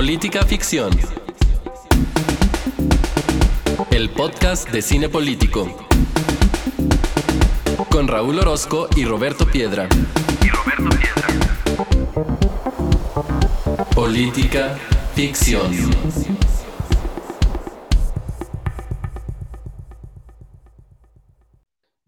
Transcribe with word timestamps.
Política 0.00 0.46
Ficción. 0.46 0.90
El 3.90 4.08
podcast 4.08 4.70
de 4.70 4.80
cine 4.80 5.10
político. 5.10 5.68
Con 7.90 8.08
Raúl 8.08 8.38
Orozco 8.38 8.88
y 8.96 9.04
Roberto 9.04 9.44
Piedra. 9.44 9.90
Y 10.42 10.48
Roberto 10.48 10.96
Piedra. 10.96 11.28
Política 13.94 14.78
Ficción. 15.14 15.70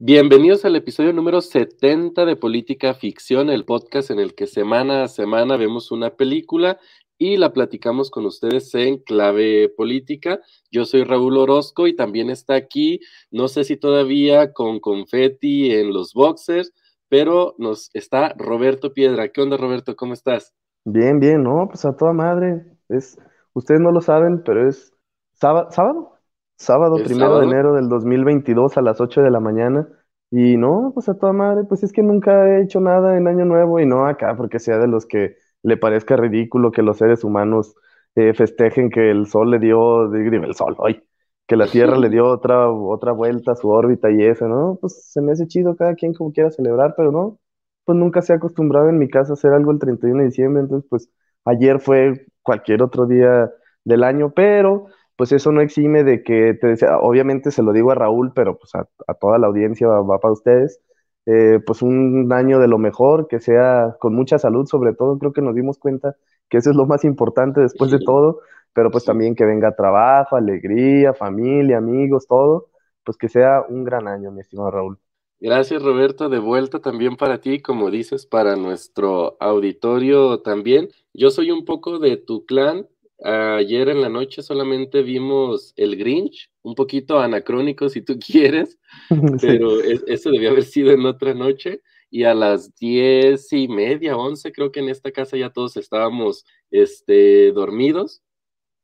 Bienvenidos 0.04 0.64
al 0.64 0.74
episodio 0.74 1.12
número 1.12 1.40
70 1.40 2.24
de 2.24 2.34
Política 2.34 2.92
Ficción, 2.92 3.50
el 3.50 3.64
podcast 3.64 4.10
en 4.10 4.18
el 4.18 4.34
que 4.34 4.48
semana 4.48 5.04
a 5.04 5.08
semana 5.08 5.56
vemos 5.56 5.92
una 5.92 6.10
película 6.16 6.80
y 7.22 7.36
la 7.36 7.52
platicamos 7.52 8.10
con 8.10 8.26
ustedes 8.26 8.74
en 8.74 8.98
clave 8.98 9.68
política. 9.68 10.40
Yo 10.72 10.84
soy 10.84 11.04
Raúl 11.04 11.38
Orozco 11.38 11.86
y 11.86 11.94
también 11.94 12.30
está 12.30 12.56
aquí, 12.56 12.98
no 13.30 13.46
sé 13.46 13.62
si 13.62 13.76
todavía 13.76 14.52
con 14.52 14.80
confeti 14.80 15.70
en 15.70 15.92
los 15.92 16.14
boxers, 16.14 16.72
pero 17.08 17.54
nos 17.58 17.90
está 17.94 18.34
Roberto 18.36 18.92
Piedra. 18.92 19.28
¿Qué 19.28 19.40
onda, 19.40 19.56
Roberto? 19.56 19.94
¿Cómo 19.94 20.14
estás? 20.14 20.52
Bien, 20.84 21.20
bien, 21.20 21.44
no, 21.44 21.68
pues 21.68 21.84
a 21.84 21.96
toda 21.96 22.12
madre. 22.12 22.64
Es, 22.88 23.16
ustedes 23.52 23.80
no 23.80 23.92
lo 23.92 24.00
saben, 24.00 24.42
pero 24.42 24.68
es 24.68 24.92
sábado, 25.34 25.68
sábado, 25.70 26.18
sábado 26.56 26.96
primero 27.04 27.38
de 27.38 27.46
enero 27.46 27.74
del 27.74 27.88
2022 27.88 28.76
a 28.78 28.82
las 28.82 29.00
8 29.00 29.22
de 29.22 29.30
la 29.30 29.38
mañana. 29.38 29.88
Y 30.32 30.56
no, 30.56 30.90
pues 30.92 31.08
a 31.08 31.14
toda 31.14 31.32
madre, 31.32 31.62
pues 31.68 31.84
es 31.84 31.92
que 31.92 32.02
nunca 32.02 32.48
he 32.48 32.62
hecho 32.62 32.80
nada 32.80 33.16
en 33.16 33.28
Año 33.28 33.44
Nuevo 33.44 33.78
y 33.78 33.86
no 33.86 34.06
acá 34.06 34.34
porque 34.36 34.58
sea 34.58 34.78
de 34.78 34.88
los 34.88 35.06
que 35.06 35.36
le 35.62 35.76
parezca 35.76 36.16
ridículo 36.16 36.72
que 36.72 36.82
los 36.82 36.98
seres 36.98 37.24
humanos 37.24 37.74
eh, 38.14 38.34
festejen 38.34 38.90
que 38.90 39.10
el 39.10 39.26
sol 39.26 39.50
le 39.50 39.58
dio, 39.58 40.08
digo, 40.10 40.44
el 40.44 40.54
sol, 40.54 40.76
hoy, 40.78 41.02
que 41.46 41.56
la 41.56 41.66
Tierra 41.66 41.98
le 41.98 42.08
dio 42.10 42.26
otra, 42.26 42.70
otra 42.70 43.12
vuelta 43.12 43.52
a 43.52 43.56
su 43.56 43.68
órbita 43.68 44.10
y 44.10 44.22
eso, 44.24 44.48
¿no? 44.48 44.78
Pues 44.80 45.10
se 45.12 45.20
me 45.20 45.32
hace 45.32 45.46
chido 45.46 45.76
cada 45.76 45.94
quien 45.94 46.14
como 46.14 46.32
quiera 46.32 46.50
celebrar, 46.50 46.94
pero 46.96 47.12
no, 47.12 47.38
pues 47.84 47.98
nunca 47.98 48.22
se 48.22 48.32
ha 48.32 48.36
acostumbrado 48.36 48.88
en 48.88 48.98
mi 48.98 49.08
casa 49.08 49.32
a 49.32 49.34
hacer 49.34 49.52
algo 49.52 49.72
el 49.72 49.78
31 49.78 50.20
de 50.20 50.26
diciembre, 50.26 50.62
entonces 50.62 50.88
pues 50.88 51.10
ayer 51.44 51.80
fue 51.80 52.26
cualquier 52.42 52.82
otro 52.82 53.06
día 53.06 53.50
del 53.84 54.04
año, 54.04 54.32
pero 54.34 54.86
pues 55.16 55.32
eso 55.32 55.52
no 55.52 55.60
exime 55.60 56.04
de 56.04 56.22
que, 56.22 56.54
te 56.54 56.66
decía, 56.68 56.98
obviamente 56.98 57.50
se 57.50 57.62
lo 57.62 57.72
digo 57.72 57.92
a 57.92 57.94
Raúl, 57.94 58.32
pero 58.34 58.58
pues 58.58 58.74
a, 58.74 58.86
toda 59.14 59.38
la 59.38 59.46
audiencia 59.46 59.86
va, 59.88 60.18
para 60.18 60.32
ustedes, 60.32 60.80
eh, 61.26 61.60
pues 61.64 61.82
un 61.82 62.32
año 62.32 62.58
de 62.58 62.68
lo 62.68 62.78
mejor, 62.78 63.28
que 63.28 63.40
sea 63.40 63.96
con 64.00 64.14
mucha 64.14 64.38
salud 64.38 64.66
sobre 64.66 64.94
todo, 64.94 65.18
creo 65.18 65.32
que 65.32 65.42
nos 65.42 65.54
dimos 65.54 65.78
cuenta 65.78 66.16
que 66.48 66.58
eso 66.58 66.70
es 66.70 66.76
lo 66.76 66.86
más 66.86 67.04
importante 67.04 67.60
después 67.60 67.90
de 67.90 68.00
todo, 68.00 68.40
pero 68.72 68.90
pues 68.90 69.04
también 69.04 69.34
que 69.34 69.44
venga 69.44 69.74
trabajo, 69.74 70.36
alegría, 70.36 71.14
familia, 71.14 71.78
amigos, 71.78 72.26
todo, 72.26 72.68
pues 73.04 73.16
que 73.16 73.28
sea 73.28 73.64
un 73.68 73.84
gran 73.84 74.08
año, 74.08 74.30
mi 74.30 74.40
estimado 74.40 74.70
Raúl. 74.70 74.98
Gracias 75.40 75.82
Roberto, 75.82 76.28
de 76.28 76.38
vuelta 76.38 76.78
también 76.78 77.16
para 77.16 77.40
ti, 77.40 77.60
como 77.60 77.90
dices, 77.90 78.26
para 78.26 78.54
nuestro 78.54 79.36
auditorio 79.40 80.40
también. 80.40 80.88
Yo 81.12 81.30
soy 81.30 81.50
un 81.50 81.64
poco 81.64 81.98
de 81.98 82.16
tu 82.16 82.46
clan, 82.46 82.86
Ayer 83.24 83.88
en 83.88 84.00
la 84.00 84.08
noche 84.08 84.42
solamente 84.42 85.02
vimos 85.02 85.72
El 85.76 85.96
Grinch, 85.96 86.50
un 86.62 86.74
poquito 86.74 87.20
anacrónico 87.20 87.88
si 87.88 88.02
tú 88.02 88.18
quieres, 88.26 88.78
pero 89.40 89.80
eso 89.80 90.30
debió 90.30 90.50
haber 90.50 90.64
sido 90.64 90.90
en 90.90 91.06
otra 91.06 91.34
noche. 91.34 91.82
Y 92.10 92.24
a 92.24 92.34
las 92.34 92.74
diez 92.74 93.50
y 93.52 93.68
media, 93.68 94.18
once, 94.18 94.52
creo 94.52 94.70
que 94.70 94.80
en 94.80 94.90
esta 94.90 95.12
casa 95.12 95.38
ya 95.38 95.50
todos 95.50 95.78
estábamos 95.78 96.44
este, 96.70 97.52
dormidos. 97.52 98.22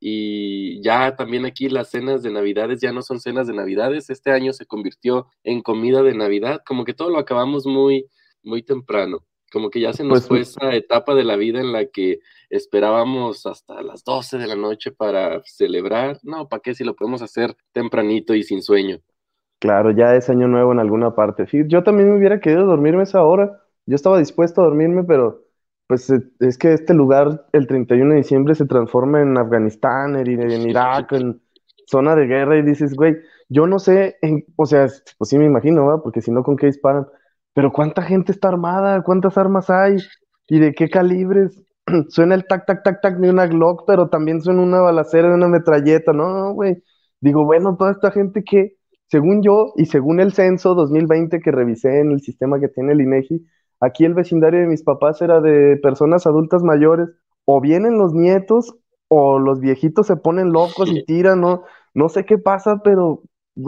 Y 0.01 0.81
ya 0.83 1.17
también 1.17 1.45
aquí 1.45 1.69
las 1.69 1.91
cenas 1.91 2.23
de 2.23 2.31
Navidades 2.31 2.81
ya 2.81 2.93
no 2.93 3.03
son 3.03 3.21
cenas 3.21 3.47
de 3.49 3.55
Navidades. 3.55 4.09
Este 4.09 4.31
año 4.31 4.53
se 4.53 4.65
convirtió 4.65 5.27
en 5.43 5.61
comida 5.61 6.03
de 6.03 6.15
Navidad, 6.15 6.63
como 6.65 6.85
que 6.85 6.95
todo 6.95 7.11
lo 7.11 7.19
acabamos 7.19 7.67
muy, 7.67 8.07
muy 8.43 8.63
temprano. 8.63 9.27
Como 9.51 9.71
que 9.71 9.81
ya 9.81 9.93
se 9.93 10.05
nos 10.05 10.27
pues 10.27 10.29
fue 10.29 10.41
esa 10.41 10.75
etapa 10.75 11.15
de 11.15 11.25
la 11.25 11.37
vida 11.37 11.61
en 11.61 11.73
la 11.73 11.87
que 11.87 12.21
esperábamos 12.51 13.47
hasta 13.47 13.83
las 13.83 14.05
12 14.05 14.39
de 14.39 14.47
la 14.47 14.57
noche 14.57 14.91
para 14.91 15.43
celebrar. 15.45 16.19
No, 16.23 16.49
¿para 16.49 16.61
qué 16.61 16.75
si 16.75 16.85
lo 16.85 16.95
podemos 16.95 17.23
hacer 17.23 17.57
tempranito 17.73 18.35
y 18.35 18.43
sin 18.43 18.63
sueño? 18.63 19.01
Claro, 19.61 19.91
ya 19.91 20.15
es 20.15 20.31
año 20.31 20.49
nuevo 20.49 20.73
en 20.73 20.79
alguna 20.79 21.15
parte. 21.15 21.47
yo 21.67 21.83
también 21.83 22.11
me 22.11 22.19
hubiera 22.19 22.41
querido 22.41 22.67
dormirme 22.67 23.03
esa 23.03 23.23
hora. 23.23 23.63
Yo 23.87 23.97
estaba 23.97 24.19
dispuesto 24.19 24.61
a 24.61 24.65
dormirme, 24.65 25.05
pero 25.05 25.45
pues 25.87 26.09
eh, 26.11 26.21
es 26.41 26.59
que 26.59 26.75
este 26.75 26.95
lugar 26.95 27.47
el 27.53 27.67
31 27.67 28.11
de 28.11 28.19
diciembre 28.19 28.55
se 28.55 28.67
transforma 28.67 29.21
en 29.23 29.37
Afganistán, 29.37 30.17
en, 30.17 30.51
en 30.51 30.69
Irak, 30.69 31.13
en 31.13 31.41
zona 31.87 32.15
de 32.15 32.27
guerra 32.27 32.59
y 32.59 32.63
dices, 32.63 32.95
güey, 32.95 33.17
yo 33.49 33.67
no 33.67 33.79
sé, 33.79 34.19
o 34.57 34.67
sea, 34.67 34.87
pues 35.17 35.31
sí 35.31 35.39
me 35.39 35.47
imagino, 35.47 35.87
¿va? 35.87 36.03
Porque 36.03 36.21
si 36.21 36.31
no, 36.31 36.43
¿con 36.43 36.57
qué 36.57 36.67
disparan? 36.67 37.09
Pero 37.55 37.73
¿cuánta 37.73 38.03
gente 38.03 38.33
está 38.33 38.49
armada? 38.49 39.03
¿Cuántas 39.03 39.37
armas 39.39 39.71
hay? 39.71 39.97
¿Y 40.49 40.59
de 40.61 40.73
qué 40.75 40.89
calibres? 40.89 41.63
suena 42.09 42.35
el 42.35 42.47
tac, 42.47 42.67
tac, 42.67 42.83
tac, 42.83 43.01
tac 43.01 43.19
de 43.19 43.31
una 43.31 43.47
Glock, 43.47 43.85
pero 43.87 44.09
también 44.09 44.41
suena 44.41 44.63
una 44.63 44.81
balacera 44.81 45.29
de 45.29 45.35
una 45.35 45.49
metralleta. 45.49 46.13
No, 46.13 46.53
güey. 46.55 46.83
Digo, 47.21 47.45
bueno, 47.45 47.77
toda 47.77 47.93
esta 47.93 48.11
gente 48.11 48.45
que, 48.45 48.77
según 49.07 49.43
yo 49.43 49.73
y 49.77 49.87
según 49.87 50.21
el 50.21 50.33
censo 50.33 50.75
2020 50.75 51.41
que 51.41 51.51
revisé 51.51 52.01
en 52.01 52.13
el 52.13 52.21
sistema 52.21 52.61
que 52.61 52.69
tiene 52.69 52.93
el 52.93 53.01
INEGI, 53.01 53.45
aquí 53.81 54.05
el 54.05 54.15
vecindario 54.15 54.61
de 54.61 54.67
mis 54.67 54.83
papás 54.83 55.21
era 55.23 55.41
de 55.41 55.79
personas 55.83 56.27
adultas 56.27 56.63
mayores. 56.63 57.09
O 57.45 57.61
vienen 57.61 57.97
los 57.99 58.13
nietos 58.13 58.75
o 59.09 59.39
los 59.39 59.61
viejitos 59.61 60.07
se 60.07 60.17
ponen 60.17 60.53
locos 60.53 60.91
y 60.91 61.05
tiran, 61.07 61.41
¿no? 61.41 61.65
No 61.95 62.09
sé 62.11 62.27
qué 62.27 62.37
pasa, 62.37 62.83
pero 62.85 63.23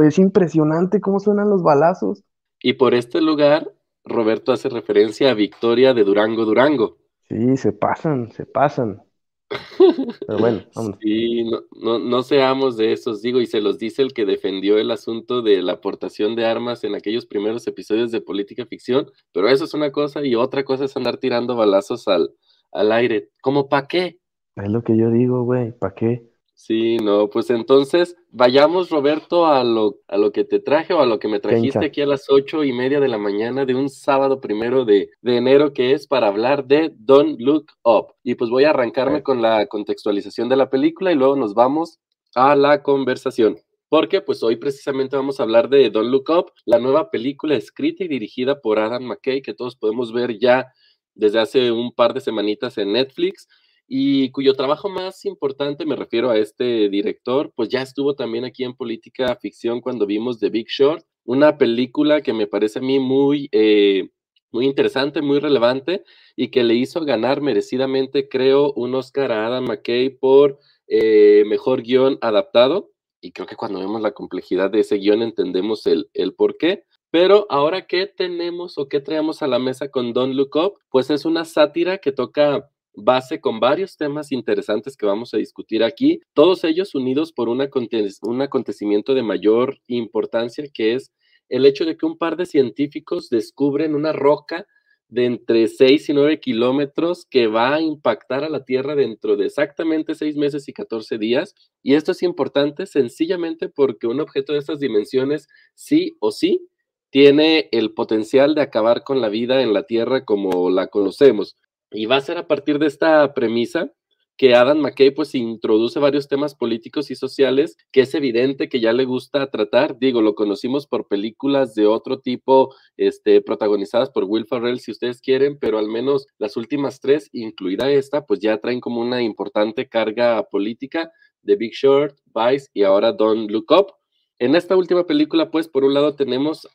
es 0.04 0.18
impresionante 0.18 1.00
cómo 1.00 1.18
suenan 1.18 1.48
los 1.48 1.62
balazos. 1.62 2.22
Y 2.62 2.74
por 2.74 2.94
este 2.94 3.20
lugar 3.20 3.72
Roberto 4.04 4.52
hace 4.52 4.68
referencia 4.68 5.30
a 5.30 5.34
Victoria 5.34 5.94
de 5.94 6.04
Durango, 6.04 6.44
Durango. 6.44 6.98
Sí, 7.28 7.56
se 7.56 7.72
pasan, 7.72 8.32
se 8.32 8.46
pasan. 8.46 9.02
Pero 10.26 10.38
bueno, 10.38 10.62
vamos. 10.74 10.96
Sí, 11.00 11.44
no, 11.80 11.98
no, 11.98 12.22
seamos 12.22 12.76
de 12.76 12.92
esos, 12.92 13.20
digo, 13.20 13.40
y 13.40 13.46
se 13.46 13.60
los 13.60 13.78
dice 13.78 14.02
el 14.02 14.12
que 14.12 14.24
defendió 14.24 14.78
el 14.78 14.90
asunto 14.90 15.42
de 15.42 15.60
la 15.62 15.72
aportación 15.72 16.36
de 16.36 16.46
armas 16.46 16.84
en 16.84 16.94
aquellos 16.94 17.26
primeros 17.26 17.66
episodios 17.66 18.12
de 18.12 18.20
política 18.20 18.64
ficción, 18.66 19.10
pero 19.32 19.48
eso 19.48 19.64
es 19.64 19.74
una 19.74 19.90
cosa 19.90 20.24
y 20.24 20.36
otra 20.36 20.64
cosa 20.64 20.84
es 20.84 20.96
andar 20.96 21.16
tirando 21.16 21.56
balazos 21.56 22.06
al, 22.06 22.32
al 22.72 22.92
aire. 22.92 23.30
¿Cómo 23.40 23.68
para 23.68 23.88
qué? 23.88 24.18
Es 24.56 24.68
lo 24.68 24.82
que 24.82 24.96
yo 24.96 25.10
digo, 25.10 25.42
güey, 25.42 25.72
¿para 25.72 25.94
qué? 25.94 26.29
Sí, 26.62 26.98
no, 26.98 27.30
pues 27.30 27.48
entonces 27.48 28.18
vayamos, 28.30 28.90
Roberto, 28.90 29.46
a 29.46 29.64
lo, 29.64 30.00
a 30.08 30.18
lo 30.18 30.30
que 30.30 30.44
te 30.44 30.60
traje 30.60 30.92
o 30.92 31.00
a 31.00 31.06
lo 31.06 31.18
que 31.18 31.26
me 31.26 31.40
trajiste 31.40 31.86
aquí 31.86 32.02
a 32.02 32.06
las 32.06 32.28
ocho 32.28 32.64
y 32.64 32.72
media 32.74 33.00
de 33.00 33.08
la 33.08 33.16
mañana 33.16 33.64
de 33.64 33.74
un 33.74 33.88
sábado 33.88 34.42
primero 34.42 34.84
de, 34.84 35.08
enero, 35.22 35.72
que 35.72 35.94
es 35.94 36.06
para 36.06 36.28
hablar 36.28 36.66
de 36.66 36.92
Don't 36.98 37.40
Look 37.40 37.68
Up. 37.82 38.08
Y 38.22 38.34
pues 38.34 38.50
voy 38.50 38.64
a 38.64 38.70
arrancarme 38.70 39.22
con 39.22 39.40
la 39.40 39.66
contextualización 39.68 40.50
de 40.50 40.56
la 40.56 40.68
película 40.68 41.10
y 41.10 41.14
luego 41.14 41.34
nos 41.34 41.54
vamos 41.54 41.98
a 42.34 42.54
la 42.54 42.82
conversación. 42.82 43.56
Porque 43.88 44.20
pues 44.20 44.42
hoy 44.42 44.56
precisamente 44.56 45.16
vamos 45.16 45.40
a 45.40 45.44
hablar 45.44 45.70
de 45.70 45.88
Don't 45.88 46.10
Look 46.10 46.28
Up, 46.28 46.52
la 46.66 46.78
nueva 46.78 47.10
película 47.10 47.54
escrita 47.54 48.04
y 48.04 48.08
dirigida 48.08 48.60
por 48.60 48.78
Adam 48.78 49.04
McKay, 49.04 49.40
que 49.40 49.54
todos 49.54 49.76
podemos 49.76 50.12
ver 50.12 50.38
ya 50.38 50.66
desde 51.14 51.40
hace 51.40 51.72
un 51.72 51.90
par 51.90 52.12
de 52.12 52.20
semanitas 52.20 52.76
en 52.76 52.92
Netflix 52.92 53.48
y 53.92 54.30
cuyo 54.30 54.54
trabajo 54.54 54.88
más 54.88 55.24
importante, 55.24 55.84
me 55.84 55.96
refiero 55.96 56.30
a 56.30 56.38
este 56.38 56.88
director, 56.88 57.52
pues 57.56 57.68
ya 57.70 57.82
estuvo 57.82 58.14
también 58.14 58.44
aquí 58.44 58.62
en 58.62 58.76
Política 58.76 59.34
Ficción 59.34 59.80
cuando 59.80 60.06
vimos 60.06 60.38
The 60.38 60.48
Big 60.48 60.68
Short, 60.68 61.04
una 61.24 61.58
película 61.58 62.20
que 62.20 62.32
me 62.32 62.46
parece 62.46 62.78
a 62.78 62.82
mí 62.82 63.00
muy, 63.00 63.48
eh, 63.50 64.10
muy 64.52 64.66
interesante, 64.66 65.22
muy 65.22 65.40
relevante 65.40 66.04
y 66.36 66.52
que 66.52 66.62
le 66.62 66.76
hizo 66.76 67.04
ganar 67.04 67.40
merecidamente, 67.40 68.28
creo, 68.28 68.72
un 68.74 68.94
Oscar 68.94 69.32
a 69.32 69.44
Adam 69.48 69.64
McKay 69.64 70.10
por 70.10 70.60
eh, 70.86 71.42
mejor 71.48 71.82
guion 71.82 72.16
adaptado. 72.20 72.92
Y 73.20 73.32
creo 73.32 73.48
que 73.48 73.56
cuando 73.56 73.80
vemos 73.80 74.00
la 74.02 74.12
complejidad 74.12 74.70
de 74.70 74.80
ese 74.80 74.98
guion 74.98 75.20
entendemos 75.20 75.88
el, 75.88 76.08
el 76.14 76.32
por 76.34 76.58
qué. 76.58 76.84
Pero 77.10 77.44
ahora, 77.50 77.88
¿qué 77.88 78.06
tenemos 78.06 78.78
o 78.78 78.88
qué 78.88 79.00
traemos 79.00 79.42
a 79.42 79.48
la 79.48 79.58
mesa 79.58 79.90
con 79.90 80.12
Don't 80.12 80.36
Look 80.36 80.54
Up? 80.54 80.74
Pues 80.90 81.10
es 81.10 81.24
una 81.24 81.44
sátira 81.44 81.98
que 81.98 82.12
toca 82.12 82.70
base 82.94 83.40
con 83.40 83.60
varios 83.60 83.96
temas 83.96 84.32
interesantes 84.32 84.96
que 84.96 85.06
vamos 85.06 85.32
a 85.34 85.38
discutir 85.38 85.82
aquí, 85.84 86.20
todos 86.34 86.64
ellos 86.64 86.94
unidos 86.94 87.32
por 87.32 87.48
un, 87.48 87.60
acontecimiento 87.60 89.14
de 89.14 89.22
mayor 89.22 89.78
importancia, 89.86 90.64
que 90.72 90.94
es 90.94 91.12
el 91.48 91.66
hecho 91.66 91.84
de 91.84 91.96
que 91.96 92.06
un 92.06 92.18
par 92.18 92.36
de 92.36 92.46
científicos 92.46 93.28
descubren 93.28 93.94
una 93.94 94.12
roca 94.12 94.66
de 95.08 95.24
entre 95.24 95.66
6 95.66 96.08
y 96.08 96.12
9 96.12 96.38
kilómetros 96.40 97.26
que 97.26 97.48
va 97.48 97.74
a 97.74 97.80
impactar 97.80 98.44
a 98.44 98.48
la 98.48 98.64
Tierra 98.64 98.94
dentro 98.94 99.36
de 99.36 99.46
exactamente 99.46 100.14
6 100.14 100.36
meses 100.36 100.68
y 100.68 100.72
14 100.72 101.18
días. 101.18 101.54
Y 101.82 101.94
esto 101.94 102.12
es 102.12 102.22
importante 102.22 102.86
sencillamente 102.86 103.68
porque 103.68 104.06
un 104.06 104.20
objeto 104.20 104.52
de 104.52 104.60
estas 104.60 104.78
dimensiones, 104.78 105.48
sí 105.74 106.16
o 106.20 106.30
sí, 106.30 106.68
tiene 107.10 107.68
el 107.72 107.92
potencial 107.92 108.54
de 108.54 108.62
acabar 108.62 109.02
con 109.02 109.20
la 109.20 109.28
vida 109.28 109.62
en 109.62 109.72
la 109.72 109.82
Tierra 109.82 110.24
como 110.24 110.70
la 110.70 110.86
conocemos. 110.86 111.56
Y 111.90 112.06
va 112.06 112.16
a 112.16 112.20
ser 112.20 112.38
a 112.38 112.46
partir 112.46 112.78
de 112.78 112.86
esta 112.86 113.34
premisa 113.34 113.92
que 114.36 114.54
Adam 114.54 114.78
McKay 114.78 115.10
pues 115.10 115.34
introduce 115.34 115.98
varios 115.98 116.26
temas 116.26 116.54
políticos 116.54 117.10
y 117.10 117.14
sociales 117.14 117.76
que 117.92 118.00
es 118.00 118.14
evidente 118.14 118.70
que 118.70 118.80
ya 118.80 118.94
le 118.94 119.04
gusta 119.04 119.50
tratar. 119.50 119.98
Digo, 119.98 120.22
lo 120.22 120.34
conocimos 120.34 120.86
por 120.86 121.08
películas 121.08 121.74
de 121.74 121.86
otro 121.86 122.20
tipo, 122.20 122.74
este, 122.96 123.42
protagonizadas 123.42 124.08
por 124.08 124.24
Will 124.24 124.46
Ferrell, 124.46 124.80
si 124.80 124.92
ustedes 124.92 125.20
quieren, 125.20 125.58
pero 125.58 125.76
al 125.76 125.88
menos 125.88 126.26
las 126.38 126.56
últimas 126.56 127.00
tres, 127.00 127.28
incluida 127.32 127.90
esta, 127.90 128.24
pues 128.24 128.40
ya 128.40 128.56
traen 128.56 128.80
como 128.80 129.02
una 129.02 129.20
importante 129.20 129.90
carga 129.90 130.42
política. 130.44 131.12
The 131.44 131.56
Big 131.56 131.72
Short, 131.72 132.16
Vice 132.34 132.68
y 132.72 132.84
ahora 132.84 133.12
Don't 133.12 133.50
Look 133.50 133.70
Up. 133.70 133.92
En 134.38 134.54
esta 134.54 134.76
última 134.76 135.06
película, 135.06 135.50
pues, 135.50 135.68
por 135.68 135.84
un 135.84 135.94
lado 135.94 136.14
tenemos 136.14 136.66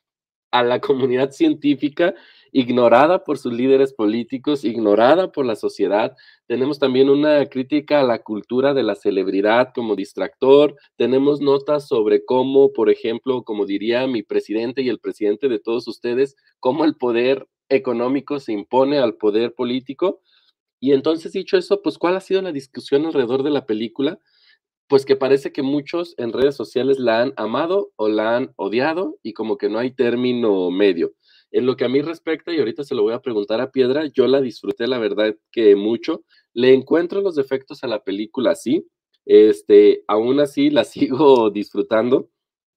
a 0.52 0.64
la 0.64 0.80
comunidad 0.80 1.32
científica 1.32 2.14
ignorada 2.56 3.26
por 3.26 3.38
sus 3.38 3.52
líderes 3.52 3.92
políticos, 3.92 4.64
ignorada 4.64 5.30
por 5.34 5.46
la 5.46 5.58
sociedad. 5.58 6.16
Tenemos 6.48 6.80
también 6.80 7.10
una 7.10 7.46
crítica 7.48 8.00
a 8.00 8.04
la 8.04 8.20
cultura 8.20 8.74
de 8.74 8.82
la 8.82 8.96
celebridad 8.96 9.74
como 9.76 9.98
distractor. 9.98 10.78
Tenemos 10.96 11.42
notas 11.42 11.86
sobre 11.86 12.24
cómo, 12.24 12.72
por 12.72 12.90
ejemplo, 12.90 13.44
como 13.44 13.66
diría 13.66 14.08
mi 14.08 14.24
presidente 14.24 14.82
y 14.84 14.88
el 14.88 15.00
presidente 15.00 15.50
de 15.50 15.60
todos 15.60 15.86
ustedes, 15.90 16.38
cómo 16.62 16.86
el 16.86 16.96
poder 16.96 17.46
económico 17.68 18.40
se 18.40 18.54
impone 18.54 19.00
al 19.00 19.16
poder 19.16 19.54
político. 19.54 20.22
Y 20.80 20.94
entonces, 20.94 21.34
dicho 21.34 21.58
eso, 21.58 21.82
pues, 21.82 21.98
¿cuál 21.98 22.16
ha 22.16 22.22
sido 22.22 22.42
la 22.42 22.54
discusión 22.54 23.06
alrededor 23.06 23.44
de 23.44 23.50
la 23.50 23.66
película? 23.66 24.18
Pues 24.88 25.06
que 25.06 25.18
parece 25.18 25.52
que 25.52 25.62
muchos 25.62 26.14
en 26.18 26.32
redes 26.32 26.56
sociales 26.56 27.00
la 27.00 27.22
han 27.22 27.34
amado 27.36 27.92
o 27.98 28.08
la 28.08 28.38
han 28.38 28.54
odiado 28.56 29.18
y 29.24 29.34
como 29.34 29.58
que 29.58 29.68
no 29.68 29.80
hay 29.80 29.92
término 29.92 30.72
medio. 30.72 31.16
En 31.52 31.66
lo 31.66 31.76
que 31.78 31.86
a 31.86 31.90
mí 31.90 32.02
respecta, 32.02 32.54
y 32.54 32.60
ahorita 32.60 32.84
se 32.84 32.96
lo 32.96 33.04
voy 33.04 33.14
a 33.14 33.22
preguntar 33.22 33.62
a 33.62 33.72
Piedra, 33.72 34.06
yo 34.08 34.28
la 34.28 34.42
disfruté, 34.42 34.88
la 34.88 35.00
verdad 35.00 35.36
que 35.52 35.76
mucho. 35.76 36.24
Le 36.54 36.74
encuentro 36.74 37.22
los 37.22 37.36
defectos 37.36 37.84
a 37.84 37.88
la 37.88 38.04
película, 38.04 38.56
sí. 38.56 38.88
Este, 39.26 40.04
aún 40.08 40.40
así 40.40 40.70
la 40.70 40.84
sigo 40.86 41.50
disfrutando, 41.50 42.30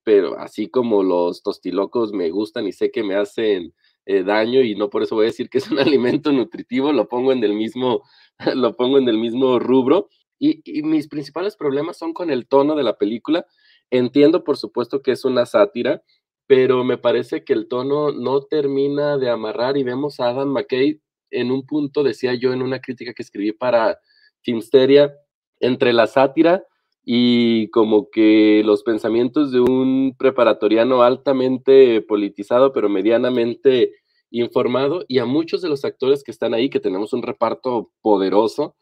pero 0.05 0.39
así 0.39 0.69
como 0.69 1.03
los 1.03 1.43
tostilocos 1.43 2.13
me 2.13 2.31
gustan 2.31 2.67
y 2.67 2.73
sé 2.73 2.91
que 2.91 3.03
me 3.03 3.15
hacen 3.15 3.75
eh, 4.07 4.23
daño 4.23 4.63
y 4.63 4.75
no 4.75 4.89
por 4.89 5.03
eso 5.03 5.17
voy 5.17 5.27
a 5.27 5.29
decir 5.29 5.51
que 5.51 5.59
es 5.59 5.71
un 5.71 5.79
alimento 5.79 6.33
nutritivo, 6.33 6.93
lo 6.93 7.09
pongo 7.09 7.33
en 7.33 7.45
el 7.45 7.55
mismo, 7.55 8.03
lo 8.55 8.77
pongo 8.77 8.99
en 8.99 9.09
el 9.09 9.19
mismo 9.19 9.59
rubro. 9.59 10.09
Y, 10.41 10.63
y 10.65 10.83
mis 10.85 11.09
principales 11.09 11.57
problemas 11.57 11.99
son 11.99 12.13
con 12.15 12.31
el 12.31 12.47
tono 12.47 12.77
de 12.77 12.85
la 12.85 12.97
película. 12.97 13.45
Entiendo, 13.91 14.45
por 14.45 14.57
supuesto, 14.57 15.03
que 15.03 15.11
es 15.13 15.25
una 15.25 15.47
sátira, 15.47 16.03
pero 16.49 16.83
me 16.83 16.97
parece 16.97 17.45
que 17.45 17.53
el 17.53 17.69
tono 17.69 18.11
no 18.11 18.41
termina 18.41 19.19
de 19.19 19.29
amarrar 19.29 19.77
y 19.77 19.85
vemos 19.85 20.19
a 20.19 20.31
Adam 20.31 20.49
McKay 20.49 21.01
en 21.31 21.53
un 21.53 21.67
punto, 21.67 22.03
decía 22.03 22.35
yo 22.35 22.55
en 22.55 22.63
una 22.63 22.81
crítica 22.81 23.13
que 23.13 23.23
escribí 23.23 23.53
para 23.53 23.99
Filmsteria, 24.41 25.15
entre 25.61 25.93
la 25.93 26.07
sátira 26.07 26.65
y 27.05 27.69
como 27.69 28.11
que 28.11 28.63
los 28.65 28.83
pensamientos 28.83 29.53
de 29.53 29.61
un 29.61 30.15
preparatoriano 30.19 31.03
altamente 31.03 32.01
politizado, 32.01 32.73
pero 32.73 32.89
medianamente 32.89 33.93
informado, 34.31 35.05
y 35.07 35.19
a 35.19 35.27
muchos 35.27 35.61
de 35.61 35.69
los 35.69 35.85
actores 35.85 36.23
que 36.23 36.31
están 36.31 36.55
ahí, 36.55 36.71
que 36.71 36.81
tenemos 36.81 37.13
un 37.13 37.23
reparto 37.23 37.93
poderoso, 38.01 38.75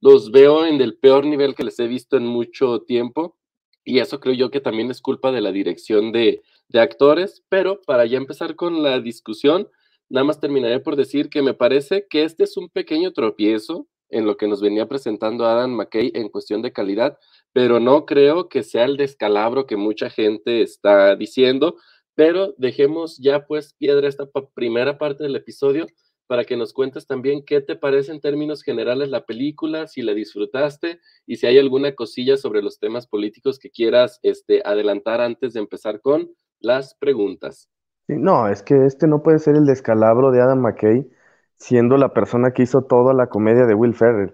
los 0.00 0.30
veo 0.30 0.64
en 0.64 0.80
el 0.80 0.96
peor 0.98 1.26
nivel 1.26 1.54
que 1.54 1.64
les 1.64 1.78
he 1.80 1.88
visto 1.88 2.16
en 2.16 2.26
mucho 2.26 2.82
tiempo, 2.82 3.36
y 3.84 3.98
eso 3.98 4.20
creo 4.20 4.34
yo 4.34 4.50
que 4.50 4.60
también 4.60 4.90
es 4.90 5.00
culpa 5.00 5.32
de 5.32 5.40
la 5.40 5.52
dirección 5.52 6.12
de, 6.12 6.42
de 6.70 6.80
actores, 6.80 7.44
pero 7.48 7.80
para 7.82 8.06
ya 8.06 8.16
empezar 8.16 8.56
con 8.56 8.82
la 8.82 9.00
discusión, 9.00 9.68
nada 10.08 10.24
más 10.24 10.40
terminaré 10.40 10.80
por 10.80 10.96
decir 10.96 11.28
que 11.28 11.42
me 11.42 11.54
parece 11.54 12.06
que 12.08 12.24
este 12.24 12.44
es 12.44 12.56
un 12.56 12.68
pequeño 12.68 13.12
tropiezo 13.12 13.86
en 14.08 14.26
lo 14.26 14.36
que 14.36 14.48
nos 14.48 14.60
venía 14.60 14.88
presentando 14.88 15.46
Adam 15.46 15.72
McKay 15.72 16.10
en 16.14 16.28
cuestión 16.28 16.62
de 16.62 16.72
calidad, 16.72 17.18
pero 17.52 17.80
no 17.80 18.06
creo 18.06 18.48
que 18.48 18.62
sea 18.62 18.84
el 18.84 18.96
descalabro 18.96 19.66
que 19.66 19.76
mucha 19.76 20.10
gente 20.10 20.62
está 20.62 21.14
diciendo, 21.16 21.76
pero 22.14 22.54
dejemos 22.58 23.18
ya 23.18 23.46
pues 23.46 23.74
piedra 23.74 24.08
esta 24.08 24.28
primera 24.54 24.98
parte 24.98 25.22
del 25.22 25.36
episodio 25.36 25.86
para 26.26 26.44
que 26.44 26.56
nos 26.56 26.72
cuentes 26.72 27.08
también 27.08 27.44
qué 27.44 27.60
te 27.60 27.74
parece 27.74 28.12
en 28.12 28.20
términos 28.20 28.62
generales 28.62 29.08
la 29.08 29.26
película, 29.26 29.88
si 29.88 30.02
la 30.02 30.14
disfrutaste 30.14 31.00
y 31.26 31.36
si 31.36 31.46
hay 31.46 31.58
alguna 31.58 31.96
cosilla 31.96 32.36
sobre 32.36 32.62
los 32.62 32.78
temas 32.78 33.08
políticos 33.08 33.58
que 33.58 33.70
quieras 33.70 34.20
este, 34.22 34.62
adelantar 34.64 35.20
antes 35.20 35.54
de 35.54 35.60
empezar 35.60 36.00
con 36.00 36.30
las 36.60 36.94
preguntas. 36.94 37.68
no, 38.08 38.48
es 38.48 38.62
que 38.62 38.86
este 38.86 39.06
no 39.06 39.22
puede 39.22 39.38
ser 39.38 39.56
el 39.56 39.66
descalabro 39.66 40.30
de 40.30 40.40
Adam 40.40 40.60
McKay 40.60 41.08
siendo 41.56 41.96
la 41.96 42.12
persona 42.14 42.52
que 42.52 42.62
hizo 42.62 42.82
toda 42.84 43.14
la 43.14 43.28
comedia 43.28 43.66
de 43.66 43.74
Will 43.74 43.94
Ferrell. 43.94 44.30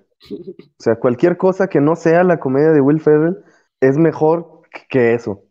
O 0.78 0.82
sea, 0.82 0.96
cualquier 1.00 1.36
cosa 1.38 1.68
que 1.68 1.80
no 1.80 1.96
sea 1.96 2.24
la 2.24 2.40
comedia 2.40 2.72
de 2.72 2.80
Will 2.80 3.00
Ferrell 3.00 3.38
es 3.80 3.98
mejor 3.98 4.62
que 4.90 5.14
eso, 5.14 5.44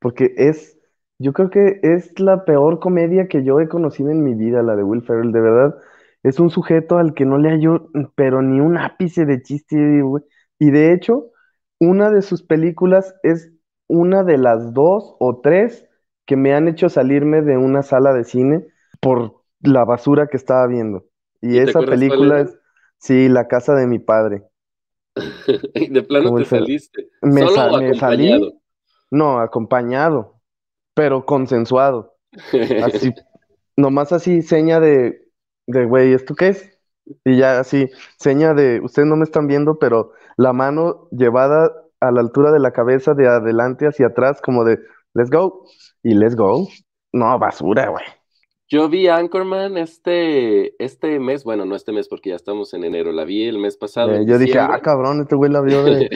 porque 0.00 0.34
es, 0.36 0.78
yo 1.18 1.32
creo 1.32 1.50
que 1.50 1.80
es 1.82 2.18
la 2.20 2.44
peor 2.44 2.80
comedia 2.80 3.28
que 3.28 3.44
yo 3.44 3.60
he 3.60 3.68
conocido 3.68 4.10
en 4.10 4.24
mi 4.24 4.34
vida, 4.34 4.62
la 4.62 4.76
de 4.76 4.84
Will 4.84 5.02
Ferrell, 5.02 5.32
de 5.32 5.40
verdad. 5.40 5.76
Es 6.22 6.40
un 6.40 6.50
sujeto 6.50 6.98
al 6.98 7.14
que 7.14 7.26
no 7.26 7.38
le 7.38 7.50
hallo, 7.50 7.90
pero 8.16 8.42
ni 8.42 8.60
un 8.60 8.78
ápice 8.78 9.26
de 9.26 9.42
chiste, 9.42 9.76
Y 10.58 10.70
de 10.70 10.92
hecho, 10.92 11.30
una 11.78 12.10
de 12.10 12.22
sus 12.22 12.42
películas 12.42 13.14
es 13.22 13.52
una 13.88 14.22
de 14.24 14.38
las 14.38 14.72
dos 14.74 15.16
o 15.18 15.40
tres 15.40 15.86
que 16.26 16.36
me 16.36 16.54
han 16.54 16.68
hecho 16.68 16.88
salirme 16.88 17.42
de 17.42 17.56
una 17.56 17.82
sala 17.82 18.12
de 18.12 18.24
cine 18.24 18.66
por 19.00 19.42
la 19.60 19.84
basura 19.84 20.28
que 20.28 20.36
estaba 20.36 20.66
viendo. 20.66 21.04
Y, 21.40 21.58
esa 21.58 21.80
película 21.80 22.40
es, 22.40 22.56
sí, 22.98 23.28
La 23.28 23.48
casa 23.48 23.74
de 23.74 23.86
mi 23.86 23.98
padre. 23.98 24.44
de 25.74 26.02
plano 26.02 26.36
te 26.36 26.44
saliste. 26.44 27.08
Me, 27.20 27.46
salí. 27.94 28.60
No, 29.10 29.40
acompañado, 29.40 30.40
pero 30.94 31.26
consensuado. 31.26 32.16
Así, 32.82 33.12
nomás 33.76 34.12
así, 34.12 34.42
seña 34.42 34.80
de, 34.80 35.28
de, 35.66 35.84
güey, 35.84 36.12
¿esto 36.12 36.34
qué 36.34 36.48
es? 36.48 36.78
Y 37.24 37.38
ya 37.38 37.58
así, 37.58 37.90
seña 38.18 38.54
de, 38.54 38.80
ustedes 38.80 39.08
no 39.08 39.16
me 39.16 39.24
están 39.24 39.48
viendo, 39.48 39.78
pero 39.78 40.12
la 40.36 40.52
mano 40.52 41.08
llevada 41.10 41.72
a 42.00 42.10
la 42.12 42.20
altura 42.20 42.52
de 42.52 42.60
la 42.60 42.70
cabeza, 42.70 43.12
de 43.14 43.28
adelante 43.28 43.86
hacia 43.86 44.06
atrás, 44.06 44.40
como 44.40 44.64
de, 44.64 44.78
let's 45.14 45.30
go 45.30 45.66
y 46.02 46.14
let's 46.14 46.36
go. 46.36 46.68
No, 47.12 47.38
basura, 47.38 47.88
güey. 47.88 48.04
Yo 48.72 48.88
vi 48.88 49.06
Anchorman 49.06 49.76
este, 49.76 50.82
este 50.82 51.20
mes, 51.20 51.44
bueno, 51.44 51.66
no 51.66 51.76
este 51.76 51.92
mes 51.92 52.08
porque 52.08 52.30
ya 52.30 52.36
estamos 52.36 52.72
en 52.72 52.84
enero, 52.84 53.12
la 53.12 53.24
vi 53.24 53.44
el 53.44 53.58
mes 53.58 53.76
pasado. 53.76 54.14
Eh, 54.14 54.24
yo 54.26 54.38
dije, 54.38 54.58
ah, 54.58 54.80
cabrón, 54.82 55.20
este 55.20 55.34
güey 55.34 55.50
la 55.50 55.60
vio 55.60 55.84
de... 55.84 56.08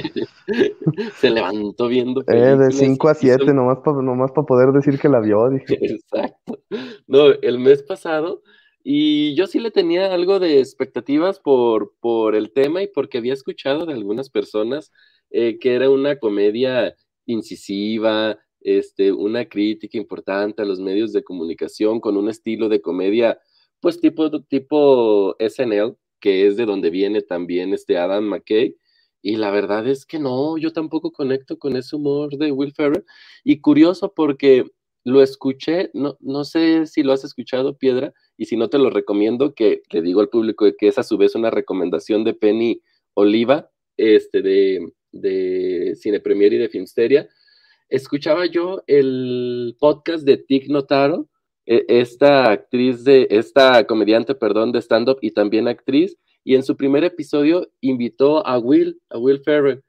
Se 1.17 1.29
levantó 1.29 1.87
viendo 1.87 2.23
Eh, 2.27 2.57
de 2.57 2.71
5 2.71 3.09
a 3.11 3.15
7, 3.15 3.53
nomás 3.53 3.81
para 3.85 4.01
nomás 4.01 4.31
poder 4.33 4.73
decir 4.73 4.99
que 4.99 5.11
la 5.11 5.21
vio, 5.21 5.51
dije. 5.51 5.67
Exacto. 5.83 6.61
No, 7.07 7.27
el 7.27 7.59
mes 7.59 7.83
pasado, 7.83 8.41
y 8.83 9.35
yo 9.35 9.47
sí 9.47 9.61
le 9.61 9.71
tenía 9.71 10.15
algo 10.15 10.41
de 10.41 10.61
expectativas 10.61 11.41
por, 11.41 11.93
por 12.01 12.35
el 12.35 12.55
tema 12.55 12.83
y 12.83 12.87
porque 12.87 13.19
había 13.19 13.35
escuchado 13.35 13.85
de 13.85 13.93
algunas 13.93 14.31
personas 14.31 14.93
eh, 15.29 15.59
que 15.59 15.75
era 15.75 15.91
una 15.91 16.17
comedia 16.17 16.95
incisiva, 17.27 18.39
este, 18.67 19.13
una 19.13 19.45
crítica 19.49 19.97
importante 19.97 20.61
a 20.61 20.65
los 20.65 20.81
medios 20.81 21.13
de 21.13 21.23
comunicación 21.23 22.01
con 22.01 22.17
un 22.17 22.29
estilo 22.29 22.69
de 22.69 22.81
comedia, 22.81 23.39
pues 23.79 24.01
tipo, 24.01 24.43
tipo 24.43 25.37
SNL, 25.39 25.97
que 26.21 26.49
es 26.49 26.57
de 26.57 26.67
donde 26.67 26.91
viene 26.91 27.23
también 27.23 27.73
este 27.73 27.97
Adam 27.97 28.25
McKay. 28.25 28.77
Y 29.23 29.37
la 29.37 29.53
verdad 29.53 29.87
es 29.87 30.05
que 30.05 30.19
no, 30.19 30.59
yo 30.59 30.73
tampoco 30.73 31.13
conecto 31.13 31.59
con 31.61 31.77
ese 31.77 31.95
humor 31.95 32.37
de 32.39 32.51
Will 32.51 32.73
Ferrell. 32.73 33.05
Y 33.45 33.61
curioso 33.61 34.13
porque 34.13 34.65
lo 35.05 35.23
escuché, 35.23 35.91
no, 35.95 36.17
no 36.19 36.43
sé 36.43 36.87
si 36.87 37.05
lo 37.05 37.13
has 37.13 37.23
escuchado, 37.23 37.79
Piedra, 37.79 38.13
y 38.37 38.47
si 38.47 38.57
no 38.57 38.69
te 38.69 38.79
lo 38.79 38.91
recomiendo, 38.91 39.55
que 39.55 39.83
le 39.93 40.03
digo 40.03 40.21
al 40.21 40.29
público 40.29 40.67
que 40.77 40.89
es 40.89 40.99
a 40.99 41.05
su 41.05 41.17
vez 41.17 41.37
una 41.37 41.51
recomendación 41.51 42.25
de 42.25 42.35
Penny 42.35 42.83
Oliva, 43.15 43.71
este, 43.97 44.43
de, 44.43 44.93
de 45.13 45.95
Cine 45.95 46.19
Premier 46.19 46.53
y 46.53 46.59
de 46.59 46.69
Filmsteria, 46.69 47.29
escuchaba 47.89 48.47
yo 48.47 48.83
el 48.87 49.77
podcast 49.79 50.25
de 50.25 50.37
Tig 50.37 50.71
Notaro, 50.71 51.29
e, 51.67 51.85
esta 51.89 52.51
actriz 52.51 53.05
de, 53.05 53.27
esta 53.31 53.85
comediante, 53.87 54.35
perdón, 54.35 54.73
de 54.73 54.81
stand-up 54.81 55.19
y 55.21 55.33
también 55.33 55.69
actriz, 55.69 56.17
y 56.45 56.55
en 56.55 56.63
su 56.63 56.77
primer 56.77 57.05
episodio 57.05 57.69
invitó 57.81 58.47
a 58.47 58.59
Will, 58.59 59.01
a 59.11 59.19
Will 59.19 59.41
Ferrell, 59.41 59.83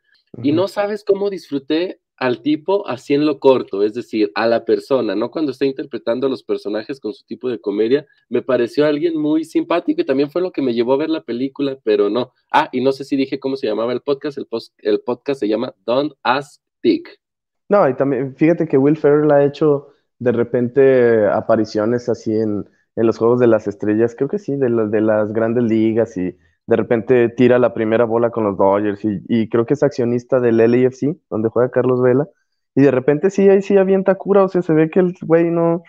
y 0.43 0.51
no 0.51 0.67
sabes 0.67 1.03
cómo 1.03 1.29
disfruté 1.29 1.99
al 2.17 2.41
tipo 2.41 2.87
así 2.87 3.13
en 3.13 3.27
lo 3.27 3.39
corto, 3.39 3.83
es 3.83 3.93
decir, 3.93 4.31
a 4.33 4.47
la 4.47 4.65
persona, 4.65 5.15
no 5.15 5.29
cuando 5.29 5.51
está 5.51 5.65
interpretando 5.65 6.25
a 6.25 6.29
los 6.29 6.43
personajes 6.43 6.99
con 6.99 7.13
su 7.13 7.23
tipo 7.25 7.47
de 7.47 7.59
comedia, 7.59 8.07
me 8.27 8.41
pareció 8.41 8.87
alguien 8.87 9.15
muy 9.15 9.45
simpático 9.45 10.01
y 10.01 10.05
también 10.05 10.31
fue 10.31 10.41
lo 10.41 10.51
que 10.51 10.63
me 10.63 10.73
llevó 10.73 10.93
a 10.93 10.97
ver 10.97 11.09
la 11.09 11.23
película, 11.23 11.77
pero 11.83 12.09
no. 12.09 12.33
Ah, 12.51 12.69
y 12.71 12.81
no 12.81 12.91
sé 12.91 13.03
si 13.03 13.15
dije 13.15 13.39
cómo 13.39 13.55
se 13.55 13.67
llamaba 13.67 13.93
el 13.93 14.01
podcast, 14.01 14.39
el, 14.39 14.47
el 14.79 14.99
podcast 15.01 15.39
se 15.39 15.47
llama 15.47 15.75
Don't 15.85 16.13
Ask 16.23 16.61
Dick. 16.81 17.19
No, 17.69 17.87
y 17.89 17.95
también, 17.95 18.35
fíjate 18.35 18.67
que 18.67 18.77
Will 18.77 18.97
Ferrell 18.97 19.31
ha 19.31 19.43
hecho 19.43 19.89
de 20.19 20.31
repente 20.31 21.27
apariciones 21.27 22.09
así 22.09 22.33
en, 22.33 22.65
los 22.95 23.17
Juegos 23.19 23.39
de 23.39 23.47
las 23.47 23.67
Estrellas, 23.67 24.15
creo 24.17 24.27
que 24.29 24.39
sí, 24.39 24.55
de, 24.55 24.69
de 24.89 25.01
las 25.01 25.31
grandes 25.31 25.63
ligas 25.63 26.17
y 26.17 26.35
de 26.67 26.75
repente 26.75 27.29
tira 27.29 27.59
la 27.59 27.73
primera 27.73 28.05
bola 28.05 28.29
con 28.29 28.43
los 28.43 28.57
Dodgers 28.57 29.01
y, 29.03 29.49
creo 29.49 29.65
que 29.65 29.73
es 29.75 29.83
accionista 29.83 30.39
del 30.39 30.57
LAFC, 30.57 31.17
donde 31.29 31.49
juega 31.49 31.71
Carlos 31.71 32.01
Vela, 32.01 32.27
y 32.75 32.81
de 32.81 32.91
repente 32.91 33.29
sí, 33.29 33.49
ahí 33.49 33.61
sí 33.61 33.77
avienta 33.77 34.15
cura, 34.15 34.43
o 34.43 34.49
sea, 34.49 34.61
se 34.61 34.73
ve 34.73 34.89
que 34.89 34.99
el 34.99 35.15
güey 35.21 35.49
no, 35.51 35.83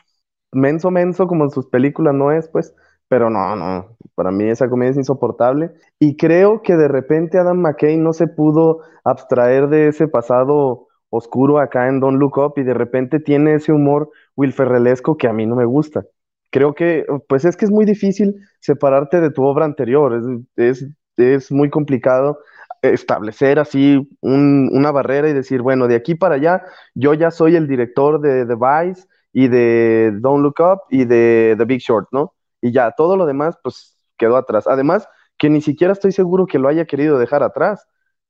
menso, 0.52 0.90
menso, 0.90 1.26
como 1.26 1.44
en 1.44 1.50
sus 1.50 1.66
películas 1.66 2.14
no 2.14 2.30
es, 2.32 2.48
pues, 2.48 2.74
pero 3.08 3.30
no, 3.30 3.56
no, 3.56 3.96
para 4.14 4.30
mí 4.30 4.44
esa 4.44 4.68
comedia 4.68 4.92
es 4.92 4.96
insoportable, 4.98 5.72
y 5.98 6.16
creo 6.16 6.62
que 6.62 6.76
de 6.76 6.88
repente 6.88 7.38
Adam 7.38 7.58
McKay 7.58 7.96
no 7.96 8.12
se 8.12 8.28
pudo 8.28 8.80
abstraer 9.04 9.68
de 9.68 9.88
ese 9.88 10.08
pasado 10.08 10.87
oscuro 11.10 11.58
acá 11.58 11.88
en 11.88 12.00
Don't 12.00 12.18
Look 12.18 12.38
Up, 12.38 12.54
y 12.56 12.62
de 12.62 12.74
repente 12.74 13.20
tiene 13.20 13.54
ese 13.54 13.72
humor 13.72 14.10
wilferrelesco 14.36 15.16
que 15.16 15.28
a 15.28 15.32
mí 15.32 15.46
no 15.46 15.56
me 15.56 15.64
gusta 15.64 16.04
creo 16.50 16.74
que, 16.74 17.06
pues 17.28 17.44
es 17.44 17.56
que 17.56 17.64
es 17.64 17.70
muy 17.70 17.84
difícil 17.84 18.36
separarte 18.60 19.20
de 19.20 19.30
tu 19.30 19.44
obra 19.44 19.64
anterior, 19.64 20.46
es, 20.56 20.86
es, 21.16 21.52
muy 21.52 21.70
complicado 21.70 22.38
establecer 22.82 23.58
así 23.58 24.08
una 24.20 24.90
barrera 24.92 25.28
y 25.28 25.32
decir, 25.32 25.62
bueno, 25.62 25.88
de 25.88 25.96
aquí 25.96 26.14
para 26.14 26.36
allá, 26.36 26.62
yo 26.94 27.14
ya 27.14 27.30
soy 27.30 27.56
el 27.56 27.66
director 27.66 28.20
de 28.20 28.46
The 28.46 28.54
Vice 28.54 29.08
y 29.32 29.48
de 29.48 30.12
Don't 30.14 30.42
Look 30.42 30.56
Up 30.60 30.80
y 30.90 31.04
de 31.04 31.56
The 31.58 31.64
Big 31.64 31.80
Short, 31.80 32.08
¿no? 32.12 32.34
Y 32.60 32.72
ya, 32.72 32.92
todo 32.92 33.16
lo 33.16 33.26
demás, 33.26 33.56
pues 33.62 33.96
quedó 34.16 34.36
atrás. 34.36 34.66
Además, 34.66 35.08
que 35.38 35.50
ni 35.50 35.60
siquiera 35.60 35.92
estoy 35.92 36.12
seguro 36.12 36.46
que 36.46 36.58
lo 36.58 36.68
haya 36.68 36.86
querido 36.86 37.18
dejar 37.18 37.42
atrás. 37.42 37.86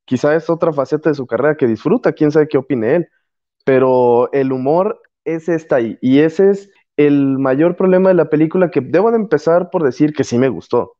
Quizá 0.09 0.35
es 0.35 0.49
otra 0.49 0.73
faceta 0.73 1.11
de 1.11 1.15
su 1.15 1.27
carrera 1.27 1.55
que 1.55 1.67
disfruta, 1.67 2.13
quién 2.13 2.31
sabe 2.31 2.47
qué 2.47 2.57
opine 2.57 2.95
él. 2.95 3.07
Pero 3.63 4.31
el 4.31 4.51
humor 4.51 4.99
es 5.23 5.47
esta 5.47 5.75
ahí. 5.75 5.99
Y 6.01 6.21
ese 6.21 6.49
es 6.49 6.71
el 6.97 7.37
mayor 7.37 7.75
problema 7.75 8.09
de 8.09 8.15
la 8.15 8.27
película 8.27 8.71
que 8.71 8.81
debo 8.81 9.11
de 9.11 9.17
empezar 9.17 9.69
por 9.69 9.83
decir 9.83 10.13
que 10.13 10.23
sí 10.23 10.39
me 10.39 10.49
gustó. 10.49 10.95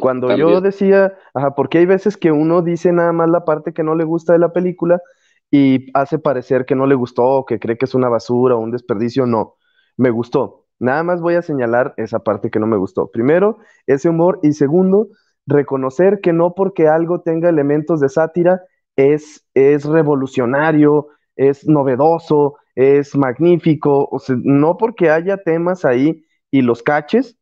Cuando 0.00 0.34
yo 0.34 0.62
decía, 0.62 1.12
ajá, 1.34 1.54
porque 1.54 1.76
hay 1.76 1.84
veces 1.84 2.16
que 2.16 2.32
uno 2.32 2.62
dice 2.62 2.92
nada 2.92 3.12
más 3.12 3.28
la 3.28 3.44
parte 3.44 3.74
que 3.74 3.82
no 3.82 3.94
le 3.94 4.04
gusta 4.04 4.32
de 4.32 4.38
la 4.38 4.54
película 4.54 5.02
y 5.50 5.90
hace 5.92 6.18
parecer 6.18 6.64
que 6.64 6.74
no 6.74 6.86
le 6.86 6.94
gustó 6.94 7.24
o 7.24 7.44
que 7.44 7.60
cree 7.60 7.76
que 7.76 7.84
es 7.84 7.94
una 7.94 8.08
basura 8.08 8.56
o 8.56 8.60
un 8.60 8.70
desperdicio, 8.70 9.26
no, 9.26 9.56
me 9.98 10.08
gustó. 10.08 10.64
Nada 10.78 11.02
más 11.02 11.20
voy 11.20 11.34
a 11.34 11.42
señalar 11.42 11.92
esa 11.98 12.20
parte 12.20 12.50
que 12.50 12.58
no 12.58 12.66
me 12.66 12.78
gustó. 12.78 13.10
Primero, 13.10 13.58
ese 13.86 14.08
humor 14.08 14.40
y 14.42 14.54
segundo, 14.54 15.08
reconocer 15.46 16.20
que 16.20 16.32
no 16.32 16.54
porque 16.54 16.88
algo 16.88 17.20
tenga 17.22 17.48
elementos 17.48 18.00
de 18.00 18.08
sátira 18.08 18.62
es, 18.96 19.44
es 19.54 19.84
revolucionario, 19.84 21.08
es 21.36 21.66
novedoso, 21.66 22.56
es 22.74 23.16
magnífico, 23.16 24.08
o 24.10 24.18
sea, 24.18 24.36
no 24.42 24.76
porque 24.76 25.10
haya 25.10 25.38
temas 25.38 25.84
ahí 25.84 26.24
y 26.50 26.62
los 26.62 26.82
caches 26.82 27.36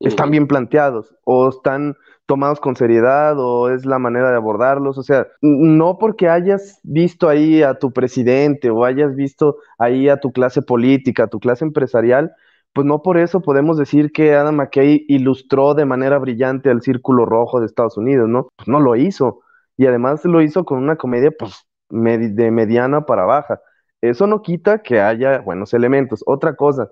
están 0.00 0.30
bien 0.30 0.46
planteados 0.46 1.14
o 1.24 1.48
están 1.48 1.96
tomados 2.26 2.60
con 2.60 2.76
seriedad 2.76 3.38
o 3.38 3.70
es 3.70 3.86
la 3.86 3.98
manera 3.98 4.30
de 4.30 4.36
abordarlos, 4.36 4.98
o 4.98 5.02
sea, 5.02 5.28
no 5.40 5.96
porque 5.98 6.28
hayas 6.28 6.80
visto 6.82 7.28
ahí 7.28 7.62
a 7.62 7.78
tu 7.78 7.92
presidente 7.92 8.70
o 8.70 8.84
hayas 8.84 9.14
visto 9.14 9.56
ahí 9.78 10.08
a 10.08 10.18
tu 10.18 10.32
clase 10.32 10.60
política, 10.60 11.24
a 11.24 11.28
tu 11.28 11.38
clase 11.38 11.64
empresarial, 11.64 12.32
pues 12.76 12.86
no 12.86 13.00
por 13.00 13.16
eso 13.16 13.40
podemos 13.40 13.78
decir 13.78 14.12
que 14.12 14.34
Adam 14.34 14.56
McKay 14.56 15.06
ilustró 15.08 15.72
de 15.72 15.86
manera 15.86 16.18
brillante 16.18 16.68
al 16.68 16.82
Círculo 16.82 17.24
Rojo 17.24 17.58
de 17.58 17.64
Estados 17.64 17.96
Unidos, 17.96 18.28
¿no? 18.28 18.48
Pues 18.54 18.68
no 18.68 18.80
lo 18.80 18.96
hizo. 18.96 19.40
Y 19.78 19.86
además 19.86 20.22
lo 20.26 20.42
hizo 20.42 20.66
con 20.66 20.76
una 20.82 20.96
comedia, 20.96 21.30
pues, 21.30 21.66
de 21.88 22.50
mediana 22.50 23.06
para 23.06 23.24
baja. 23.24 23.62
Eso 24.02 24.26
no 24.26 24.42
quita 24.42 24.82
que 24.82 25.00
haya 25.00 25.40
buenos 25.40 25.72
elementos. 25.72 26.22
Otra 26.26 26.54
cosa, 26.54 26.90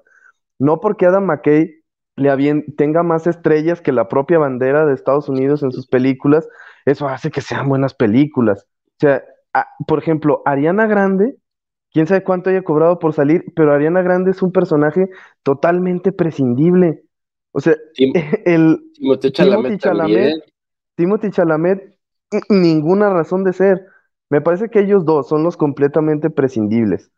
no 0.59 0.81
porque 0.81 1.05
Adam 1.05 1.27
McKay 1.27 1.71
tenga 2.79 3.03
más 3.03 3.27
estrellas 3.27 3.83
que 3.83 3.93
la 3.93 4.09
propia 4.09 4.39
bandera 4.39 4.87
de 4.87 4.95
Estados 4.95 5.29
Unidos 5.29 5.63
en 5.63 5.71
sus 5.71 5.87
películas, 5.87 6.49
eso 6.87 7.09
hace 7.09 7.31
que 7.31 7.43
sean 7.43 7.69
buenas 7.69 7.93
películas. 7.93 8.67
O 8.87 9.01
sea, 9.01 9.23
por 9.87 9.99
ejemplo, 9.99 10.41
Ariana 10.47 10.87
Grande, 10.87 11.37
quién 11.95 12.09
sabe 12.09 12.25
cuánto 12.25 12.51
haya 12.51 12.63
cobrado 12.63 12.99
por 12.99 13.15
salir, 13.15 13.45
pero 13.55 13.73
Ariana 13.73 14.03
Grande 14.03 14.33
es 14.33 14.43
un 14.43 14.53
personaje 14.53 15.09
totalmente 15.43 16.13
prescindible. 16.13 17.05
O 17.53 17.61
sea, 17.61 17.77
el 18.45 18.81
Timothy 18.95 19.31
Chalamet, 19.31 19.81
Timothy 20.97 21.31
Chalamet, 21.31 21.97
ninguna 22.51 23.09
razón 23.09 23.45
de 23.45 23.53
ser. 23.53 23.87
Me 24.29 24.41
parece 24.41 24.69
que 24.69 24.81
ellos 24.81 25.05
dos 25.05 25.29
son 25.29 25.45
los 25.45 25.57
completamente 25.57 26.31
prescindibles. 26.31 27.11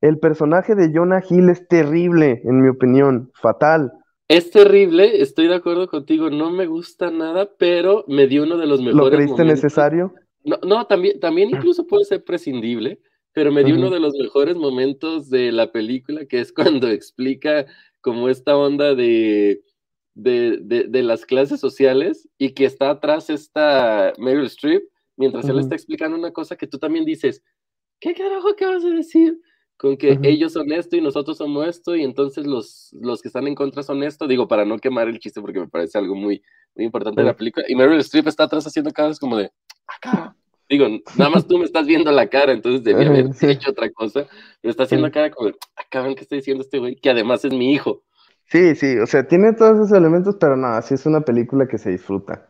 El 0.00 0.18
personaje 0.18 0.74
de 0.74 0.92
Jonah 0.94 1.22
Hill 1.28 1.48
es 1.48 1.66
terrible, 1.66 2.42
en 2.44 2.60
mi 2.60 2.68
opinión, 2.68 3.30
fatal. 3.34 3.92
Es 4.28 4.50
terrible, 4.50 5.22
estoy 5.22 5.48
de 5.48 5.54
acuerdo 5.54 5.88
contigo, 5.88 6.28
no 6.28 6.50
me 6.50 6.66
gusta 6.66 7.10
nada, 7.10 7.48
pero 7.58 8.04
me 8.06 8.26
dio 8.26 8.42
uno 8.42 8.58
de 8.58 8.66
los 8.66 8.80
mejores. 8.80 9.04
¿Lo 9.04 9.10
creíste 9.10 9.44
necesario? 9.44 10.12
No, 10.44 10.58
no, 10.62 10.86
también, 10.86 11.18
también 11.18 11.48
incluso 11.48 11.86
puede 11.86 12.04
ser 12.04 12.22
prescindible, 12.22 13.00
pero 13.38 13.52
me 13.52 13.62
dio 13.62 13.76
uno 13.76 13.88
de 13.88 14.00
los 14.00 14.14
mejores 14.14 14.56
momentos 14.56 15.30
de 15.30 15.52
la 15.52 15.70
película, 15.70 16.26
que 16.26 16.40
es 16.40 16.52
cuando 16.52 16.88
explica 16.88 17.66
como 18.00 18.28
esta 18.28 18.56
onda 18.56 18.96
de, 18.96 19.62
de, 20.16 20.58
de 20.60 21.02
las 21.04 21.24
clases 21.24 21.60
sociales 21.60 22.28
y 22.36 22.50
que 22.50 22.64
está 22.64 22.90
atrás 22.90 23.30
esta 23.30 24.12
Meryl 24.18 24.46
Streep 24.46 24.82
mientras 25.16 25.48
él 25.48 25.60
está 25.60 25.76
explicando 25.76 26.18
una 26.18 26.32
cosa 26.32 26.56
que 26.56 26.66
tú 26.66 26.80
también 26.80 27.04
dices, 27.04 27.44
¿qué 28.00 28.12
carajo 28.12 28.48
acabas 28.48 28.82
de 28.82 28.90
decir? 28.90 29.40
Con 29.76 29.96
que 29.96 30.18
ellos 30.24 30.54
son 30.54 30.72
esto 30.72 30.96
y 30.96 31.00
nosotros 31.00 31.38
somos 31.38 31.64
esto, 31.68 31.94
y 31.94 32.02
entonces 32.02 32.44
los, 32.44 32.92
los 33.00 33.22
que 33.22 33.28
están 33.28 33.46
en 33.46 33.54
contra 33.54 33.84
son 33.84 34.02
esto. 34.02 34.26
Digo, 34.26 34.48
para 34.48 34.64
no 34.64 34.80
quemar 34.80 35.06
el 35.06 35.20
chiste, 35.20 35.40
porque 35.40 35.60
me 35.60 35.68
parece 35.68 35.96
algo 35.96 36.16
muy, 36.16 36.42
muy 36.74 36.86
importante 36.86 37.20
de 37.20 37.26
la 37.28 37.36
película. 37.36 37.64
Y 37.68 37.76
Meryl 37.76 38.00
Streep 38.00 38.26
está 38.26 38.42
atrás 38.42 38.66
haciendo 38.66 38.90
caras 38.90 39.20
como 39.20 39.36
de, 39.36 39.52
acá. 39.86 40.34
Digo, 40.68 40.86
nada 41.16 41.30
más 41.30 41.46
tú 41.46 41.58
me 41.58 41.64
estás 41.64 41.86
viendo 41.86 42.12
la 42.12 42.28
cara, 42.28 42.52
entonces 42.52 42.84
debía 42.84 43.08
haber 43.08 43.30
hecho 43.40 43.70
otra 43.70 43.90
cosa. 43.90 44.26
Me 44.62 44.70
está 44.70 44.82
haciendo 44.82 45.10
cara 45.10 45.30
como 45.30 45.50
acá 45.76 46.02
ven 46.02 46.14
qué 46.14 46.22
está 46.22 46.36
diciendo 46.36 46.62
este 46.62 46.78
güey, 46.78 46.96
que 46.96 47.10
además 47.10 47.44
es 47.44 47.52
mi 47.52 47.72
hijo. 47.72 48.02
Sí, 48.50 48.74
sí, 48.74 48.98
o 48.98 49.06
sea, 49.06 49.26
tiene 49.26 49.52
todos 49.52 49.76
esos 49.76 49.92
elementos, 49.92 50.36
pero 50.40 50.56
nada, 50.56 50.80
sí 50.82 50.94
es 50.94 51.06
una 51.06 51.20
película 51.22 51.66
que 51.66 51.78
se 51.78 51.90
disfruta 51.90 52.48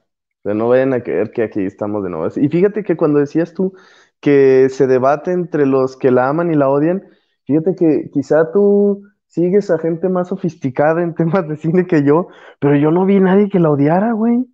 no 0.54 0.68
vayan 0.68 0.92
a 0.94 1.02
creer 1.02 1.30
que 1.32 1.42
aquí 1.42 1.60
estamos 1.64 2.02
de 2.02 2.10
nuevo. 2.10 2.28
Y 2.36 2.48
fíjate 2.48 2.82
que 2.82 2.96
cuando 2.96 3.18
decías 3.18 3.54
tú 3.54 3.74
que 4.20 4.68
se 4.70 4.86
debate 4.86 5.32
entre 5.32 5.66
los 5.66 5.96
que 5.96 6.10
la 6.10 6.28
aman 6.28 6.50
y 6.52 6.56
la 6.56 6.68
odian, 6.68 7.02
fíjate 7.46 7.74
que 7.74 8.10
quizá 8.12 8.50
tú 8.52 9.02
sigues 9.26 9.70
a 9.70 9.78
gente 9.78 10.08
más 10.08 10.28
sofisticada 10.28 11.02
en 11.02 11.14
temas 11.16 11.48
de 11.48 11.56
cine 11.56 11.86
que 11.86 12.02
yo, 12.04 12.28
pero 12.60 12.76
yo 12.76 12.90
no 12.90 13.06
vi 13.06 13.16
a 13.16 13.20
nadie 13.20 13.48
que 13.48 13.60
la 13.60 13.70
odiara, 13.70 14.12
güey. 14.12 14.46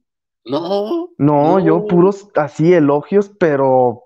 No. 0.45 1.11
No, 1.19 1.59
yo 1.59 1.87
puros 1.87 2.29
así 2.35 2.73
elogios, 2.73 3.31
pero, 3.39 4.05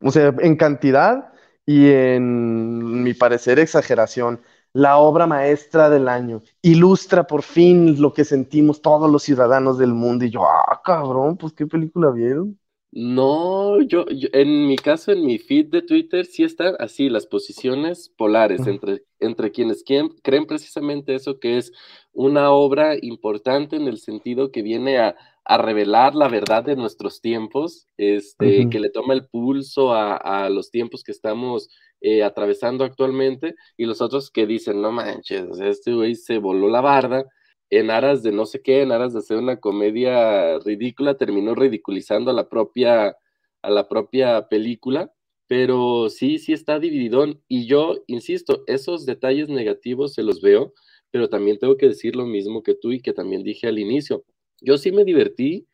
o 0.00 0.10
sea, 0.10 0.34
en 0.38 0.56
cantidad 0.56 1.32
y 1.66 1.88
en 1.90 3.02
mi 3.02 3.14
parecer 3.14 3.58
exageración 3.58 4.40
la 4.72 4.98
obra 4.98 5.26
maestra 5.26 5.90
del 5.90 6.08
año. 6.08 6.42
Ilustra 6.62 7.26
por 7.26 7.42
fin 7.42 8.00
lo 8.00 8.12
que 8.12 8.24
sentimos 8.24 8.82
todos 8.82 9.10
los 9.10 9.22
ciudadanos 9.22 9.78
del 9.78 9.92
mundo. 9.94 10.24
Y 10.24 10.30
yo, 10.30 10.42
ah, 10.44 10.80
cabrón, 10.84 11.36
pues 11.36 11.52
qué 11.52 11.66
película 11.66 12.10
vieron. 12.10 12.58
No, 12.92 13.80
yo, 13.82 14.04
en 14.08 14.66
mi 14.66 14.74
caso, 14.76 15.12
en 15.12 15.24
mi 15.24 15.38
feed 15.38 15.66
de 15.66 15.82
Twitter, 15.82 16.26
sí 16.26 16.42
están 16.42 16.74
así 16.80 17.08
las 17.08 17.24
posiciones 17.24 18.08
polares 18.08 18.66
entre, 18.66 19.04
entre 19.20 19.52
quienes 19.52 19.84
creen 19.84 20.46
precisamente 20.46 21.14
eso, 21.14 21.38
que 21.38 21.56
es 21.56 21.72
una 22.12 22.50
obra 22.50 22.96
importante 23.00 23.76
en 23.76 23.86
el 23.86 23.98
sentido 23.98 24.50
que 24.50 24.62
viene 24.62 24.98
a, 24.98 25.14
revelar 25.46 26.14
la 26.14 26.28
verdad 26.28 26.64
de 26.64 26.76
nuestros 26.76 27.20
tiempos, 27.20 27.86
este, 27.96 28.68
que 28.70 28.80
le 28.80 28.90
toma 28.90 29.14
el 29.14 29.26
pulso 29.26 29.92
a, 29.92 30.16
a 30.16 30.50
los 30.50 30.70
tiempos 30.70 31.02
que 31.02 31.12
estamos 31.12 31.68
eh, 32.00 32.22
atravesando 32.22 32.84
actualmente, 32.84 33.54
y 33.76 33.86
los 33.86 34.00
otros 34.00 34.30
que 34.30 34.46
dicen, 34.46 34.80
no 34.80 34.92
manches, 34.92 35.60
este 35.60 35.92
güey 35.92 36.14
se 36.14 36.38
voló 36.38 36.68
la 36.68 36.80
barda 36.80 37.26
en 37.70 37.90
aras 37.90 38.22
de 38.22 38.32
no 38.32 38.46
sé 38.46 38.62
qué, 38.62 38.82
en 38.82 38.92
aras 38.92 39.12
de 39.12 39.20
hacer 39.20 39.36
una 39.36 39.58
comedia 39.58 40.58
ridícula, 40.58 41.16
terminó 41.16 41.54
ridiculizando 41.54 42.30
a 42.30 42.34
la 42.34 42.48
propia, 42.48 43.16
a 43.62 43.70
la 43.70 43.88
propia 43.88 44.48
película, 44.48 45.12
pero 45.46 46.10
sí, 46.10 46.38
sí 46.38 46.52
está 46.52 46.78
divididón, 46.78 47.42
y 47.48 47.66
yo, 47.66 47.96
insisto, 48.06 48.62
esos 48.66 49.04
detalles 49.06 49.48
negativos 49.48 50.14
se 50.14 50.22
los 50.22 50.40
veo, 50.40 50.72
pero 51.10 51.28
también 51.28 51.58
tengo 51.58 51.76
que 51.76 51.88
decir 51.88 52.14
lo 52.14 52.24
mismo 52.24 52.62
que 52.62 52.74
tú 52.74 52.92
y 52.92 53.00
que 53.00 53.12
también 53.12 53.42
dije 53.42 53.66
al 53.66 53.78
inicio. 53.78 54.24
Yo 54.60 54.78
sí 54.78 54.92
me 54.92 55.04
divertí, 55.04 55.66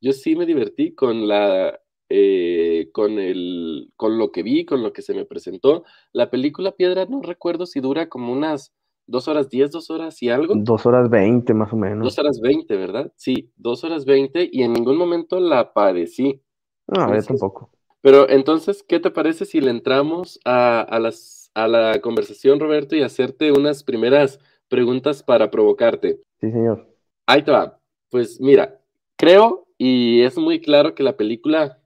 yo 0.00 0.12
sí 0.12 0.36
me 0.36 0.46
divertí 0.46 0.94
con 0.94 1.28
la 1.28 1.80
eh, 2.08 2.90
con, 2.92 3.18
el, 3.18 3.92
con 3.96 4.18
lo 4.18 4.32
que 4.32 4.42
vi, 4.42 4.64
con 4.64 4.82
lo 4.82 4.92
que 4.92 5.02
se 5.02 5.14
me 5.14 5.24
presentó. 5.24 5.84
La 6.12 6.30
película 6.30 6.72
Piedra, 6.72 7.06
no 7.06 7.22
recuerdo 7.22 7.66
si 7.66 7.80
dura 7.80 8.08
como 8.08 8.32
unas 8.32 8.74
dos 9.06 9.28
horas 9.28 9.48
diez, 9.48 9.70
dos 9.70 9.90
horas 9.90 10.22
y 10.22 10.28
algo. 10.28 10.54
Dos 10.56 10.86
horas 10.86 11.08
veinte, 11.08 11.54
más 11.54 11.72
o 11.72 11.76
menos. 11.76 12.04
Dos 12.04 12.18
horas 12.18 12.40
veinte, 12.40 12.76
¿verdad? 12.76 13.12
Sí, 13.16 13.50
dos 13.56 13.84
horas 13.84 14.04
veinte 14.04 14.48
y 14.50 14.62
en 14.62 14.72
ningún 14.72 14.96
momento 14.96 15.38
la 15.38 15.72
padecí. 15.72 16.40
No, 16.88 17.14
yo 17.14 17.22
tampoco. 17.22 17.70
Pero 18.02 18.28
entonces, 18.28 18.82
¿qué 18.82 18.98
te 18.98 19.10
parece 19.10 19.44
si 19.44 19.60
le 19.60 19.70
entramos 19.70 20.40
a, 20.44 20.80
a, 20.80 20.98
las, 20.98 21.50
a 21.54 21.68
la 21.68 22.00
conversación, 22.00 22.58
Roberto, 22.58 22.96
y 22.96 23.02
hacerte 23.02 23.52
unas 23.52 23.84
primeras 23.84 24.40
preguntas 24.68 25.22
para 25.22 25.50
provocarte? 25.50 26.20
Sí, 26.40 26.50
señor. 26.50 26.88
Ahí 27.26 27.42
te 27.42 27.50
va. 27.50 27.79
Pues 28.10 28.40
mira, 28.40 28.80
creo 29.16 29.68
y 29.78 30.22
es 30.22 30.36
muy 30.36 30.60
claro 30.60 30.94
que 30.94 31.02
la 31.04 31.16
película 31.16 31.80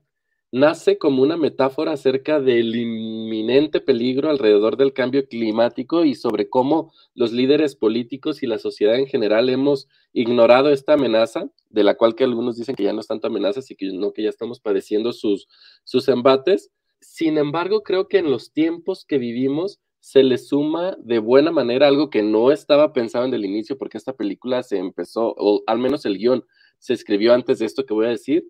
nace 0.51 0.97
como 0.97 1.21
una 1.21 1.37
metáfora 1.37 1.91
acerca 1.91 2.39
del 2.39 2.75
inminente 2.75 3.79
peligro 3.79 4.29
alrededor 4.29 4.75
del 4.75 4.93
cambio 4.93 5.27
climático 5.27 6.03
y 6.03 6.15
sobre 6.15 6.49
cómo 6.49 6.91
los 7.13 7.31
líderes 7.31 7.75
políticos 7.75 8.41
y 8.41 8.47
la 8.47 8.57
sociedad 8.57 8.95
en 8.95 9.05
general 9.05 9.49
hemos 9.49 9.87
ignorado 10.13 10.71
esta 10.71 10.93
amenaza, 10.93 11.49
de 11.69 11.83
la 11.83 11.95
cual 11.95 12.15
que 12.15 12.23
algunos 12.23 12.57
dicen 12.57 12.75
que 12.75 12.83
ya 12.83 12.93
no 12.93 13.01
es 13.01 13.07
tanta 13.07 13.27
amenaza, 13.27 13.61
sino 13.61 13.77
que, 13.77 13.93
no, 13.93 14.13
que 14.13 14.23
ya 14.23 14.29
estamos 14.29 14.59
padeciendo 14.59 15.13
sus, 15.13 15.47
sus 15.83 16.07
embates. 16.07 16.71
Sin 17.01 17.37
embargo, 17.37 17.83
creo 17.83 18.07
que 18.07 18.17
en 18.17 18.31
los 18.31 18.51
tiempos 18.51 19.05
que 19.05 19.19
vivimos 19.19 19.79
se 20.05 20.21
le 20.21 20.37
suma 20.37 20.95
de 20.99 21.17
buena 21.17 21.51
manera 21.51 21.87
algo 21.87 22.11
que 22.11 22.21
no 22.21 22.51
estaba 22.51 22.93
pensado 22.93 23.25
en 23.25 23.33
el 23.33 23.43
inicio, 23.43 23.75
porque 23.75 23.97
esta 23.97 24.13
película 24.13 24.61
se 24.61 24.77
empezó, 24.77 25.33
o 25.35 25.63
al 25.65 25.79
menos 25.79 26.05
el 26.05 26.19
guion 26.19 26.45
se 26.77 26.93
escribió 26.93 27.33
antes 27.33 27.57
de 27.57 27.65
esto 27.65 27.87
que 27.87 27.95
voy 27.95 28.05
a 28.05 28.09
decir, 28.09 28.47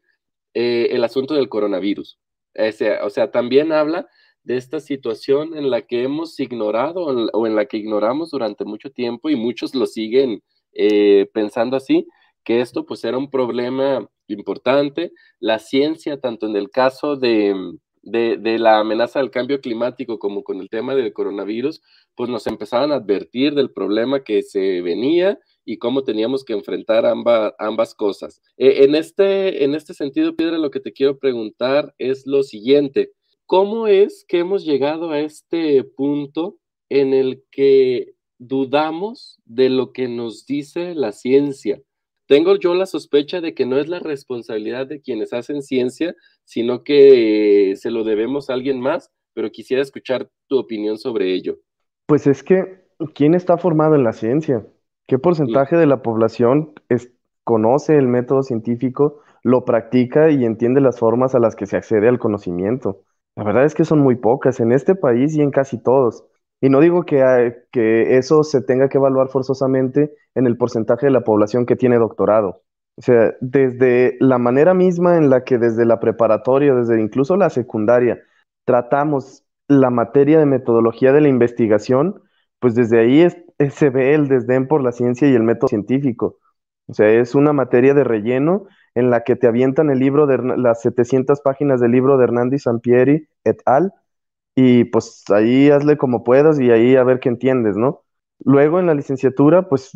eh, 0.53 0.89
el 0.91 1.01
asunto 1.05 1.33
del 1.33 1.47
coronavirus. 1.47 2.19
o 3.03 3.09
sea, 3.09 3.31
también 3.31 3.71
habla 3.71 4.05
de 4.43 4.57
esta 4.57 4.81
situación 4.81 5.55
en 5.55 5.69
la 5.69 5.83
que 5.83 6.03
hemos 6.03 6.38
ignorado 6.41 7.05
o 7.05 7.47
en 7.47 7.55
la 7.55 7.65
que 7.67 7.77
ignoramos 7.77 8.31
durante 8.31 8.65
mucho 8.65 8.91
tiempo 8.91 9.29
y 9.29 9.38
muchos 9.38 9.75
lo 9.75 9.85
siguen 9.85 10.43
eh, 10.74 11.29
pensando 11.33 11.77
así, 11.77 12.05
que 12.43 12.59
esto 12.59 12.85
pues 12.85 13.05
era 13.05 13.17
un 13.17 13.29
problema 13.29 14.05
importante. 14.27 15.13
La 15.39 15.59
ciencia, 15.59 16.19
tanto 16.19 16.47
en 16.47 16.57
el 16.57 16.69
caso 16.69 17.15
de, 17.15 17.55
de, 18.05 18.59
la 18.59 18.79
amenaza 18.79 19.19
del 19.19 19.31
cambio 19.31 19.59
climático 19.59 20.19
como 20.19 20.43
con 20.43 20.62
el 20.62 20.69
tema 20.69 20.95
del 20.95 21.12
coronavirus, 21.12 21.81
pues 22.15 22.29
nos 22.29 22.47
empezaban 22.47 22.91
a 22.91 22.95
advertir 22.95 23.55
del 23.55 23.71
problema 23.71 24.24
que 24.24 24.43
se 24.43 24.81
venía 24.81 25.39
y 25.65 25.77
cómo 25.77 26.03
teníamos 26.03 26.45
que 26.45 26.53
enfrentar 26.53 27.05
ambas 27.05 27.95
cosas. 27.95 28.41
Eh, 28.57 28.83
en, 28.83 28.95
este, 28.95 29.63
en 29.63 29.74
este 29.74 29.93
sentido, 29.93 30.35
Piedra, 30.35 30.59
lo 30.59 30.71
que 30.71 30.79
te 30.79 30.93
quiero 30.93 31.17
preguntar 31.17 31.93
es 31.97 32.27
lo 32.27 32.43
siguiente. 32.43 33.12
¿Cómo 33.47 33.88
es 33.88 34.24
que 34.27 34.39
hemos 34.39 34.63
llegado 34.63 35.09
a 35.12 35.19
este 35.19 35.83
punto 35.83 36.57
en 36.89 37.13
el 37.13 37.43
que 37.51 38.13
dudamos 38.38 39.39
de 39.45 39.69
lo 39.69 39.91
que 39.91 40.07
nos 40.07 40.45
dice 40.45 40.93
la 40.93 41.12
ciencia? 41.12 41.81
Tengo 42.27 42.55
yo 42.57 42.74
la 42.74 42.88
sospecha 42.88 43.39
de 43.39 43.53
que 43.53 43.67
no 43.67 43.77
es 43.77 43.88
la 43.88 44.00
responsabilidad 44.00 44.88
de 44.88 45.00
quienes 45.00 45.31
hacen 45.31 45.62
ciencia, 45.62 46.15
sino 46.45 46.83
que 46.83 47.73
se 47.75 47.91
lo 47.91 48.03
debemos 48.03 48.49
a 48.49 48.53
alguien 48.53 48.79
más, 48.79 49.11
pero 49.33 49.51
quisiera 49.51 49.81
escuchar 49.81 50.29
tu 50.47 50.57
opinión 50.57 50.97
sobre 50.97 51.33
ello. 51.33 51.57
Pues 52.05 52.27
es 52.27 52.43
que, 52.43 52.85
¿quién 53.13 53.33
está 53.33 53.57
formado 53.57 53.95
en 53.95 54.03
la 54.03 54.13
ciencia? 54.13 54.65
¿Qué 55.07 55.19
porcentaje 55.19 55.75
de 55.75 55.85
la 55.85 56.01
población 56.01 56.73
conoce 57.43 57.97
el 57.97 58.07
método 58.07 58.41
científico, 58.41 59.21
lo 59.43 59.65
practica 59.65 60.31
y 60.31 60.45
entiende 60.45 60.81
las 60.81 60.97
formas 60.99 61.35
a 61.35 61.39
las 61.39 61.55
que 61.55 61.65
se 61.65 61.77
accede 61.77 62.07
al 62.07 62.19
conocimiento? 62.19 63.01
La 63.35 63.43
verdad 63.43 63.65
es 63.65 63.75
que 63.75 63.83
son 63.83 63.99
muy 63.99 64.15
pocas 64.15 64.59
en 64.59 64.71
este 64.71 64.95
país 64.95 65.35
y 65.35 65.41
en 65.41 65.51
casi 65.51 65.81
todos. 65.81 66.25
Y 66.61 66.69
no 66.69 66.79
digo 66.79 67.03
que, 67.03 67.21
que 67.71 68.17
eso 68.17 68.43
se 68.43 68.61
tenga 68.61 68.87
que 68.87 68.97
evaluar 68.97 69.27
forzosamente 69.27 70.13
en 70.35 70.47
el 70.47 70.57
porcentaje 70.57 71.07
de 71.07 71.11
la 71.11 71.21
población 71.21 71.65
que 71.65 71.75
tiene 71.75 71.97
doctorado. 71.97 72.61
O 72.97 73.01
sea, 73.01 73.33
desde 73.41 74.15
la 74.19 74.37
manera 74.37 74.73
misma 74.73 75.17
en 75.17 75.29
la 75.29 75.43
que 75.43 75.57
desde 75.57 75.85
la 75.85 75.99
preparatoria, 75.99 76.73
desde 76.73 77.01
incluso 77.01 77.35
la 77.35 77.49
secundaria, 77.49 78.21
tratamos 78.65 79.43
la 79.67 79.89
materia 79.89 80.39
de 80.39 80.45
metodología 80.45 81.11
de 81.11 81.21
la 81.21 81.27
investigación, 81.27 82.21
pues 82.59 82.75
desde 82.75 82.99
ahí 82.99 83.21
es, 83.21 83.37
se 83.73 83.89
ve 83.89 84.13
el 84.13 84.27
desdén 84.27 84.67
por 84.67 84.81
la 84.81 84.91
ciencia 84.91 85.27
y 85.27 85.35
el 85.35 85.43
método 85.43 85.67
científico. 85.69 86.39
O 86.87 86.93
sea, 86.93 87.09
es 87.09 87.35
una 87.35 87.51
materia 87.51 87.93
de 87.93 88.03
relleno 88.03 88.67
en 88.93 89.09
la 89.09 89.23
que 89.23 89.35
te 89.35 89.47
avientan 89.47 89.89
el 89.89 89.99
libro 89.99 90.27
de 90.27 90.37
las 90.57 90.81
700 90.81 91.41
páginas 91.41 91.81
del 91.81 91.91
libro 91.91 92.17
de 92.17 92.23
Hernandi 92.25 92.59
Sampieri 92.59 93.27
et 93.43 93.61
al. 93.65 93.93
Y 94.55 94.85
pues 94.85 95.25
ahí 95.31 95.70
hazle 95.70 95.98
como 95.98 96.24
puedas 96.24 96.59
y 96.61 96.72
ahí 96.72 96.96
a 96.96 97.03
ver 97.03 97.20
qué 97.20 97.29
entiendes, 97.29 97.75
¿no? 97.77 98.04
Luego 98.46 98.79
en 98.79 98.86
la 98.86 98.94
licenciatura, 98.94 99.68
pues 99.68 99.92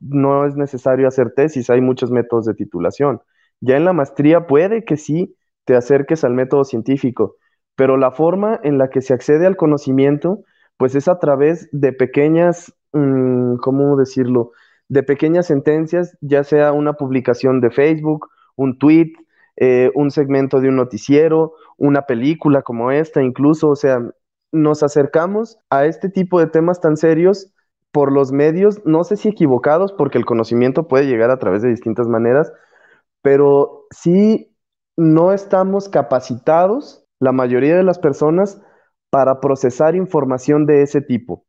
no 0.00 0.46
es 0.46 0.56
necesario 0.56 1.06
hacer 1.08 1.32
tesis, 1.34 1.68
hay 1.68 1.82
muchos 1.82 2.10
métodos 2.10 2.46
de 2.46 2.54
titulación. 2.54 3.20
Ya 3.60 3.76
en 3.76 3.84
la 3.84 3.92
maestría 3.92 4.46
puede 4.46 4.84
que 4.84 4.96
sí 4.96 5.36
te 5.66 5.76
acerques 5.76 6.24
al 6.24 6.32
método 6.32 6.64
científico, 6.64 7.36
pero 7.76 7.98
la 7.98 8.12
forma 8.12 8.58
en 8.62 8.78
la 8.78 8.88
que 8.88 9.02
se 9.02 9.12
accede 9.12 9.46
al 9.46 9.56
conocimiento, 9.56 10.44
pues 10.78 10.94
es 10.94 11.08
a 11.08 11.18
través 11.18 11.68
de 11.72 11.92
pequeñas 11.92 12.74
Mm, 12.92 13.56
¿cómo 13.58 13.96
decirlo? 13.96 14.52
De 14.88 15.02
pequeñas 15.02 15.46
sentencias, 15.46 16.16
ya 16.20 16.44
sea 16.44 16.72
una 16.72 16.94
publicación 16.94 17.60
de 17.60 17.70
Facebook, 17.70 18.28
un 18.56 18.78
tweet, 18.78 19.12
eh, 19.56 19.90
un 19.94 20.10
segmento 20.10 20.60
de 20.60 20.68
un 20.68 20.76
noticiero, 20.76 21.54
una 21.76 22.02
película 22.02 22.62
como 22.62 22.90
esta, 22.90 23.22
incluso, 23.22 23.68
o 23.68 23.76
sea, 23.76 24.00
nos 24.52 24.82
acercamos 24.82 25.58
a 25.70 25.86
este 25.86 26.08
tipo 26.08 26.40
de 26.40 26.48
temas 26.48 26.80
tan 26.80 26.96
serios 26.96 27.52
por 27.92 28.12
los 28.12 28.32
medios, 28.32 28.82
no 28.84 29.04
sé 29.04 29.16
si 29.16 29.28
equivocados, 29.28 29.92
porque 29.92 30.18
el 30.18 30.24
conocimiento 30.24 30.88
puede 30.88 31.06
llegar 31.06 31.30
a 31.30 31.38
través 31.38 31.62
de 31.62 31.70
distintas 31.70 32.08
maneras, 32.08 32.52
pero 33.22 33.86
sí 33.90 34.56
no 34.96 35.32
estamos 35.32 35.88
capacitados, 35.88 37.04
la 37.18 37.32
mayoría 37.32 37.76
de 37.76 37.84
las 37.84 37.98
personas, 37.98 38.62
para 39.10 39.40
procesar 39.40 39.96
información 39.96 40.66
de 40.66 40.82
ese 40.82 41.00
tipo 41.00 41.44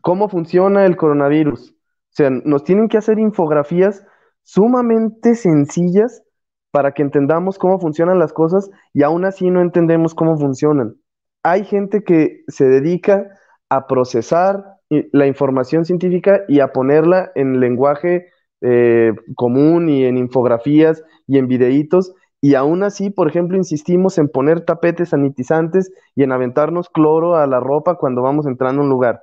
cómo 0.00 0.28
funciona 0.28 0.86
el 0.86 0.96
coronavirus. 0.96 1.70
O 1.70 2.14
sea, 2.14 2.30
nos 2.30 2.64
tienen 2.64 2.88
que 2.88 2.98
hacer 2.98 3.18
infografías 3.18 4.04
sumamente 4.42 5.34
sencillas 5.34 6.22
para 6.70 6.92
que 6.92 7.02
entendamos 7.02 7.58
cómo 7.58 7.78
funcionan 7.78 8.18
las 8.18 8.32
cosas 8.32 8.70
y 8.92 9.02
aún 9.02 9.24
así 9.24 9.50
no 9.50 9.60
entendemos 9.60 10.14
cómo 10.14 10.36
funcionan. 10.38 10.96
Hay 11.42 11.64
gente 11.64 12.02
que 12.02 12.42
se 12.48 12.64
dedica 12.66 13.26
a 13.68 13.86
procesar 13.86 14.64
la 15.12 15.26
información 15.26 15.84
científica 15.84 16.42
y 16.48 16.60
a 16.60 16.72
ponerla 16.72 17.32
en 17.34 17.60
lenguaje 17.60 18.28
eh, 18.60 19.12
común 19.34 19.88
y 19.88 20.04
en 20.04 20.18
infografías 20.18 21.02
y 21.26 21.38
en 21.38 21.48
videitos. 21.48 22.14
Y 22.40 22.54
aún 22.54 22.82
así, 22.82 23.10
por 23.10 23.28
ejemplo, 23.28 23.56
insistimos 23.56 24.18
en 24.18 24.28
poner 24.28 24.64
tapetes 24.64 25.10
sanitizantes 25.10 25.92
y 26.14 26.24
en 26.24 26.32
aventarnos 26.32 26.88
cloro 26.88 27.36
a 27.36 27.46
la 27.46 27.60
ropa 27.60 27.96
cuando 27.96 28.22
vamos 28.22 28.46
entrando 28.46 28.82
a 28.82 28.84
un 28.84 28.90
lugar. 28.90 29.20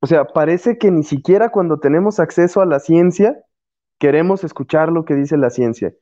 O 0.00 0.06
sea, 0.06 0.24
parece 0.24 0.78
que 0.78 0.90
ni 0.90 1.02
siquiera 1.02 1.50
cuando 1.50 1.78
tenemos 1.78 2.20
acceso 2.20 2.60
a 2.60 2.66
la 2.66 2.80
ciencia 2.80 3.36
queremos 4.02 4.42
escuchar 4.42 4.90
lo 4.90 5.04
que 5.04 5.14
dice 5.14 5.36
la 5.36 5.50
ciencia. 5.50 5.94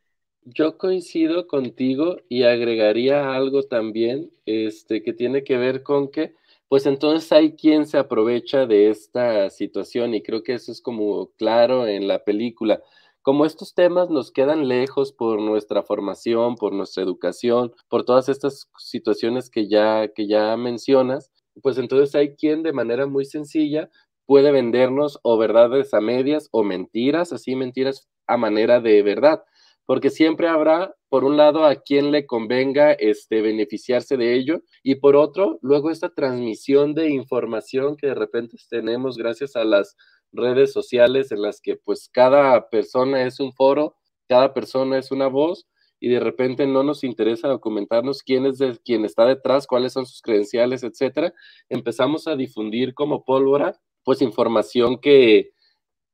Yo 0.43 0.79
coincido 0.79 1.47
contigo 1.47 2.17
y 2.31 2.45
agregaría 2.45 3.35
algo 3.35 3.65
también, 3.65 4.31
este, 4.47 5.03
que 5.03 5.13
tiene 5.13 5.45
que 5.45 5.59
ver 5.59 5.83
con 5.83 6.11
que, 6.11 6.35
pues 6.71 6.87
entonces 6.87 7.33
hay 7.33 7.57
quien 7.57 7.85
se 7.85 7.99
aprovecha 7.99 8.65
de 8.65 8.91
esta 8.91 9.51
situación 9.51 10.15
y 10.15 10.23
creo 10.23 10.45
que 10.45 10.55
eso 10.55 10.71
es 10.71 10.81
como 10.81 11.33
claro 11.33 11.89
en 11.89 12.07
la 12.07 12.23
película. 12.23 12.81
Como 13.23 13.45
estos 13.45 13.75
temas 13.75 14.09
nos 14.09 14.31
quedan 14.31 14.69
lejos 14.69 15.13
por 15.13 15.41
nuestra 15.41 15.83
formación, 15.83 16.55
por 16.55 16.73
nuestra 16.73 17.03
educación, 17.03 17.73
por 17.89 18.05
todas 18.05 18.29
estas 18.29 18.71
situaciones 18.79 19.51
que 19.51 19.69
ya, 19.69 20.13
que 20.15 20.29
ya 20.29 20.57
mencionas, 20.57 21.33
pues 21.61 21.77
entonces 21.77 22.15
hay 22.15 22.37
quien 22.37 22.63
de 22.63 22.73
manera 22.73 23.07
muy 23.07 23.25
sencilla 23.25 23.91
puede 24.25 24.53
vendernos 24.53 25.19
o 25.25 25.37
verdades 25.39 25.93
a 25.93 26.01
medias 26.01 26.49
o 26.53 26.63
mentiras, 26.63 27.33
así 27.33 27.57
mentiras 27.57 28.09
a 28.29 28.37
manera 28.37 28.81
de 28.81 29.03
verdad, 29.03 29.43
porque 29.91 30.11
siempre 30.11 30.47
habrá, 30.47 30.95
por 31.09 31.25
un 31.25 31.37
lado, 31.37 31.65
a 31.65 31.75
quien 31.75 32.13
le 32.13 32.25
convenga 32.25 32.93
este, 32.93 33.43
beneficiarse 33.43 34.17
de 34.17 34.37
ello, 34.37 34.63
y 34.85 34.95
por 34.95 35.17
otro, 35.17 35.59
luego 35.63 35.91
esta 35.91 36.11
transmisión 36.11 36.95
de 36.95 37.11
información 37.11 37.97
que 37.97 38.07
de 38.07 38.15
repente 38.15 38.57
tenemos 38.69 39.17
gracias 39.17 39.57
a 39.57 39.65
las 39.65 39.97
redes 40.31 40.73
sociales 40.73 41.33
en 41.33 41.43
las 41.43 41.61
que 41.61 41.75
pues 41.75 42.09
cada 42.09 42.71
persona 42.71 43.25
es 43.25 43.41
un 43.41 43.53
foro, 43.53 43.97
cada 44.29 44.55
persona 44.55 44.97
es 44.97 45.11
una 45.11 45.27
voz, 45.27 45.67
y 45.99 46.09
de 46.09 46.21
repente 46.21 46.69
no 46.69 46.85
nos 46.85 47.03
interesa 47.03 47.49
documentarnos 47.49 48.23
quién 48.23 48.47
es 48.47 48.59
de, 48.59 48.79
quién 48.85 49.05
está 49.05 49.27
detrás, 49.27 49.67
cuáles 49.67 49.93
son 49.93 50.07
sus 50.07 50.23
credenciales, 50.23 50.85
etcétera, 50.85 51.35
empezamos 51.69 52.29
a 52.29 52.37
difundir 52.37 52.95
como 52.95 53.25
pólvora, 53.25 53.75
pues 54.05 54.23
información 54.23 55.01
que, 55.01 55.51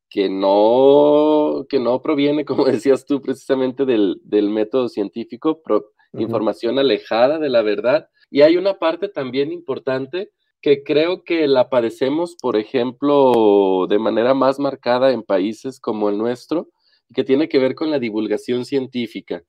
que 0.09 0.29
no, 0.29 1.67
que 1.69 1.81
no 1.81 2.01
proviene, 2.03 2.45
como 2.45 2.65
decías 2.65 3.05
tú, 3.05 3.21
precisamente 3.21 3.85
del, 3.85 4.21
método 4.51 4.89
científico, 4.89 5.63
información 6.13 6.79
alejada 6.79 7.39
de 7.39 7.49
la 7.49 7.63
verdad. 7.63 8.09
Y 8.31 8.43
hay 8.43 8.57
una 8.57 8.79
parte 8.79 9.09
también 9.09 9.53
importante 9.53 10.31
que 10.61 10.83
creo 10.83 11.23
que 11.23 11.47
la 11.47 11.69
padecemos, 11.69 12.37
por 12.41 12.57
ejemplo, 12.57 13.87
de 13.89 13.99
manera 13.99 14.35
más 14.35 14.59
marcada 14.59 15.13
en 15.13 15.23
países 15.23 15.79
como 15.79 16.09
el 16.09 16.19
nuestro, 16.19 16.71
que 17.15 17.25
tiene 17.25 17.49
que 17.49 17.59
ver 17.59 17.75
con 17.75 17.91
la 17.91 17.99
divulgación 17.99 18.65
científica. 18.65 19.45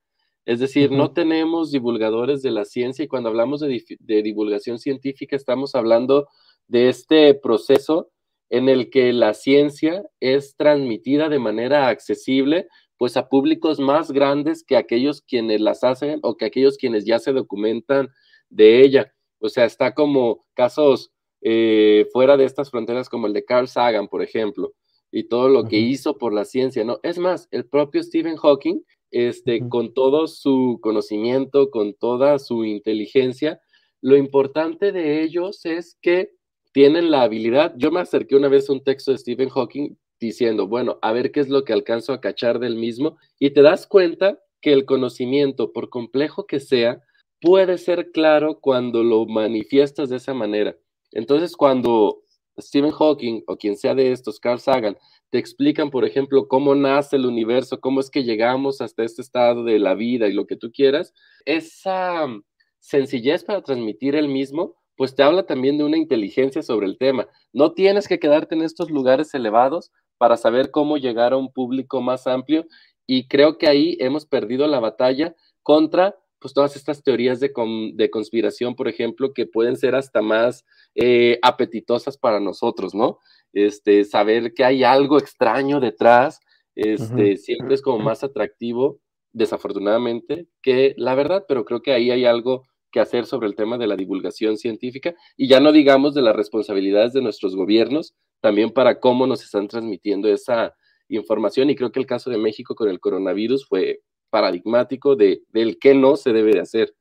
Es 0.46 0.60
decir, 0.60 0.92
no 0.92 1.12
tenemos 1.12 1.72
divulgadores 1.72 2.42
de 2.42 2.52
la 2.52 2.64
ciencia 2.64 3.04
y 3.04 3.08
cuando 3.08 3.30
hablamos 3.30 3.60
de, 3.60 4.22
divulgación 4.22 4.80
científica 4.80 5.36
estamos 5.36 5.76
hablando 5.76 6.28
de 6.68 6.88
este 6.88 7.34
proceso 7.34 8.12
en 8.50 8.70
el 8.70 8.90
que 8.90 9.14
la 9.14 9.34
ciencia 9.34 10.04
es 10.20 10.56
transmitida 10.56 11.30
de 11.30 11.40
manera 11.40 11.90
accesible 11.90 12.68
pues 12.98 13.16
a 13.16 13.30
públicos 13.30 13.80
más 13.80 14.12
grandes 14.12 14.64
que 14.64 14.76
aquellos 14.76 15.22
quienes 15.22 15.62
las 15.62 15.84
hacen 15.84 16.20
o 16.24 16.36
que 16.36 16.46
aquellos 16.46 16.78
quienes 16.78 17.06
ya 17.06 17.20
se 17.20 17.32
documentan 17.32 18.10
de 18.50 18.82
ella. 18.82 19.14
O 19.40 19.50
sea, 19.50 19.66
está 19.66 19.94
como 19.94 20.44
casos 20.56 21.12
eh, 21.42 22.08
fuera 22.12 22.38
de 22.38 22.46
estas 22.46 22.72
fronteras 22.72 23.10
como 23.10 23.28
el 23.28 23.34
de 23.34 23.46
Carl 23.46 23.68
Sagan, 23.68 24.08
por 24.08 24.24
ejemplo, 24.24 24.74
y 25.12 25.26
todo 25.26 25.48
lo 25.50 25.66
que 25.66 25.78
hizo 25.78 26.18
por 26.18 26.34
la 26.34 26.44
ciencia, 26.44 26.84
¿no? 26.84 27.00
Es 27.04 27.20
más, 27.20 27.48
el 27.52 27.66
propio 27.66 28.02
Stephen 28.02 28.38
Hawking, 28.38 28.82
este, 29.12 29.68
con 29.70 29.94
todo 29.94 30.28
su 30.28 30.80
conocimiento, 30.82 31.70
con 31.70 31.94
toda 31.94 32.40
su 32.40 32.66
inteligencia, 32.66 33.62
lo 34.02 34.18
importante 34.18 34.92
de 34.92 35.22
ellos 35.22 35.66
es 35.66 35.98
que 36.02 36.32
tienen 36.78 37.10
la 37.10 37.24
habilidad. 37.24 37.74
Yo 37.76 37.90
me 37.90 38.02
acerqué 38.02 38.36
una 38.36 38.50
vez 38.50 38.70
a 38.70 38.74
un 38.74 38.84
texto 38.84 39.10
de 39.10 39.18
Stephen 39.18 39.50
Hawking 39.50 39.96
diciendo, 40.20 40.68
bueno, 40.68 41.00
a 41.02 41.12
ver 41.12 41.32
qué 41.32 41.40
es 41.40 41.50
lo 41.50 41.64
que 41.64 41.74
alcanzo 41.74 42.14
a 42.14 42.22
cachar 42.22 42.60
del 42.60 42.76
mismo, 42.76 43.18
y 43.40 43.50
te 43.50 43.64
das 43.64 43.88
cuenta 43.88 44.40
que 44.62 44.74
el 44.74 44.86
conocimiento, 44.86 45.74
por 45.74 45.90
complejo 45.90 46.46
que 46.46 46.60
sea, 46.60 47.02
puede 47.42 47.80
ser 47.80 48.12
claro 48.12 48.60
cuando 48.60 49.04
lo 49.04 49.26
manifiestas 49.26 50.10
de 50.10 50.18
esa 50.18 50.36
manera. 50.36 50.78
Entonces, 51.14 51.56
cuando 51.56 52.22
Stephen 52.60 52.92
Hawking 52.92 53.42
o 53.48 53.58
quien 53.58 53.76
sea 53.76 53.96
de 53.96 54.12
estos, 54.12 54.40
Carl 54.40 54.60
Sagan, 54.60 55.00
te 55.32 55.40
explican, 55.40 55.90
por 55.90 56.06
ejemplo, 56.06 56.48
cómo 56.48 56.76
nace 56.76 57.16
el 57.16 57.26
universo, 57.26 57.80
cómo 57.80 58.02
es 58.02 58.12
que 58.12 58.24
llegamos 58.24 58.82
hasta 58.82 59.04
este 59.04 59.24
estado 59.24 59.64
de 59.64 59.80
la 59.80 59.96
vida 59.96 60.28
y 60.28 60.34
lo 60.34 60.46
que 60.46 60.58
tú 60.58 60.72
quieras, 60.72 61.16
esa 61.44 62.28
sencillez 62.78 63.44
para 63.44 63.64
transmitir 63.64 64.16
el 64.16 64.28
mismo, 64.28 64.76
pues 64.98 65.16
te 65.16 65.24
habla 65.24 65.46
también 65.46 65.78
de 65.78 65.84
una 65.86 65.98
inteligencia 65.98 66.64
sobre 66.64 66.88
el 66.88 66.98
tema. 66.98 67.28
No 67.54 67.72
tienes 67.74 68.08
que 68.08 68.20
quedarte 68.20 68.56
en 68.56 68.64
estos 68.64 68.92
lugares 68.92 69.34
elevados 69.34 69.92
para 70.18 70.36
saber 70.36 70.72
cómo 70.72 70.98
llegar 70.98 71.32
a 71.32 71.38
un 71.38 71.54
público 71.54 72.02
más 72.02 72.28
amplio 72.28 72.66
y 73.06 73.28
creo 73.28 73.58
que 73.58 73.68
ahí 73.68 73.96
hemos 74.00 74.26
perdido 74.26 74.68
la 74.68 74.80
batalla 74.80 75.36
contra 75.64 76.16
pues 76.40 76.54
todas 76.54 76.76
estas 76.76 77.02
teorías 77.04 77.40
de, 77.40 77.52
de 77.96 78.10
conspiración, 78.12 78.76
por 78.76 78.88
ejemplo, 78.88 79.34
que 79.34 79.48
pueden 79.48 79.76
ser 79.76 79.96
hasta 79.96 80.22
más 80.22 80.66
eh, 80.94 81.40
apetitosas 81.42 82.18
para 82.18 82.40
nosotros, 82.40 82.94
¿no? 82.94 83.20
Este, 83.54 84.06
saber 84.06 84.54
que 84.54 84.64
hay 84.64 84.84
algo 84.84 85.18
extraño 85.18 85.80
detrás, 85.80 86.40
este, 86.76 87.38
siempre 87.38 87.74
es 87.74 87.82
como 87.82 87.98
más 87.98 88.24
atractivo, 88.24 89.00
desafortunadamente, 89.34 90.48
que 90.62 90.94
la 90.98 91.16
verdad, 91.16 91.46
pero 91.48 91.66
creo 91.66 91.82
que 91.82 91.92
ahí 91.92 92.12
hay 92.12 92.26
algo 92.26 92.64
que 92.98 93.02
hacer 93.02 93.28
sobre 93.28 93.48
el 93.48 93.56
tema 93.56 93.78
de 93.78 93.86
la 93.86 93.96
divulgación 93.96 94.58
científica 94.58 95.14
y 95.38 95.48
ya 95.48 95.60
no 95.60 95.72
digamos 95.72 96.16
de 96.16 96.24
las 96.24 96.36
responsabilidades 96.36 97.14
de 97.14 97.22
nuestros 97.22 97.56
gobiernos, 97.56 98.16
también 98.42 98.72
para 98.72 99.00
cómo 99.00 99.28
nos 99.28 99.44
están 99.44 99.68
transmitiendo 99.68 100.28
esa 100.30 100.74
información 101.10 101.70
y 101.70 101.76
creo 101.76 101.92
que 101.92 102.00
el 102.00 102.08
caso 102.08 102.32
de 102.32 102.40
México 102.40 102.74
con 102.74 102.90
el 102.90 103.00
coronavirus 103.00 103.68
fue 103.68 104.00
paradigmático 104.32 105.16
de, 105.16 105.44
del 105.50 105.78
qué 105.80 105.94
no 105.94 106.16
se 106.16 106.34
debe 106.34 106.54
de 106.54 106.62
hacer. 106.62 106.96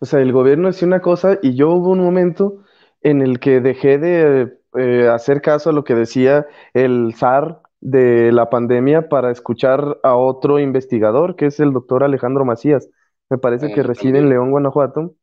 O 0.00 0.06
sea, 0.06 0.20
el 0.20 0.32
gobierno 0.32 0.68
decía 0.68 0.88
una 0.88 1.02
cosa 1.02 1.38
y 1.42 1.54
yo 1.54 1.70
hubo 1.72 1.90
un 1.90 2.00
momento 2.00 2.64
en 3.02 3.20
el 3.20 3.38
que 3.38 3.60
dejé 3.60 3.98
de 3.98 4.58
eh, 4.78 5.08
hacer 5.08 5.42
caso 5.42 5.68
a 5.68 5.72
lo 5.74 5.84
que 5.84 5.94
decía 5.94 6.46
el 6.72 7.14
zar 7.14 7.60
de 7.82 8.32
la 8.32 8.48
pandemia 8.48 9.10
para 9.10 9.30
escuchar 9.30 9.98
a 10.02 10.16
otro 10.16 10.58
investigador, 10.58 11.36
que 11.36 11.46
es 11.46 11.60
el 11.60 11.74
doctor 11.74 12.02
Alejandro 12.02 12.46
Macías. 12.46 12.88
Me 13.28 13.36
parece 13.36 13.72
que 13.74 13.82
reside 13.82 14.18
en 14.18 14.30
León, 14.30 14.50
Guanajuato. 14.50 15.14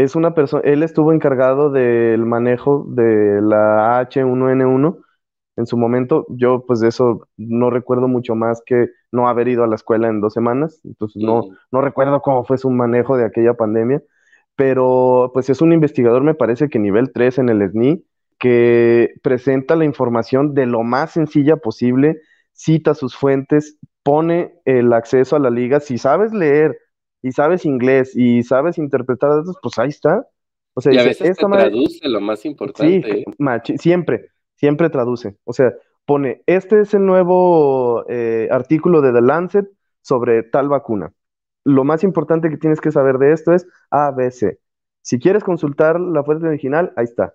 Es 0.00 0.16
una 0.16 0.34
persona, 0.34 0.62
él 0.64 0.82
estuvo 0.82 1.12
encargado 1.12 1.70
del 1.70 2.24
manejo 2.24 2.86
de 2.88 3.42
la 3.42 4.00
H1N1 4.00 4.98
en 5.56 5.66
su 5.66 5.76
momento. 5.76 6.24
Yo, 6.30 6.64
pues 6.66 6.80
de 6.80 6.88
eso 6.88 7.28
no 7.36 7.68
recuerdo 7.68 8.08
mucho 8.08 8.34
más 8.34 8.62
que 8.64 8.86
no 9.12 9.28
haber 9.28 9.48
ido 9.48 9.62
a 9.62 9.66
la 9.66 9.74
escuela 9.74 10.08
en 10.08 10.22
dos 10.22 10.32
semanas, 10.32 10.80
entonces 10.84 11.22
no, 11.22 11.42
no 11.70 11.82
recuerdo 11.82 12.22
cómo 12.22 12.44
fue 12.44 12.56
su 12.56 12.70
manejo 12.70 13.18
de 13.18 13.26
aquella 13.26 13.52
pandemia, 13.52 14.02
pero 14.56 15.32
pues 15.34 15.50
es 15.50 15.60
un 15.60 15.74
investigador, 15.74 16.22
me 16.22 16.34
parece 16.34 16.70
que 16.70 16.78
nivel 16.78 17.12
3 17.12 17.36
en 17.40 17.48
el 17.50 17.60
SNI, 17.60 18.02
que 18.38 19.10
presenta 19.22 19.76
la 19.76 19.84
información 19.84 20.54
de 20.54 20.64
lo 20.64 20.82
más 20.82 21.10
sencilla 21.10 21.56
posible, 21.58 22.22
cita 22.54 22.94
sus 22.94 23.14
fuentes, 23.14 23.76
pone 24.02 24.54
el 24.64 24.94
acceso 24.94 25.36
a 25.36 25.40
la 25.40 25.50
liga. 25.50 25.78
Si 25.78 25.98
sabes 25.98 26.32
leer 26.32 26.78
y 27.22 27.32
sabes 27.32 27.64
inglés 27.64 28.16
y 28.16 28.42
sabes 28.42 28.78
interpretar 28.78 29.30
datos, 29.30 29.56
pues 29.62 29.78
ahí 29.78 29.88
está. 29.88 30.26
O 30.74 30.80
sea, 30.80 30.92
y 30.92 30.98
a 30.98 31.04
veces 31.04 31.36
traduce 31.36 32.08
lo 32.08 32.20
más 32.20 32.44
importante. 32.44 33.24
Sí, 33.64 33.78
siempre 33.78 34.30
siempre 34.60 34.90
traduce. 34.90 35.36
O 35.44 35.54
sea, 35.54 35.72
pone, 36.04 36.42
este 36.46 36.82
es 36.82 36.92
el 36.92 37.06
nuevo 37.06 38.04
eh, 38.08 38.46
artículo 38.50 39.00
de 39.00 39.12
The 39.12 39.22
Lancet 39.22 39.66
sobre 40.02 40.42
tal 40.42 40.68
vacuna. 40.68 41.12
Lo 41.64 41.82
más 41.84 42.04
importante 42.04 42.50
que 42.50 42.58
tienes 42.58 42.80
que 42.80 42.92
saber 42.92 43.16
de 43.18 43.32
esto 43.32 43.54
es 43.54 43.66
ABC. 43.90 44.58
Si 45.02 45.18
quieres 45.18 45.42
consultar 45.44 45.98
la 45.98 46.22
fuente 46.22 46.46
original, 46.46 46.92
ahí 46.96 47.04
está. 47.04 47.34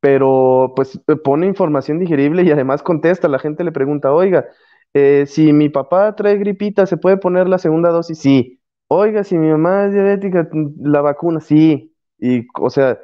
Pero 0.00 0.72
pues 0.74 0.98
eh, 1.06 1.16
pone 1.16 1.46
información 1.46 1.98
digerible 1.98 2.42
y 2.42 2.50
además 2.50 2.82
contesta. 2.82 3.28
La 3.28 3.38
gente 3.38 3.62
le 3.62 3.72
pregunta, 3.72 4.12
oiga, 4.12 4.46
eh, 4.94 5.24
si 5.26 5.52
mi 5.52 5.68
papá 5.68 6.16
trae 6.16 6.38
gripita, 6.38 6.86
¿se 6.86 6.96
puede 6.96 7.18
poner 7.18 7.48
la 7.48 7.58
segunda 7.58 7.90
dosis? 7.90 8.18
Sí. 8.18 8.60
Oiga, 8.88 9.24
si 9.24 9.36
mi 9.36 9.48
mamá 9.50 9.86
es 9.86 9.92
diabética, 9.92 10.48
la 10.78 11.00
vacuna, 11.00 11.40
sí. 11.40 11.94
Y, 12.18 12.46
o 12.60 12.70
sea, 12.70 12.98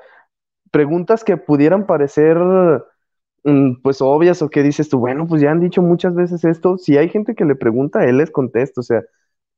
preguntas 0.73 1.25
que 1.25 1.37
pudieran 1.37 1.87
parecer 1.87 2.39
Mm, 3.45 3.83
pues 3.83 4.03
obvias 4.03 4.43
o 4.43 4.51
que 4.51 4.63
dices 4.63 4.89
tú, 4.91 4.99
bueno, 5.01 5.27
pues 5.29 5.43
ya 5.43 5.51
han 5.53 5.61
dicho 5.61 5.83
muchas 5.83 6.15
veces 6.15 6.45
esto, 6.45 6.79
si 6.79 6.99
hay 6.99 7.09
gente 7.09 7.35
que 7.35 7.45
le 7.47 7.57
pregunta, 7.57 8.05
él 8.07 8.19
les 8.19 8.31
contesta, 8.31 8.81
o 8.83 8.85
sea, 8.85 9.03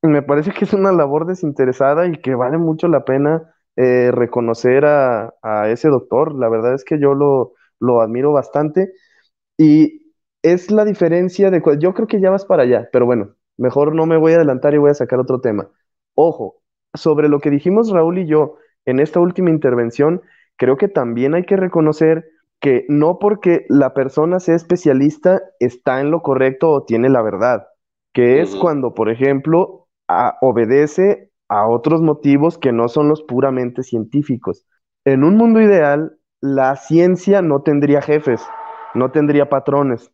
me 0.02 0.22
parece 0.22 0.52
que 0.52 0.64
es 0.66 0.74
una 0.74 0.92
labor 0.92 1.26
desinteresada 1.26 2.06
y 2.08 2.14
que 2.22 2.34
vale 2.36 2.58
mucho 2.58 2.88
la 2.88 3.04
pena 3.04 3.54
eh, 3.76 4.10
reconocer 4.12 4.84
a, 4.86 5.34
ese 5.70 5.88
doctor, 5.88 6.34
la 6.34 6.48
verdad 6.50 6.74
es 6.74 6.84
que 6.84 7.00
yo 7.00 7.14
lo, 7.14 7.54
lo 7.80 8.00
admiro 8.02 8.32
bastante 8.32 8.92
y 9.58 10.12
es 10.42 10.70
la 10.70 10.84
diferencia 10.84 11.50
de, 11.50 11.62
yo 11.80 11.94
creo 11.94 12.06
que 12.08 12.20
ya 12.20 12.30
vas 12.30 12.44
para 12.46 12.64
allá, 12.64 12.88
pero 12.92 13.06
bueno, 13.06 13.34
mejor 13.56 13.94
no 13.94 14.06
me 14.06 14.16
voy 14.18 14.32
a 14.32 14.36
adelantar 14.36 14.74
y 14.74 14.78
voy 14.78 14.90
a 14.90 14.94
sacar 14.94 15.20
otro 15.20 15.40
tema. 15.40 15.68
Ojo, 16.14 16.62
sobre 16.94 17.28
lo 17.28 17.40
que 17.40 17.50
dijimos 17.50 17.90
Raúl 17.90 18.18
y 18.18 18.26
yo 18.26 18.56
en 18.86 19.00
esta 19.00 19.20
última 19.20 19.50
intervención, 19.50 20.22
creo 20.56 20.76
que 20.76 20.88
también 20.88 21.34
hay 21.34 21.44
que 21.44 21.56
reconocer 21.56 22.26
que 22.60 22.86
no 22.88 23.18
porque 23.18 23.66
la 23.68 23.92
persona 23.92 24.40
sea 24.40 24.54
especialista 24.54 25.42
está 25.60 26.00
en 26.00 26.10
lo 26.10 26.22
correcto 26.22 26.70
o 26.70 26.84
tiene 26.84 27.08
la 27.08 27.22
verdad, 27.22 27.66
que 28.12 28.40
es 28.40 28.54
cuando, 28.56 28.94
por 28.94 29.10
ejemplo, 29.10 29.88
obedece 30.40 31.30
a 31.48 31.68
otros 31.68 32.00
motivos 32.00 32.58
que 32.58 32.72
no 32.72 32.88
son 32.88 33.08
los 33.08 33.22
puramente 33.22 33.82
científicos. 33.82 34.66
En 35.04 35.24
un 35.24 35.36
mundo 35.36 35.60
ideal, 35.60 36.16
la 36.40 36.76
ciencia 36.76 37.42
no 37.42 37.62
tendría 37.62 38.00
jefes, 38.00 38.42
no 38.94 39.10
tendría 39.10 39.48
patrones, 39.48 40.10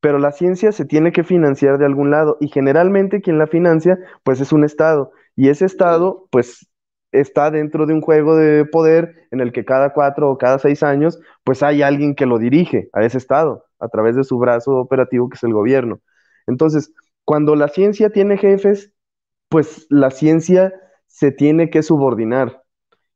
pero 0.00 0.18
la 0.18 0.32
ciencia 0.32 0.72
se 0.72 0.84
tiene 0.84 1.12
que 1.12 1.24
financiar 1.24 1.78
de 1.78 1.86
algún 1.86 2.10
lado 2.10 2.36
y 2.40 2.48
generalmente 2.48 3.20
quien 3.20 3.38
la 3.38 3.46
financia, 3.46 3.98
pues 4.22 4.40
es 4.40 4.52
un 4.52 4.64
Estado 4.64 5.12
y 5.36 5.48
ese 5.48 5.64
Estado, 5.64 6.28
pues 6.30 6.66
está 7.12 7.50
dentro 7.50 7.86
de 7.86 7.92
un 7.92 8.00
juego 8.00 8.36
de 8.36 8.64
poder 8.64 9.28
en 9.30 9.40
el 9.40 9.52
que 9.52 9.64
cada 9.64 9.92
cuatro 9.92 10.30
o 10.30 10.38
cada 10.38 10.58
seis 10.58 10.82
años, 10.82 11.20
pues 11.44 11.62
hay 11.62 11.82
alguien 11.82 12.14
que 12.14 12.26
lo 12.26 12.38
dirige 12.38 12.88
a 12.92 13.04
ese 13.04 13.18
estado 13.18 13.66
a 13.78 13.88
través 13.88 14.16
de 14.16 14.24
su 14.24 14.38
brazo 14.38 14.76
operativo 14.76 15.28
que 15.28 15.36
es 15.36 15.42
el 15.44 15.52
gobierno. 15.52 16.00
Entonces, 16.46 16.92
cuando 17.24 17.54
la 17.54 17.68
ciencia 17.68 18.10
tiene 18.10 18.38
jefes, 18.38 18.92
pues 19.48 19.86
la 19.90 20.10
ciencia 20.10 20.72
se 21.06 21.30
tiene 21.30 21.68
que 21.70 21.82
subordinar. 21.82 22.62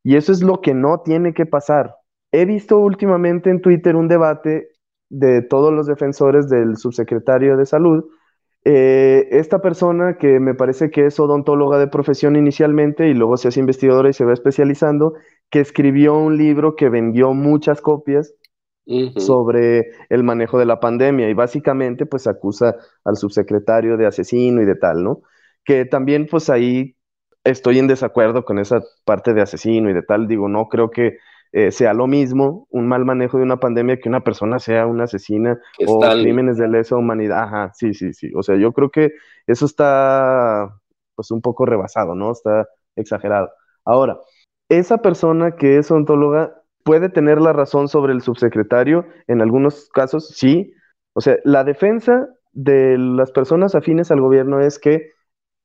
Y 0.03 0.17
eso 0.17 0.31
es 0.31 0.43
lo 0.43 0.61
que 0.61 0.75
no 0.75 1.01
tiene 1.01 1.33
que 1.35 1.47
pasar. 1.47 1.95
He 2.31 2.45
visto 2.45 2.79
últimamente 2.79 3.51
en 3.51 3.63
Twitter 3.63 3.97
un 3.97 4.09
debate 4.09 4.69
de 5.09 5.43
todos 5.43 5.73
los 5.73 5.87
defensores 5.87 6.49
del 6.49 6.77
subsecretario 6.77 7.57
de 7.57 7.67
salud, 7.67 8.05
eh, 8.69 9.29
esta 9.31 9.61
persona 9.61 10.19
que 10.19 10.41
me 10.41 10.53
parece 10.53 10.91
que 10.91 11.07
es 11.07 11.21
odontóloga 11.21 11.79
de 11.79 11.87
profesión 11.87 12.35
inicialmente 12.35 13.07
y 13.09 13.15
luego 13.15 13.37
se 13.37 13.47
hace 13.47 13.61
investigadora 13.61 14.11
y 14.11 14.13
se 14.13 14.25
va 14.25 14.33
especializando, 14.33 15.15
que 15.51 15.61
escribió 15.61 16.15
un 16.17 16.37
libro 16.37 16.75
que 16.75 16.89
vendió 16.89 17.33
muchas 17.33 17.81
copias 17.81 18.35
sobre 19.17 19.93
el 20.09 20.25
manejo 20.25 20.59
de 20.59 20.67
la 20.67 20.81
pandemia 20.81 21.31
y 21.31 21.35
básicamente 21.35 22.07
pues 22.07 22.27
acusa 22.27 22.75
al 23.05 23.17
subsecretario 23.17 23.97
de 23.97 24.07
asesino 24.07 24.61
y 24.61 24.65
de 24.65 24.75
tal, 24.75 25.05
¿no? 25.05 25.23
Que 25.65 25.85
también 25.85 26.27
pues 26.29 26.51
ahí 26.51 26.97
estoy 27.45 27.79
en 27.79 27.87
desacuerdo 27.87 28.45
con 28.45 28.59
esa 28.59 28.81
parte 29.05 29.33
de 29.33 29.43
asesino 29.43 29.91
y 29.91 29.95
de 29.95 30.03
tal, 30.03 30.27
digo, 30.27 30.49
no 30.49 30.67
creo 30.69 30.91
que 30.91 31.19
eh, 31.53 31.71
sea 31.71 31.95
lo 31.95 32.07
mismo 32.07 32.67
un 32.71 32.87
mal 32.89 33.05
manejo 33.05 33.39
de 33.39 33.45
una 33.45 33.59
pandemia 33.59 33.99
que 33.99 34.09
una 34.09 34.23
persona 34.23 34.59
sea 34.59 34.87
una 34.87 35.05
asesina 35.05 35.59
o 35.87 36.01
crímenes 36.01 36.59
de 36.59 36.69
lesa 36.69 36.97
humanidad. 36.97 37.45
Ajá, 37.45 37.73
sí, 37.75 37.95
sí, 37.95 38.13
sí. 38.13 38.31
O 38.35 38.43
sea, 38.43 38.57
yo 38.57 38.73
creo 38.73 38.91
que 38.91 39.13
eso 39.47 39.67
está 39.67 40.71
pues 41.15 41.31
un 41.31 41.41
poco 41.41 41.65
rebasado, 41.67 42.15
¿no? 42.15 42.33
Está 42.33 42.69
exagerado. 42.95 43.51
Ahora, 43.85 44.19
esa 44.69 44.99
persona 44.99 45.57
que 45.57 45.79
es 45.79 45.91
ontóloga 45.91 46.63
puede 46.85 47.09
tener 47.09 47.41
la 47.41 47.53
razón 47.53 47.89
sobre 47.89 48.13
el 48.13 48.23
subsecretario, 48.23 49.07
en 49.27 49.41
algunos 49.41 49.89
casos 49.89 50.29
sí. 50.29 50.73
O 51.15 51.21
sea, 51.21 51.37
la 51.45 51.65
defensa 51.65 52.29
de 52.53 52.97
las 52.99 53.33
personas 53.33 53.75
afines 53.75 54.11
al 54.11 54.21
gobierno 54.21 54.61
es 54.61 54.79
que 54.79 55.11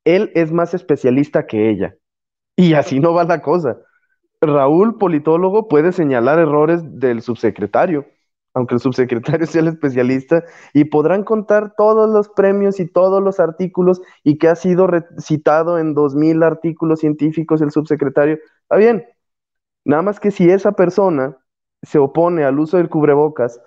él 0.04 0.32
es 0.34 0.52
más 0.52 0.74
especialista 0.74 1.46
que 1.46 1.70
ella. 1.70 1.94
Y 2.56 2.74
así 2.74 3.00
no 3.00 3.14
va 3.14 3.24
la 3.24 3.40
cosa. 3.40 3.78
Raúl, 4.42 4.98
politólogo, 4.98 5.68
puede 5.68 5.92
señalar 5.92 6.38
errores 6.40 6.82
del 6.98 7.22
subsecretario, 7.22 8.06
aunque 8.54 8.74
el 8.74 8.80
subsecretario 8.80 9.46
sea 9.46 9.62
el 9.62 9.68
especialista, 9.68 10.44
y 10.74 10.84
podrán 10.84 11.24
contar 11.24 11.74
todos 11.76 12.10
los 12.10 12.28
premios 12.28 12.80
y 12.80 12.90
todos 12.90 13.22
los 13.22 13.38
artículos 13.40 14.02
y 14.24 14.38
que 14.38 14.48
ha 14.48 14.56
sido 14.56 14.88
citado 15.18 15.78
en 15.78 15.94
dos 15.94 16.14
mil 16.16 16.42
artículos 16.42 17.00
científicos 17.00 17.62
el 17.62 17.70
subsecretario. 17.70 18.38
Está 18.62 18.76
bien. 18.76 19.04
Nada 19.84 20.02
más 20.02 20.20
que 20.20 20.30
si 20.30 20.50
esa 20.50 20.72
persona 20.72 21.36
se 21.82 21.98
opone 21.98 22.44
al 22.44 22.58
uso 22.58 22.76
del 22.76 22.88
cubrebocas, 22.88 23.60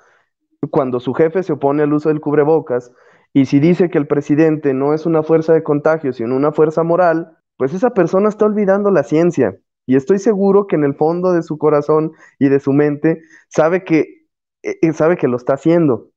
cuando 0.71 0.99
su 0.99 1.13
jefe 1.13 1.43
se 1.43 1.53
opone 1.53 1.83
al 1.83 1.93
uso 1.93 2.09
del 2.09 2.21
cubrebocas, 2.21 2.91
y 3.33 3.45
si 3.45 3.59
dice 3.59 3.89
que 3.89 3.97
el 3.97 4.07
presidente 4.07 4.73
no 4.73 4.93
es 4.93 5.05
una 5.05 5.23
fuerza 5.23 5.53
de 5.53 5.63
contagio, 5.63 6.13
sino 6.13 6.35
una 6.35 6.51
fuerza 6.53 6.83
moral, 6.83 7.37
pues 7.57 7.73
esa 7.73 7.91
persona 7.91 8.29
está 8.29 8.45
olvidando 8.45 8.91
la 8.91 9.03
ciencia. 9.03 9.57
Y 9.85 9.95
estoy 9.95 10.19
seguro 10.19 10.67
que 10.67 10.75
en 10.75 10.83
el 10.83 10.95
fondo 10.95 11.31
de 11.33 11.43
su 11.43 11.57
corazón 11.57 12.11
y 12.39 12.49
de 12.49 12.59
su 12.59 12.73
mente 12.73 13.21
sabe 13.49 13.83
que, 13.83 14.25
eh, 14.63 14.77
eh, 14.81 14.93
sabe 14.93 15.17
que 15.17 15.27
lo 15.27 15.37
está 15.37 15.53
haciendo. 15.53 16.09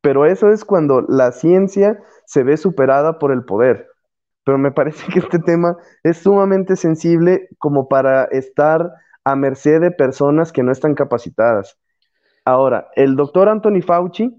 Pero 0.00 0.26
eso 0.26 0.50
es 0.50 0.64
cuando 0.64 1.00
la 1.02 1.32
ciencia 1.32 1.98
se 2.26 2.42
ve 2.42 2.56
superada 2.56 3.18
por 3.18 3.32
el 3.32 3.44
poder. 3.44 3.88
Pero 4.44 4.58
me 4.58 4.72
parece 4.72 5.10
que 5.12 5.20
este 5.20 5.38
tema 5.38 5.76
es 6.02 6.18
sumamente 6.18 6.76
sensible 6.76 7.48
como 7.58 7.88
para 7.88 8.24
estar 8.24 8.92
a 9.24 9.36
merced 9.36 9.80
de 9.80 9.90
personas 9.90 10.52
que 10.52 10.62
no 10.62 10.70
están 10.70 10.94
capacitadas. 10.94 11.78
Ahora, 12.44 12.88
el 12.94 13.16
doctor 13.16 13.48
Anthony 13.48 13.80
Fauci 13.80 14.30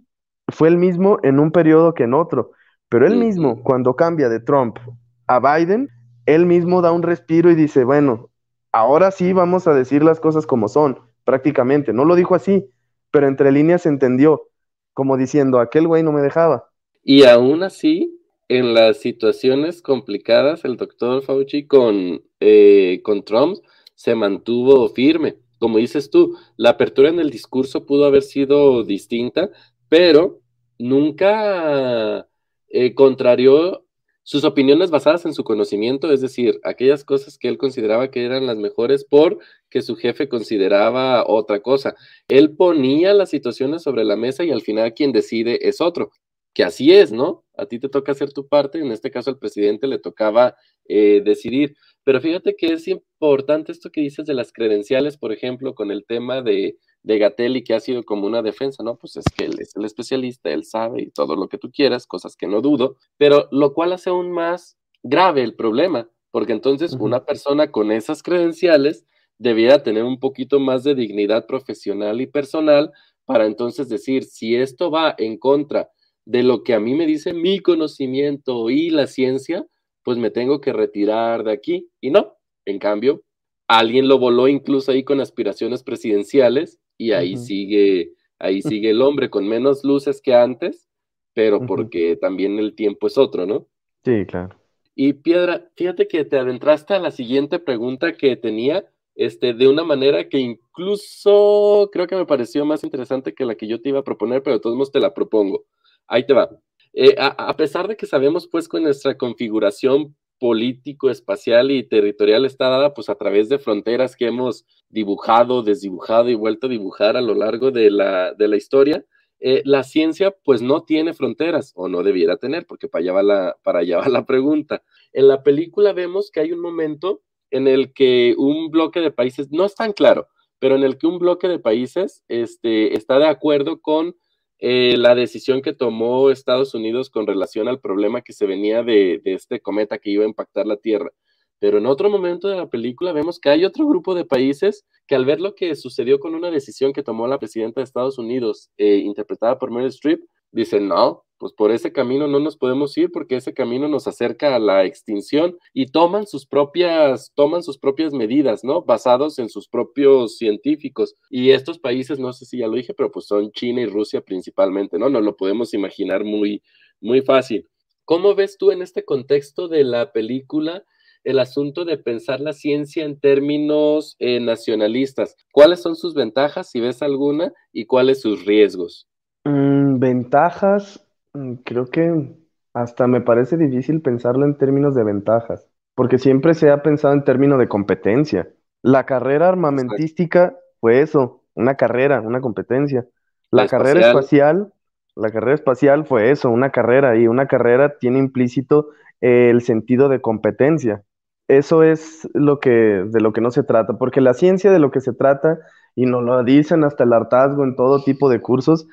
fue 0.50 0.68
el 0.68 0.78
mismo 0.78 1.18
en 1.24 1.40
un 1.40 1.52
periodo 1.52 1.96
que 1.96 2.04
en 2.04 2.14
otro, 2.14 2.52
pero 2.88 3.08
él 3.08 3.18
mismo, 3.18 3.64
cuando 3.64 3.96
cambia 3.96 4.30
de 4.30 4.40
Trump 4.40 4.78
a 5.26 5.40
Biden, 5.40 5.90
él 6.28 6.46
mismo 6.46 6.84
da 6.84 6.92
un 6.92 7.02
respiro 7.02 7.50
y 7.50 7.56
dice, 7.56 7.84
bueno, 7.84 8.30
ahora 8.76 9.10
sí 9.12 9.32
vamos 9.32 9.68
a 9.68 9.74
decir 9.74 10.04
las 10.04 10.20
cosas 10.20 10.46
como 10.46 10.68
son, 10.68 11.00
prácticamente. 11.24 11.94
No 11.94 12.04
lo 12.04 12.16
dijo 12.16 12.36
así, 12.36 12.66
pero 13.10 13.26
entre 13.30 13.54
líneas 13.54 13.84
se 13.84 13.90
entendió, 13.90 14.50
como 14.94 15.16
diciendo, 15.16 15.60
aquel 15.60 15.88
güey 15.88 16.04
no 16.04 16.12
me 16.12 16.22
dejaba. 16.22 16.70
Y 17.02 17.24
aún 17.24 17.64
así, 17.64 18.20
en 18.50 18.74
las 18.74 18.98
situaciones 18.98 19.82
complicadas, 19.82 20.66
el 20.66 20.76
doctor 20.76 21.24
Fauci 21.24 21.66
con, 21.66 22.22
eh, 22.42 23.00
con 23.02 23.24
Trump 23.24 23.60
se 23.94 24.14
mantuvo 24.14 24.90
firme. 24.90 25.38
Como 25.58 25.78
dices 25.78 26.10
tú, 26.10 26.38
la 26.58 26.72
apertura 26.72 27.08
en 27.08 27.20
el 27.20 27.30
discurso 27.30 27.86
pudo 27.86 28.06
haber 28.06 28.24
sido 28.24 28.84
distinta, 28.84 29.52
pero 29.88 30.42
nunca 30.78 32.28
eh, 32.68 32.94
contrarió 32.94 33.85
sus 34.26 34.44
opiniones 34.44 34.90
basadas 34.90 35.24
en 35.28 35.36
su 35.36 35.44
conocimiento, 35.44 36.12
es 36.12 36.20
decir, 36.20 36.60
aquellas 36.64 37.04
cosas 37.06 37.38
que 37.38 37.48
él 37.48 37.60
consideraba 37.60 38.10
que 38.10 38.26
eran 38.26 38.48
las 38.48 38.58
mejores 38.58 39.06
porque 39.08 39.84
su 39.84 39.96
jefe 39.96 40.28
consideraba 40.28 41.28
otra 41.28 41.60
cosa. 41.60 41.96
Él 42.28 42.56
ponía 42.56 43.14
las 43.14 43.30
situaciones 43.30 43.84
sobre 43.84 44.04
la 44.04 44.16
mesa 44.16 44.44
y 44.44 44.50
al 44.50 44.64
final 44.64 44.96
quien 44.96 45.12
decide 45.12 45.70
es 45.70 45.80
otro, 45.80 46.10
que 46.56 46.64
así 46.64 46.92
es, 46.92 47.12
¿no? 47.12 47.46
A 47.56 47.68
ti 47.68 47.78
te 47.78 47.88
toca 47.88 48.14
hacer 48.14 48.34
tu 48.34 48.48
parte, 48.48 48.80
en 48.80 48.92
este 48.92 49.12
caso 49.12 49.30
al 49.30 49.38
presidente 49.38 49.86
le 49.86 50.00
tocaba 50.00 50.56
eh, 50.88 51.22
decidir. 51.24 51.76
Pero 52.04 52.20
fíjate 52.20 52.56
que 52.56 52.74
es 52.74 52.88
importante 52.88 53.72
esto 53.72 53.92
que 53.92 54.02
dices 54.02 54.26
de 54.26 54.34
las 54.34 54.52
credenciales, 54.52 55.18
por 55.18 55.34
ejemplo, 55.34 55.76
con 55.76 55.92
el 55.92 56.04
tema 56.04 56.42
de 56.42 56.80
de 57.06 57.20
Gatelli 57.20 57.64
que 57.64 57.76
ha 57.76 57.80
sido 57.80 58.04
como 58.04 58.26
una 58.26 58.42
defensa, 58.42 58.82
¿no? 58.82 58.96
Pues 58.98 59.16
es 59.16 59.26
que 59.26 59.46
él 59.46 59.60
es 59.60 59.76
el 59.76 59.86
especialista, 59.86 60.50
él 60.50 60.66
sabe 60.66 61.04
y 61.04 61.12
todo 61.12 61.36
lo 61.36 61.48
que 61.48 61.60
tú 61.60 61.72
quieras, 61.72 62.08
cosas 62.08 62.36
que 62.36 62.48
no 62.48 62.62
dudo, 62.62 62.98
pero 63.18 63.48
lo 63.52 63.76
cual 63.76 63.94
hace 63.94 64.10
aún 64.10 64.32
más 64.32 64.76
grave 65.04 65.44
el 65.44 65.54
problema, 65.54 66.10
porque 66.32 66.54
entonces 66.54 66.94
una 66.94 67.24
persona 67.24 67.72
con 67.72 67.92
esas 67.92 68.24
credenciales 68.24 69.06
debiera 69.38 69.84
tener 69.84 70.04
un 70.04 70.20
poquito 70.20 70.60
más 70.60 70.84
de 70.84 70.96
dignidad 70.96 71.46
profesional 71.46 72.22
y 72.22 72.28
personal 72.28 72.92
para 73.26 73.46
entonces 73.46 73.88
decir, 73.88 74.24
si 74.24 74.56
esto 74.56 74.90
va 74.90 75.14
en 75.20 75.38
contra 75.38 75.92
de 76.26 76.42
lo 76.42 76.64
que 76.64 76.74
a 76.74 76.80
mí 76.80 76.96
me 76.96 77.06
dice 77.06 77.34
mi 77.34 77.60
conocimiento 77.60 78.72
y 78.72 78.90
la 78.90 79.06
ciencia, 79.06 79.68
pues 80.02 80.18
me 80.18 80.32
tengo 80.32 80.60
que 80.60 80.74
retirar 80.74 81.44
de 81.44 81.52
aquí. 81.52 81.88
Y 82.02 82.10
no, 82.10 82.36
en 82.66 82.80
cambio, 82.80 83.22
alguien 83.68 84.08
lo 84.08 84.18
voló 84.18 84.48
incluso 84.48 84.92
ahí 84.92 85.04
con 85.04 85.22
aspiraciones 85.22 85.84
presidenciales 85.84 86.80
y 86.98 87.12
ahí 87.12 87.38
sigue, 87.38 88.14
ahí 88.40 88.62
sigue 88.62 88.92
el 88.92 89.02
hombre 89.02 89.30
con 89.30 89.48
menos 89.48 89.84
luces 89.84 90.22
que 90.22 90.34
antes, 90.34 90.90
pero 91.34 91.66
porque 91.66 92.16
también 92.16 92.60
el 92.60 92.76
tiempo 92.76 93.08
es 93.08 93.18
otro, 93.18 93.46
¿no? 93.46 93.68
Sí, 94.04 94.26
claro. 94.26 94.56
Y 94.96 95.14
Piedra, 95.14 95.70
fíjate 95.76 96.08
que 96.08 96.24
te 96.24 96.38
adentraste 96.38 96.94
a 96.94 97.00
la 97.00 97.12
siguiente 97.12 97.60
pregunta 97.60 98.14
que 98.14 98.38
tenía, 98.38 98.86
este, 99.16 99.54
de 99.54 99.68
una 99.68 99.84
manera 99.84 100.30
que 100.30 100.40
incluso 100.40 101.90
creo 101.92 102.08
que 102.08 102.16
me 102.16 102.26
pareció 102.26 102.66
más 102.66 102.84
interesante 102.84 103.34
que 103.34 103.46
la 103.46 103.56
que 103.56 103.68
yo 103.68 103.82
te 103.82 103.90
iba 103.90 104.00
a 104.00 104.04
proponer, 104.04 104.42
pero 104.42 104.56
de 104.56 104.62
todos 104.62 104.76
modos 104.76 104.92
te 104.92 105.00
la 105.00 105.14
propongo. 105.14 105.66
Ahí 106.08 106.26
te 106.26 106.34
va. 106.34 106.50
Eh, 106.94 107.16
a, 107.18 107.28
a, 107.28 107.58
pesar 107.58 107.90
de 107.90 107.98
que 107.98 108.06
sabemos, 108.06 108.48
pues, 108.48 108.70
con 108.70 108.84
nuestra 108.84 109.18
configuración 109.18 110.16
político, 110.40 111.10
espacial 111.10 111.72
y 111.72 111.84
territorial 111.84 112.46
está 112.46 112.70
dada 112.70 112.94
pues 112.94 113.10
a 113.10 113.16
través 113.16 113.50
de 113.50 113.60
fronteras 113.60 114.16
que 114.16 114.28
hemos 114.28 114.66
dibujado, 114.90 115.64
desdibujado 115.64 116.30
y 116.30 116.36
vuelto 116.36 116.68
a 116.68 116.70
dibujar 116.70 117.18
a 117.18 117.22
lo 117.22 117.36
largo 117.36 117.72
de 117.72 117.92
la, 117.92 118.34
de 118.34 118.48
la 118.48 118.58
historia. 118.58 119.06
Eh, 119.40 119.62
la 119.66 119.84
ciencia 119.84 120.36
pues 120.44 120.62
no 120.62 120.84
tiene 120.84 121.14
fronteras 121.14 121.72
o 121.76 121.88
no 121.88 122.04
debiera 122.04 122.38
tener, 122.38 122.66
porque 122.66 122.88
para 122.88 123.02
allá, 123.02 123.14
va 123.14 123.24
la, 123.24 123.58
para 123.64 123.80
allá 123.80 123.98
va 124.00 124.10
la 124.10 124.26
pregunta. 124.26 124.84
En 125.14 125.28
la 125.28 125.44
película 125.44 125.94
vemos 125.94 126.32
que 126.32 126.40
hay 126.40 126.52
un 126.52 126.62
momento 126.62 127.22
en 127.52 127.68
el 127.68 127.94
que 127.94 128.36
un 128.38 128.70
bloque 128.72 129.00
de 129.02 129.12
países, 129.12 129.52
no 129.52 129.66
es 129.66 129.76
tan 129.76 129.94
claro, 129.94 130.28
pero 130.60 130.76
en 130.76 130.84
el 130.84 130.98
que 130.98 131.08
un 131.08 131.20
bloque 131.20 131.48
de 131.48 131.60
países 131.60 132.24
este, 132.28 132.96
está 132.96 133.20
de 133.20 133.28
acuerdo 133.28 133.82
con 133.82 134.16
eh, 134.60 134.96
la 134.98 135.16
decisión 135.16 135.62
que 135.62 135.74
tomó 135.74 136.30
Estados 136.30 136.74
Unidos 136.74 137.10
con 137.10 137.28
relación 137.28 137.68
al 137.68 137.80
problema 137.80 138.22
que 138.22 138.34
se 138.34 138.46
venía 138.46 138.84
de, 138.84 139.22
este 139.26 139.60
cometa 139.60 139.98
que 139.98 140.12
iba 140.12 140.24
a 140.24 140.28
impactar 140.28 140.66
la 140.66 140.78
Tierra. 140.78 141.12
Pero 141.60 141.78
en 141.78 141.86
otro 141.86 142.10
momento 142.10 142.48
de 142.48 142.58
la 142.58 142.70
película 142.70 143.14
vemos 143.14 143.40
que 143.40 143.50
hay 143.50 143.66
otro 143.66 143.88
grupo 143.88 144.14
de 144.16 144.26
países 144.26 144.86
que 145.08 145.16
al 145.16 145.26
ver 145.26 145.40
lo 145.42 145.56
que 145.56 145.76
sucedió 145.76 146.20
con 146.20 146.36
una 146.36 146.52
decisión 146.52 146.94
que 146.94 147.04
tomó 147.04 147.28
la 147.28 147.40
presidenta 147.40 147.82
de 147.82 147.86
Estados 147.86 148.18
Unidos, 148.18 148.70
eh, 148.78 148.98
interpretada 148.98 149.58
por 149.58 149.72
Meryl 149.72 149.90
Streep, 149.90 150.22
dicen, 150.56 150.88
no, 150.88 151.26
pues 151.38 151.52
por 151.54 151.72
ese 151.72 151.92
camino 151.92 152.28
no 152.28 152.40
nos 152.40 152.56
podemos 152.56 152.98
ir 152.98 153.12
porque 153.12 153.36
ese 153.36 153.54
camino 153.54 153.88
nos 153.88 154.08
acerca 154.08 154.56
a 154.56 154.60
la 154.60 154.86
extinción 154.86 155.58
y 155.74 155.88
toman 155.88 156.28
sus 156.28 156.46
propias, 156.46 157.34
toman 157.36 157.62
sus 157.62 157.78
propias 157.78 158.14
medidas, 158.14 158.64
¿no? 158.64 158.82
Basados 158.82 159.38
en 159.38 159.50
sus 159.50 159.68
propios 159.68 160.38
científicos. 160.38 161.16
Y 161.30 161.52
estos 161.52 161.78
países, 161.78 162.20
no 162.20 162.32
sé 162.32 162.46
si 162.46 162.60
ya 162.60 162.68
lo 162.68 162.76
dije, 162.76 162.94
pero 162.94 163.12
pues 163.12 163.28
son 163.28 163.52
China 163.52 163.82
y 163.82 163.86
Rusia 163.86 164.22
principalmente, 164.22 164.98
¿no? 164.98 165.10
No 165.10 165.20
lo 165.20 165.36
podemos 165.36 165.74
imaginar 165.74 166.24
muy, 166.24 166.64
muy 167.02 167.22
fácil. 167.22 167.68
¿Cómo 168.06 168.34
ves 168.34 168.58
tú 168.58 168.72
en 168.72 168.82
este 168.82 169.04
contexto 169.04 169.68
de 169.68 169.84
la 169.84 170.14
película 170.14 170.86
el 171.26 171.40
asunto 171.40 171.86
de 171.86 171.98
pensar 171.98 172.40
la 172.40 172.54
ciencia 172.54 173.04
en 173.04 173.20
términos 173.20 174.16
eh, 174.20 174.40
nacionalistas? 174.40 175.36
¿Cuáles 175.52 175.82
son 175.82 175.98
sus 175.98 176.14
ventajas, 176.14 176.70
si 176.70 176.80
ves 176.80 177.02
alguna, 177.02 177.52
y 177.74 177.88
cuáles 177.88 178.22
sus 178.22 178.46
riesgos? 178.46 179.08
Mm, 179.46 180.00
ventajas, 180.00 181.06
Mm, 181.36 181.56
creo 181.66 181.88
que 181.88 182.34
hasta 182.74 183.08
me 183.08 183.22
parece 183.22 183.58
difícil 183.58 184.02
pensarlo 184.02 184.46
en 184.46 184.58
términos 184.58 184.96
de 184.96 185.04
ventajas, 185.04 185.68
porque 185.94 186.18
siempre 186.18 186.54
se 186.54 186.70
ha 186.70 186.82
pensado 186.82 187.14
en 187.14 187.24
términos 187.24 187.60
de 187.60 187.68
competencia. 187.68 188.48
La 188.82 189.06
carrera 189.06 189.50
armamentística 189.50 190.56
fue 190.80 191.02
eso, 191.02 191.44
una 191.54 191.76
carrera, 191.76 192.22
una 192.22 192.42
competencia. 192.42 193.06
La, 193.52 193.68
carrera 193.68 194.08
espacial. 194.08 194.74
la 195.16 195.30
carrera 195.32 195.56
espacial 195.56 196.06
fue 196.06 196.32
eso, 196.32 196.50
una 196.50 196.72
carrera, 196.72 197.18
y 197.18 197.28
una 197.28 197.48
carrera 197.48 197.98
tiene 197.98 198.20
implícito 198.20 198.90
el 199.22 199.62
sentido 199.62 200.10
de 200.10 200.22
competencia. 200.22 201.04
Eso 201.48 201.84
es 201.84 202.28
lo 202.34 202.60
que, 202.60 202.70
de 202.70 203.22
lo 203.22 203.32
que 203.34 203.42
no 203.42 203.52
se 203.52 203.64
trata, 203.64 203.98
porque 203.98 204.22
la 204.22 204.34
ciencia 204.34 204.72
de 204.72 204.80
lo 204.80 204.92
que 204.92 205.02
se 205.02 205.14
trata, 205.14 205.60
y 205.96 206.06
nos 206.06 206.24
lo 206.24 206.44
dicen 206.44 206.84
hasta 206.84 207.06
el 207.06 207.14
hartazgo 207.14 207.64
en 207.64 207.76
todo 207.76 208.04
tipo 208.04 208.30
de 208.30 208.42
cursos, 208.42 208.88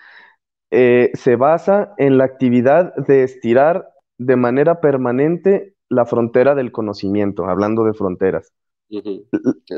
eh, 0.72 1.10
se 1.12 1.36
basa 1.36 1.92
en 1.98 2.16
la 2.16 2.24
actividad 2.24 2.94
de 2.96 3.24
estirar 3.24 3.90
de 4.16 4.36
manera 4.36 4.80
permanente 4.80 5.74
la 5.90 6.06
frontera 6.06 6.54
del 6.54 6.72
conocimiento, 6.72 7.44
hablando 7.44 7.84
de 7.84 7.92
fronteras. 7.92 8.52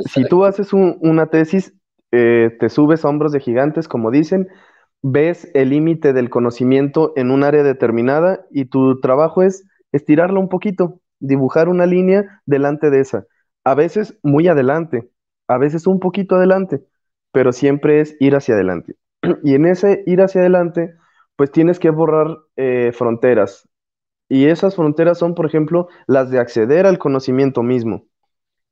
Si 0.06 0.24
tú 0.28 0.44
haces 0.44 0.72
una 0.72 1.26
tesis, 1.26 1.74
eh, 2.12 2.56
te 2.60 2.68
subes 2.68 3.04
a 3.04 3.08
hombros 3.08 3.32
de 3.32 3.40
gigantes, 3.40 3.88
como 3.88 4.12
dicen, 4.12 4.46
ves 5.02 5.50
el 5.54 5.70
límite 5.70 6.12
del 6.12 6.30
conocimiento 6.30 7.12
en 7.16 7.32
un 7.32 7.42
área 7.42 7.64
determinada 7.64 8.46
y 8.52 8.66
tu 8.66 9.00
trabajo 9.00 9.42
es 9.42 9.64
estirarlo 9.90 10.38
un 10.38 10.48
poquito, 10.48 11.00
dibujar 11.18 11.68
una 11.68 11.86
línea 11.86 12.40
delante 12.46 12.90
de 12.90 13.00
esa. 13.00 13.26
A 13.64 13.74
veces 13.74 14.16
muy 14.22 14.46
adelante, 14.46 15.10
a 15.48 15.58
veces 15.58 15.88
un 15.88 15.98
poquito 15.98 16.36
adelante, 16.36 16.84
pero 17.32 17.52
siempre 17.52 18.00
es 18.00 18.16
ir 18.20 18.36
hacia 18.36 18.54
adelante. 18.54 18.94
Y 19.42 19.54
en 19.54 19.66
ese 19.66 20.02
ir 20.06 20.20
hacia 20.20 20.40
adelante, 20.40 20.94
pues 21.36 21.50
tienes 21.50 21.78
que 21.78 21.90
borrar 21.90 22.38
eh, 22.56 22.92
fronteras. 22.94 23.68
Y 24.28 24.46
esas 24.46 24.76
fronteras 24.76 25.18
son, 25.18 25.34
por 25.34 25.46
ejemplo, 25.46 25.88
las 26.06 26.30
de 26.30 26.38
acceder 26.38 26.86
al 26.86 26.98
conocimiento 26.98 27.62
mismo. 27.62 28.06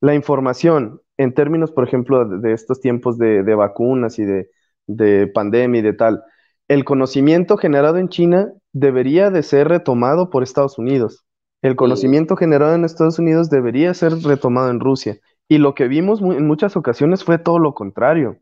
La 0.00 0.14
información, 0.14 1.00
en 1.16 1.34
términos, 1.34 1.70
por 1.70 1.86
ejemplo, 1.86 2.26
de, 2.26 2.52
estos 2.52 2.80
tiempos 2.80 3.18
de, 3.18 3.42
vacunas 3.54 4.18
y 4.18 4.24
de, 4.24 4.50
de 4.86 5.26
pandemia 5.28 5.80
y 5.80 5.82
de 5.82 5.92
tal, 5.92 6.22
el 6.68 6.84
conocimiento 6.84 7.56
generado 7.56 7.98
en 7.98 8.08
China 8.08 8.52
debería 8.72 9.30
de 9.30 9.42
ser 9.42 9.68
retomado 9.68 10.30
por 10.30 10.42
Estados 10.42 10.78
Unidos. 10.78 11.24
El 11.60 11.76
conocimiento 11.76 12.34
generado 12.36 12.74
en 12.74 12.84
Estados 12.84 13.18
Unidos 13.18 13.50
debería 13.50 13.94
ser 13.94 14.14
retomado 14.24 14.70
en 14.70 14.80
Rusia. 14.80 15.18
Y 15.48 15.58
lo 15.58 15.74
que 15.74 15.86
vimos 15.86 16.20
en 16.20 16.46
muchas 16.46 16.76
ocasiones 16.76 17.24
fue 17.24 17.38
todo 17.38 17.58
lo 17.58 17.74
contrario. 17.74 18.38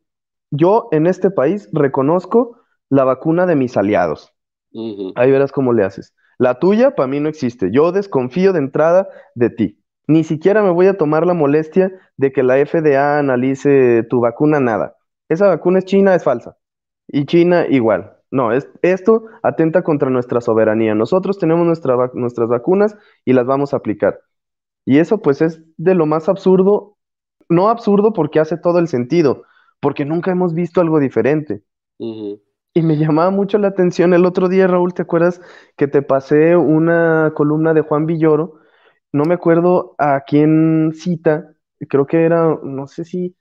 Yo 0.50 0.88
en 0.92 1.06
este 1.06 1.30
país 1.30 1.68
reconozco 1.72 2.58
la 2.88 3.04
vacuna 3.04 3.46
de 3.46 3.56
mis 3.56 3.76
aliados. 3.76 4.32
Ahí 5.16 5.30
verás 5.30 5.52
cómo 5.52 5.72
le 5.72 5.84
haces. 5.84 6.14
La 6.38 6.58
tuya 6.58 6.94
para 6.94 7.06
mí 7.06 7.20
no 7.20 7.28
existe. 7.28 7.70
Yo 7.70 7.92
desconfío 7.92 8.52
de 8.52 8.60
entrada 8.60 9.08
de 9.34 9.50
ti. 9.50 9.80
Ni 10.06 10.24
siquiera 10.24 10.62
me 10.62 10.70
voy 10.70 10.86
a 10.86 10.96
tomar 10.96 11.26
la 11.26 11.34
molestia 11.34 11.92
de 12.16 12.32
que 12.32 12.42
la 12.42 12.56
FDA 12.56 13.18
analice 13.18 14.04
tu 14.08 14.20
vacuna, 14.20 14.58
nada. 14.58 14.96
Esa 15.28 15.46
vacuna 15.46 15.78
es 15.78 15.84
china, 15.84 16.14
es 16.14 16.24
falsa. 16.24 16.56
Y 17.06 17.26
China 17.26 17.66
igual. 17.68 18.16
No, 18.30 18.52
es, 18.52 18.68
esto 18.82 19.24
atenta 19.42 19.82
contra 19.82 20.10
nuestra 20.10 20.40
soberanía. 20.40 20.94
Nosotros 20.94 21.38
tenemos 21.38 21.66
nuestras 21.66 22.48
vacunas 22.48 22.96
y 23.24 23.32
las 23.32 23.46
vamos 23.46 23.74
a 23.74 23.78
aplicar. 23.78 24.20
Y 24.84 24.98
eso 24.98 25.18
pues 25.18 25.42
es 25.42 25.62
de 25.76 25.94
lo 25.94 26.06
más 26.06 26.28
absurdo, 26.28 26.96
no 27.48 27.68
absurdo 27.68 28.12
porque 28.12 28.40
hace 28.40 28.56
todo 28.56 28.78
el 28.78 28.88
sentido, 28.88 29.44
porque 29.80 30.04
nunca 30.04 30.30
hemos 30.30 30.54
visto 30.54 30.80
algo 30.80 30.98
diferente. 31.00 31.62
Y 31.98 32.82
me 32.82 32.96
llamaba 32.96 33.30
mucho 33.30 33.58
la 33.58 33.68
atención 33.68 34.14
el 34.14 34.24
otro 34.24 34.48
día, 34.48 34.66
Raúl, 34.66 34.94
¿te 34.94 35.02
acuerdas 35.02 35.40
que 35.76 35.88
te 35.88 36.02
pasé 36.02 36.56
una 36.56 37.32
columna 37.34 37.74
de 37.74 37.80
Juan 37.80 38.06
Villoro? 38.06 38.60
No 39.12 39.24
me 39.24 39.34
acuerdo 39.34 39.96
a 39.98 40.22
quién 40.26 40.92
cita, 40.94 41.52
creo 41.88 42.06
que 42.06 42.24
era, 42.24 42.58
no 42.62 42.86
sé 42.86 43.04
si 43.04 43.34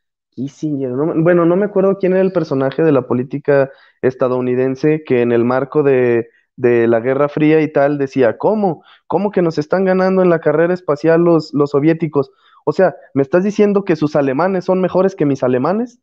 bueno, 1.16 1.46
no 1.46 1.56
me 1.56 1.66
acuerdo 1.66 1.98
quién 1.98 2.14
era 2.14 2.22
el 2.22 2.32
personaje 2.32 2.84
de 2.84 2.92
la 2.92 3.08
política 3.08 3.72
estadounidense 4.02 5.04
que 5.06 5.22
en 5.22 5.32
el 5.32 5.44
marco 5.44 5.84
de, 5.84 6.30
la 6.56 7.00
Guerra 7.00 7.30
Fría 7.30 7.62
y 7.62 7.72
tal 7.72 7.98
decía, 7.98 8.38
¿cómo? 8.38 8.84
¿Cómo 9.08 9.32
que 9.32 9.42
nos 9.42 9.58
están 9.58 9.86
ganando 9.86 10.22
en 10.22 10.30
la 10.30 10.40
carrera 10.40 10.74
espacial 10.74 11.22
los, 11.22 11.54
los 11.54 11.72
soviéticos? 11.72 12.32
O 12.66 12.74
sea, 12.74 12.96
¿me 13.14 13.22
estás 13.22 13.44
diciendo 13.44 13.84
que 13.84 13.96
sus 13.96 14.16
alemanes 14.16 14.66
son 14.66 14.82
mejores 14.82 15.16
que 15.16 15.26
mis 15.26 15.44
alemanes? 15.44 16.00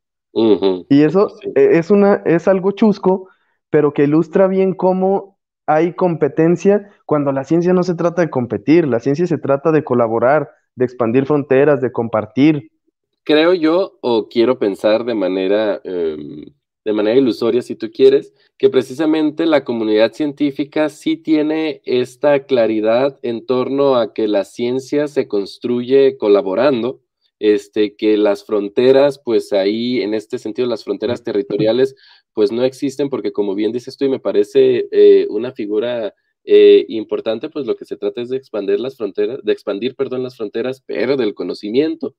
Y 0.88 1.02
eso 1.02 1.28
e, 1.54 1.78
es, 1.78 1.90
una, 1.90 2.22
es 2.26 2.46
algo 2.46 2.72
chusco, 2.72 3.28
pero 3.70 3.92
que 3.92 4.04
ilustra 4.04 4.48
bien 4.48 4.74
cómo 4.74 5.38
hay 5.66 5.94
competencia 5.94 6.90
cuando 7.06 7.32
la 7.32 7.44
ciencia 7.44 7.72
no 7.72 7.82
se 7.82 7.94
trata 7.94 8.22
de 8.22 8.30
competir, 8.30 8.86
la 8.86 9.00
ciencia 9.00 9.26
se 9.26 9.38
trata 9.38 9.72
de 9.72 9.82
colaborar, 9.82 10.50
de 10.74 10.84
expandir 10.84 11.26
fronteras, 11.26 11.80
de 11.80 11.90
compartir. 11.90 12.70
Creo 13.24 13.54
yo, 13.54 13.98
o 14.02 14.28
quiero 14.28 14.58
pensar 14.58 15.04
de 15.04 15.14
manera, 15.14 15.80
em, 15.82 16.44
de 16.84 16.92
manera 16.92 17.18
ilusoria, 17.18 17.62
si 17.62 17.74
tú 17.74 17.90
quieres, 17.90 18.32
que 18.58 18.68
precisamente 18.70 19.46
la 19.46 19.64
comunidad 19.64 20.12
científica 20.12 20.88
sí 20.88 21.16
tiene 21.16 21.80
esta 21.84 22.44
claridad 22.44 23.18
en 23.22 23.44
torno 23.44 23.96
a 23.96 24.14
que 24.14 24.28
la 24.28 24.44
ciencia 24.44 25.08
se 25.08 25.26
construye 25.26 26.16
colaborando, 26.18 27.00
este, 27.38 27.96
que 27.96 28.16
las 28.16 28.44
fronteras, 28.44 29.20
pues 29.24 29.52
ahí, 29.52 30.00
en 30.02 30.14
este 30.14 30.38
sentido, 30.38 30.68
las 30.68 30.84
fronteras 30.84 31.22
territoriales, 31.22 31.94
pues 32.32 32.52
no 32.52 32.64
existen, 32.64 33.08
porque 33.08 33.32
como 33.32 33.54
bien 33.54 33.72
dices 33.72 33.96
tú, 33.96 34.04
y 34.04 34.08
me 34.08 34.20
parece 34.20 34.88
eh, 34.90 35.26
una 35.30 35.52
figura 35.52 36.14
eh, 36.44 36.86
importante, 36.88 37.48
pues 37.50 37.66
lo 37.66 37.76
que 37.76 37.84
se 37.84 37.96
trata 37.96 38.22
es 38.22 38.28
de 38.28 38.36
expandir 38.36 38.78
las 38.78 38.96
fronteras, 38.96 39.40
de 39.42 39.52
expandir, 39.52 39.96
perdón, 39.96 40.22
las 40.22 40.36
fronteras, 40.36 40.82
pero 40.86 41.16
del 41.16 41.34
conocimiento. 41.34 42.14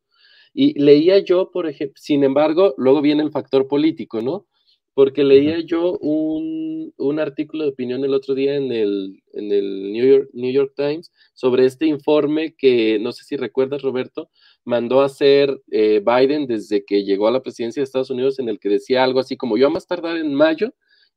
Y 0.53 0.80
leía 0.80 1.19
yo, 1.19 1.51
por 1.51 1.67
ejemplo, 1.67 1.95
sin 1.97 2.23
embargo, 2.23 2.73
luego 2.77 3.01
viene 3.01 3.23
el 3.23 3.32
factor 3.32 3.67
político, 3.67 4.21
¿no? 4.21 4.47
Porque 4.93 5.23
leía 5.23 5.60
yo 5.60 5.97
un, 5.99 6.93
artículo 7.19 7.63
de 7.63 7.69
opinión 7.69 8.03
el 8.03 8.13
otro 8.13 8.36
día 8.36 8.56
en 8.56 8.71
el, 8.71 9.21
en 9.34 9.51
el 9.51 9.91
New, 9.91 10.06
York, 10.06 10.30
New 10.34 10.51
York 10.51 10.73
Times 10.75 11.12
sobre 11.34 11.65
este 11.65 11.86
informe 11.86 12.56
que, 12.56 12.99
no 12.99 13.12
sé 13.12 13.23
si 13.23 13.38
recuerdas, 13.38 13.82
Roberto, 13.82 14.30
mandó 14.67 14.99
a 14.99 15.06
hacer 15.06 15.62
eh, 15.71 16.03
Biden 16.06 16.45
desde 16.45 16.84
que 16.84 17.06
llegó 17.06 17.30
a 17.30 17.32
la 17.32 17.41
presidencia 17.41 17.80
de 17.80 17.86
Estados 17.86 18.10
Unidos, 18.10 18.38
en 18.38 18.49
el 18.49 18.60
que 18.60 18.67
decía 18.67 19.01
algo 19.01 19.21
así 19.21 19.38
como, 19.38 19.58
yo 19.58 19.67
a 19.67 19.69
más 19.69 19.88
tardar 19.88 20.17
en 20.17 20.34
mayo, 20.34 20.73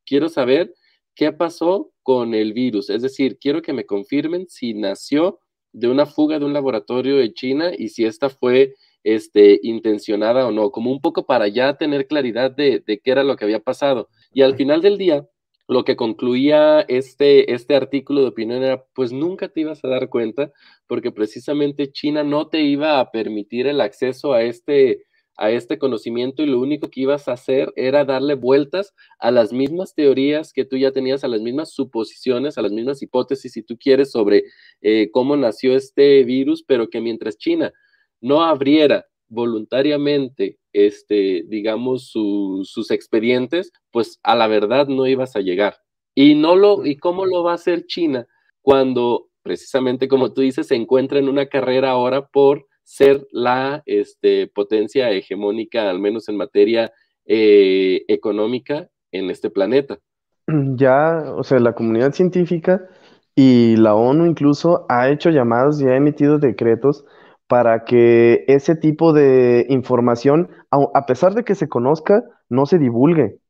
quiero 0.07 0.29
saber 0.29 0.73
qué 1.17 1.33
pasó 1.33 1.93
con 2.05 2.33
el 2.33 2.53
virus. 2.53 2.91
Es 2.91 3.03
decir, 3.03 3.39
quiero 3.41 3.61
que 3.61 3.73
me 3.73 3.85
confirmen 3.85 4.47
si 4.49 4.73
nació 4.73 5.41
de 5.73 5.89
una 5.89 6.07
fuga 6.07 6.39
de 6.39 6.45
un 6.45 6.53
laboratorio 6.53 7.17
de 7.17 7.35
China 7.35 7.73
y 7.77 7.89
si 7.89 8.05
esta 8.05 8.31
fue 8.31 8.77
este, 9.03 9.59
intencionada 9.65 10.47
o 10.47 10.53
no, 10.53 10.71
como 10.71 10.93
un 10.93 11.01
poco 11.01 11.27
para 11.27 11.49
ya 11.49 11.77
tener 11.77 12.07
claridad 12.07 12.53
de, 12.53 12.85
qué 12.87 13.11
era 13.11 13.25
lo 13.25 13.35
que 13.35 13.47
había 13.47 13.59
pasado. 13.59 14.09
Y 14.33 14.43
al 14.43 14.55
final 14.55 14.81
del 14.81 14.97
día, 14.97 15.27
lo 15.71 15.85
que 15.85 15.95
concluía 15.95 16.81
este, 16.89 17.55
este 17.55 17.77
artículo 17.77 18.23
de 18.23 18.29
opinión 18.29 18.65
era, 18.65 18.85
pues 18.93 19.13
nunca 19.13 19.49
te 19.49 19.61
ibas 19.61 19.85
a 19.85 19.89
dar 19.89 20.09
cuenta, 20.09 20.53
porque 20.89 21.13
precisamente 21.13 21.93
China 21.93 22.25
no 22.25 22.49
te 22.49 22.63
iba 22.63 22.99
a 22.99 23.13
permitir 23.13 23.69
el 23.69 23.81
acceso 23.81 24.33
a 24.33 24.43
este, 24.43 25.05
a 25.37 25.53
este 25.53 25.79
conocimiento 25.79 26.43
y 26.43 26.47
lo 26.47 26.59
único 26.59 26.91
que 26.91 27.03
ibas 27.03 27.29
a 27.29 27.35
hacer 27.35 27.73
era 27.77 28.05
darle 28.05 28.35
vueltas 28.35 28.95
a 29.21 29.31
las 29.31 29.53
mismas 29.53 29.95
teorías 29.95 30.53
que 30.53 30.65
tú 30.65 30.77
ya 30.77 30.91
tenías, 30.91 31.23
a 31.23 31.29
las 31.29 31.41
mismas 31.41 31.73
suposiciones, 31.73 32.59
a 32.59 32.63
las 32.63 32.73
mismas 32.73 33.01
hipótesis, 33.01 33.53
si 33.53 33.63
tú 33.63 33.79
quieres, 33.79 34.11
sobre 34.11 34.43
eh, 34.81 35.09
cómo 35.13 35.37
nació 35.37 35.77
este 35.77 36.25
virus, 36.25 36.65
pero 36.65 36.91
que 36.91 37.01
mientras 37.01 37.39
China 37.39 37.73
no 38.21 38.43
abriera 38.43 39.07
voluntariamente, 39.29 40.59
este, 40.73 41.45
digamos, 41.49 42.11
sus 42.11 42.91
expedientes, 42.91 43.73
pues 43.91 44.19
a 44.23 44.35
la 44.35 44.47
verdad 44.47 44.87
no 44.89 45.07
ibas 45.07 45.37
a 45.37 45.41
llegar. 45.41 45.77
Y, 46.15 46.35
no 46.35 46.57
lo, 46.57 46.85
¿Y 46.85 46.97
cómo 46.97 47.27
lo 47.27 47.43
va 47.43 47.53
a 47.53 47.55
hacer 47.55 47.87
China 47.87 48.27
cuando, 48.63 49.29
precisamente 49.43 50.09
como 50.09 50.33
tú 50.33 50.43
dices, 50.43 50.67
se 50.67 50.75
encuentra 50.75 51.19
en 51.19 51.29
una 51.29 51.47
carrera 51.47 51.91
ahora 51.91 52.27
por 52.27 52.67
ser 52.83 53.27
la 53.31 53.83
este, 53.87 54.49
potencia 54.49 55.11
hegemónica, 55.11 55.89
al 55.89 56.01
menos 56.01 56.29
en 56.29 56.37
materia 56.37 56.93
eh, 57.25 58.05
económica, 58.09 58.89
en 59.13 59.31
este 59.31 59.51
planeta? 59.51 59.99
Ya, 60.47 61.33
o 61.37 61.45
sea, 61.45 61.61
la 61.61 61.75
comunidad 61.75 62.13
científica 62.13 62.89
y 63.37 63.77
la 63.77 63.95
ONU 63.95 64.27
incluso 64.27 64.87
ha 64.89 65.09
hecho 65.09 65.31
llamados 65.31 65.81
y 65.81 65.87
ha 65.87 65.97
emitido 65.97 66.39
decretos 66.39 67.05
para 67.51 67.85
que 67.85 68.45
ese 68.47 68.77
tipo 68.77 69.13
de 69.13 69.67
información, 69.71 70.51
a 70.71 71.05
pesar 71.07 71.35
de 71.35 71.43
que 71.43 71.57
se 71.57 71.69
conozca, 71.69 72.23
no 72.49 72.65
se 72.65 72.79
divulgue. 72.79 73.41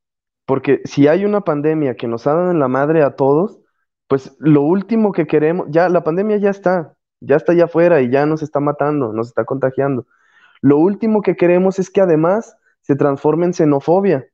Porque 0.47 0.81
si 0.85 1.07
hay 1.07 1.27
una 1.27 1.43
pandemia 1.43 1.97
que 1.97 2.09
nos 2.09 2.27
ha 2.27 2.33
dado 2.33 2.51
en 2.51 2.61
la 2.61 2.69
madre 2.69 3.03
a 3.03 3.15
todos, 3.15 3.61
pues 4.09 4.35
lo 4.39 4.63
último 4.63 5.13
que 5.13 5.27
queremos, 5.27 5.67
ya 5.69 5.91
la 5.91 6.03
pandemia 6.03 6.39
ya 6.39 6.49
está, 6.49 6.97
ya 7.21 7.37
está 7.37 7.53
allá 7.53 7.67
afuera 7.67 8.01
y 8.01 8.11
ya 8.11 8.25
nos 8.25 8.43
está 8.43 8.59
matando, 8.59 9.13
nos 9.13 9.29
está 9.29 9.45
contagiando. 9.45 10.07
Lo 10.63 10.79
último 10.79 11.21
que 11.21 11.37
queremos 11.37 11.79
es 11.79 11.91
que 11.91 12.01
además 12.01 12.57
se 12.81 12.97
transforme 12.97 13.45
en 13.45 13.53
xenofobia. 13.53 14.30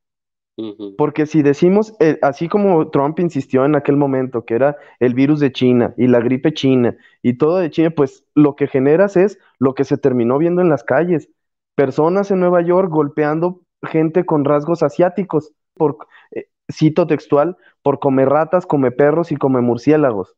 Porque 0.97 1.27
si 1.27 1.43
decimos, 1.43 1.95
eh, 2.01 2.19
así 2.23 2.49
como 2.49 2.89
Trump 2.89 3.21
insistió 3.21 3.65
en 3.67 3.77
aquel 3.77 3.97
momento, 3.97 4.45
que 4.45 4.55
era 4.55 4.77
el 5.01 5.13
virus 5.13 5.41
de 5.41 5.53
China 5.53 5.93
y 5.99 6.07
la 6.07 6.21
gripe 6.21 6.55
china 6.55 6.97
y 7.23 7.37
todo 7.37 7.59
de 7.59 7.71
China, 7.71 7.91
pues 7.91 8.25
lo 8.35 8.57
que 8.57 8.67
generas 8.67 9.17
es 9.17 9.39
lo 9.59 9.75
que 9.75 9.85
se 9.85 9.99
terminó 9.99 10.39
viendo 10.39 10.63
en 10.63 10.71
las 10.71 10.83
calles. 10.83 11.29
Personas 11.75 12.31
en 12.31 12.41
Nueva 12.41 12.63
York 12.63 12.91
golpeando 12.91 13.61
gente 13.83 14.25
con 14.25 14.47
rasgos 14.47 14.83
asiáticos, 14.83 15.53
por, 15.75 15.99
eh, 16.31 16.49
cito 16.73 17.07
textual, 17.07 17.59
por 17.83 17.99
comer 17.99 18.31
ratas, 18.31 18.65
come 18.65 18.91
perros 18.91 19.33
y 19.33 19.37
come 19.37 19.61
murciélagos. 19.61 20.37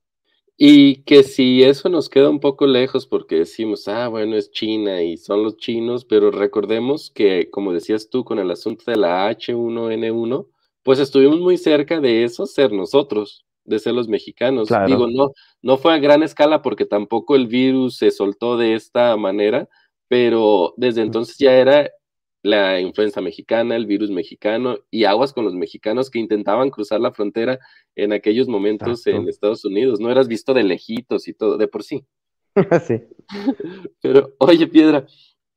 Y 0.60 1.04
que 1.04 1.22
si 1.22 1.62
eso 1.62 1.88
nos 1.88 2.08
queda 2.08 2.28
un 2.28 2.40
poco 2.40 2.66
lejos 2.66 3.06
porque 3.06 3.36
decimos, 3.36 3.86
ah, 3.86 4.08
bueno, 4.08 4.34
es 4.34 4.50
China 4.50 5.00
y 5.04 5.16
son 5.16 5.44
los 5.44 5.56
chinos, 5.56 6.04
pero 6.04 6.32
recordemos 6.32 7.12
que, 7.14 7.48
como 7.48 7.72
decías 7.72 8.10
tú, 8.10 8.24
con 8.24 8.40
el 8.40 8.50
asunto 8.50 8.82
de 8.90 8.96
la 8.96 9.30
H1N1, 9.30 10.48
pues 10.82 10.98
estuvimos 10.98 11.38
muy 11.38 11.58
cerca 11.58 12.00
de 12.00 12.24
eso 12.24 12.44
ser 12.44 12.72
nosotros, 12.72 13.46
de 13.64 13.78
ser 13.78 13.94
los 13.94 14.08
mexicanos. 14.08 14.68
Digo, 14.88 15.06
no, 15.06 15.30
no 15.62 15.76
fue 15.76 15.94
a 15.94 15.98
gran 15.98 16.24
escala 16.24 16.60
porque 16.60 16.86
tampoco 16.86 17.36
el 17.36 17.46
virus 17.46 17.96
se 17.96 18.10
soltó 18.10 18.56
de 18.56 18.74
esta 18.74 19.16
manera, 19.16 19.68
pero 20.08 20.74
desde 20.76 21.02
entonces 21.02 21.38
ya 21.38 21.52
era 21.52 21.88
la 22.48 22.80
influenza 22.80 23.20
mexicana, 23.20 23.76
el 23.76 23.86
virus 23.86 24.10
mexicano 24.10 24.78
y 24.90 25.04
aguas 25.04 25.32
con 25.32 25.44
los 25.44 25.54
mexicanos 25.54 26.10
que 26.10 26.18
intentaban 26.18 26.70
cruzar 26.70 27.00
la 27.00 27.12
frontera 27.12 27.58
en 27.94 28.12
aquellos 28.12 28.48
momentos 28.48 29.06
en 29.06 29.28
Estados 29.28 29.64
Unidos. 29.64 30.00
No 30.00 30.10
eras 30.10 30.28
visto 30.28 30.54
de 30.54 30.64
lejitos 30.64 31.28
y 31.28 31.34
todo, 31.34 31.58
de 31.58 31.68
por 31.68 31.82
sí. 31.82 32.04
sí. 32.86 33.02
Pero, 34.00 34.34
oye, 34.38 34.66
Piedra, 34.66 35.06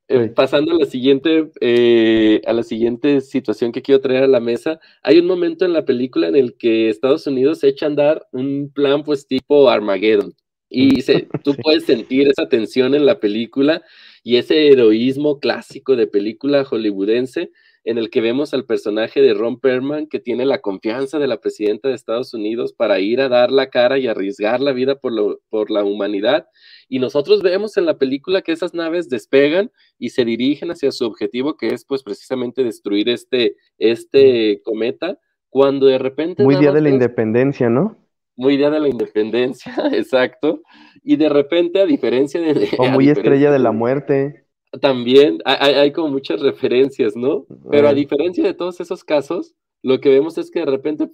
eh, 0.10 0.28
pasando 0.28 0.74
a 0.74 0.80
la 0.80 0.86
siguiente, 0.86 1.50
eh, 1.62 2.42
a 2.46 2.52
la 2.52 2.64
siguiente 2.64 3.22
situación 3.22 3.72
que 3.72 3.82
quiero 3.82 4.02
traer 4.02 4.24
a 4.24 4.28
la 4.28 4.42
mesa, 4.42 4.80
hay 5.02 5.20
un 5.20 5.28
momento 5.28 5.64
en 5.64 5.72
la 5.72 5.86
película 5.86 6.28
en 6.28 6.36
el 6.36 6.58
que 6.58 6.90
Estados 6.90 7.26
Unidos 7.26 7.64
echa 7.64 7.86
a 7.86 7.90
andar 7.90 8.28
un 8.34 8.70
plan 8.74 9.04
pues 9.04 9.26
tipo 9.26 9.70
Armageddon. 9.70 10.34
Y 10.70 11.02
se, 11.02 11.28
tú 11.46 11.56
puedes 11.56 11.86
sentir 11.86 12.28
esa 12.28 12.50
tensión 12.50 12.94
en 12.96 13.06
la 13.06 13.22
película 13.22 13.82
y 14.24 14.38
ese 14.38 14.68
heroísmo 14.68 15.40
clásico 15.40 15.96
de 15.96 16.08
película 16.08 16.64
hollywoodense 16.64 17.52
en 17.84 17.98
el 17.98 18.10
que 18.10 18.22
vemos 18.22 18.54
al 18.54 18.66
personaje 18.66 19.22
de 19.22 19.34
Ron 19.34 19.60
Perlman 19.60 20.08
que 20.08 20.20
tiene 20.20 20.46
la 20.46 20.60
confianza 20.60 21.18
de 21.18 21.28
la 21.28 21.40
presidenta 21.40 21.90
de 21.90 21.96
Estados 21.96 22.34
Unidos 22.34 22.74
para 22.74 23.00
ir 23.00 23.22
a 23.22 23.30
dar 23.30 23.52
la 23.52 23.70
cara 23.70 23.98
y 23.98 24.08
arriesgar 24.08 24.62
la 24.62 24.72
vida 24.72 24.96
por, 24.96 25.42
por 25.50 25.72
la 25.72 25.84
humanidad. 25.84 26.46
Y 26.88 27.00
nosotros 27.00 27.42
vemos 27.42 27.78
en 27.78 27.86
la 27.86 27.98
película 27.98 28.44
que 28.44 28.52
esas 28.52 28.74
naves 28.74 29.10
despegan 29.10 29.72
y 29.98 30.10
se 30.10 30.26
dirigen 30.26 30.70
hacia 30.70 30.92
su 30.92 31.06
objetivo, 31.06 31.58
que 31.58 31.74
es 31.74 31.86
pues 31.86 32.04
precisamente 32.04 32.64
destruir 32.64 33.10
este, 33.10 33.56
este 33.80 34.62
cometa, 34.64 35.18
cuando 35.50 35.88
de 35.88 35.98
repente... 35.98 36.44
Muy 36.44 36.58
día 36.58 36.72
de 36.72 36.82
la 36.82 36.90
independencia, 36.90 37.70
¿no? 37.70 37.98
Muy 38.36 38.58
día 38.58 38.70
de 38.70 38.80
la 38.80 38.88
independencia, 38.88 39.74
exacto. 39.94 40.62
Y 41.04 41.16
de 41.16 41.30
repente, 41.30 41.82
a 41.82 41.86
diferencia 41.86 42.40
de... 42.42 42.70
O 42.78 42.88
muy 42.88 43.10
estrella 43.10 43.52
de 43.52 43.60
la 43.60 43.72
muerte. 43.72 44.46
También 44.80 45.40
hay, 45.44 45.92
como 45.92 46.10
muchas 46.10 46.42
referencias, 46.42 47.16
¿no? 47.16 47.46
Pero 47.70 47.90
a 47.90 47.94
diferencia 47.94 48.44
de 48.44 48.54
todos 48.54 48.80
esos 48.80 49.04
casos, 49.04 49.54
lo 49.84 50.00
que 50.00 50.10
vemos 50.10 50.38
es 50.38 50.50
que 50.50 50.60
de 50.60 50.66
repente 50.66 51.10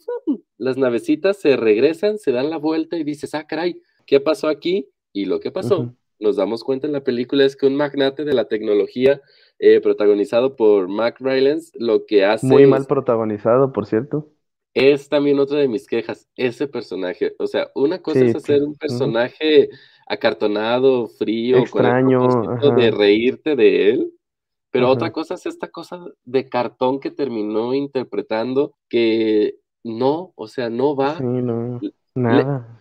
las 0.57 0.77
navecitas 0.77 1.37
se 1.37 1.55
regresan, 1.55 2.19
se 2.19 2.31
dan 2.31 2.51
la 2.51 2.57
vuelta 2.57 2.97
y 2.97 3.03
dices, 3.03 3.33
ah, 3.33 3.47
caray, 3.47 3.81
¿qué 4.05 4.19
pasó 4.19 4.47
aquí? 4.47 4.89
Y 5.11 5.25
lo 5.25 5.39
que 5.39 5.51
pasó, 5.51 5.95
nos 6.19 6.35
damos 6.35 6.63
cuenta 6.63 6.85
en 6.85 6.93
la 6.93 7.03
película, 7.03 7.45
es 7.45 7.55
que 7.55 7.65
un 7.65 7.75
magnate 7.75 8.25
de 8.25 8.33
la 8.33 8.45
tecnología, 8.45 9.21
eh, 9.57 9.81
protagonizado 9.81 10.55
por 10.55 10.87
Mac 10.87 11.17
Rylance, 11.19 11.71
lo 11.79 12.05
que 12.05 12.25
hace... 12.25 12.45
Muy 12.45 12.67
mal 12.67 12.85
protagonizado, 12.85 13.73
por 13.73 13.87
cierto. 13.87 14.29
Es 14.77 15.09
también 15.09 15.39
otra 15.39 15.57
de 15.57 15.67
mis 15.67 15.87
quejas, 15.87 16.27
ese 16.35 16.67
personaje. 16.67 17.33
O 17.39 17.47
sea, 17.47 17.71
una 17.73 17.99
cosa 17.99 18.23
es 18.23 18.35
hacer 18.35 18.61
un 18.61 18.75
personaje 18.75 19.69
acartonado, 20.05 21.07
frío, 21.07 21.57
extraño, 21.57 22.27
con 22.59 22.75
de 22.75 22.91
reírte 22.91 23.55
de 23.55 23.89
él. 23.89 24.13
Pero 24.69 24.89
otra 24.89 25.11
cosa 25.11 25.33
es 25.33 25.47
esta 25.47 25.69
cosa 25.69 26.05
de 26.25 26.47
cartón 26.47 26.99
que 26.99 27.09
terminó 27.09 27.73
interpretando 27.73 28.75
que 28.87 29.55
no, 29.83 30.33
o 30.35 30.47
sea, 30.47 30.69
no 30.69 30.95
va. 30.95 31.17
Sí, 31.17 31.23
no, 31.23 31.79
nada, 32.13 32.79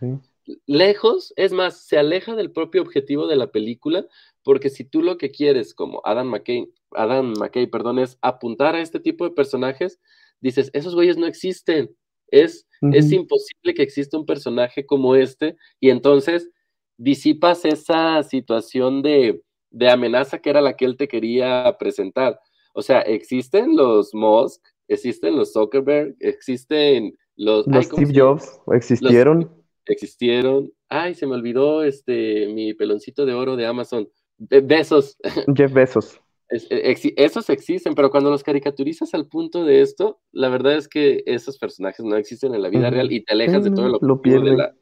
Lejos, 0.67 1.33
es 1.37 1.53
más, 1.53 1.81
se 1.87 1.99
aleja 1.99 2.37
del 2.37 2.53
propio 2.53 2.83
objetivo 2.83 3.27
de 3.27 3.37
la 3.37 3.51
película, 3.51 4.07
porque 4.45 4.69
si 4.69 4.85
tú 4.85 5.03
lo 5.03 5.17
que 5.17 5.31
quieres, 5.31 5.75
como 5.75 6.03
Adam 6.05 6.29
McKay, 6.29 6.71
Adam 6.93 7.35
McKay, 7.39 7.67
perdón, 7.67 7.99
es 7.99 8.19
apuntar 8.21 8.75
a 8.75 8.81
este 8.81 9.01
tipo 9.01 9.25
de 9.25 9.35
personajes, 9.35 9.99
dices, 10.41 10.71
esos 10.73 10.95
güeyes 10.95 11.17
no 11.17 11.27
existen. 11.27 11.91
Es, 12.29 12.67
es 12.93 13.13
imposible 13.13 13.75
que 13.75 13.83
exista 13.83 14.19
un 14.19 14.27
personaje 14.27 14.85
como 14.85 15.15
este, 15.15 15.57
y 15.81 15.91
entonces 15.91 16.51
disipas 16.99 17.65
esa 17.65 18.23
situación 18.23 19.03
de, 19.03 19.43
amenaza 19.89 20.39
que 20.39 20.51
era 20.51 20.61
la 20.61 20.75
que 20.75 20.85
él 20.85 20.97
te 20.97 21.09
quería 21.09 21.77
presentar. 21.79 22.39
O 22.75 22.83
sea, 22.83 23.01
existen 23.01 23.77
los 23.77 24.15
Musk, 24.15 24.63
existen 24.89 25.37
los 25.37 25.53
Zuckerberg, 25.53 26.17
existen 26.21 27.17
los... 27.37 27.67
Los 27.67 27.87
Steve 27.87 28.13
Jobs, 28.15 28.61
existieron. 28.73 29.51
existieron. 29.87 30.73
Ay, 30.89 31.15
se 31.15 31.27
me 31.27 31.35
olvidó 31.35 31.83
este 31.83 32.49
mi 32.49 32.75
peloncito 32.75 33.27
de 33.27 33.35
oro 33.35 33.57
de 33.57 33.67
Amazon. 33.67 34.09
besos. 34.39 35.17
Jeff 35.57 35.73
Besos. 35.73 36.21
E, 36.49 37.15
esos 37.17 37.51
existen, 37.51 37.95
pero 37.95 38.11
cuando 38.11 38.31
los 38.31 38.43
caricaturizas 38.43 39.15
al 39.15 39.27
punto 39.27 39.65
de 39.65 39.81
esto, 39.81 40.21
la 40.33 40.49
verdad 40.49 40.77
es 40.77 40.89
que 40.89 41.23
esos 41.27 41.59
personajes 41.59 42.05
no 42.05 42.17
existen 42.17 42.55
en 42.55 42.63
la 42.63 42.69
vida 42.69 42.91
real 42.91 43.11
y 43.11 43.23
te 43.23 43.33
alejas 43.33 43.65
de 43.65 43.71
todo 43.71 43.89
lo, 43.89 43.99
lo 44.01 44.21
de 44.23 44.57
la, 44.57 44.75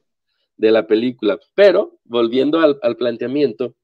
de 0.57 0.71
la 0.71 0.87
película. 0.87 1.39
Pero, 1.55 1.99
volviendo 2.05 2.61
al, 2.61 2.97
planteamiento, 2.97 3.75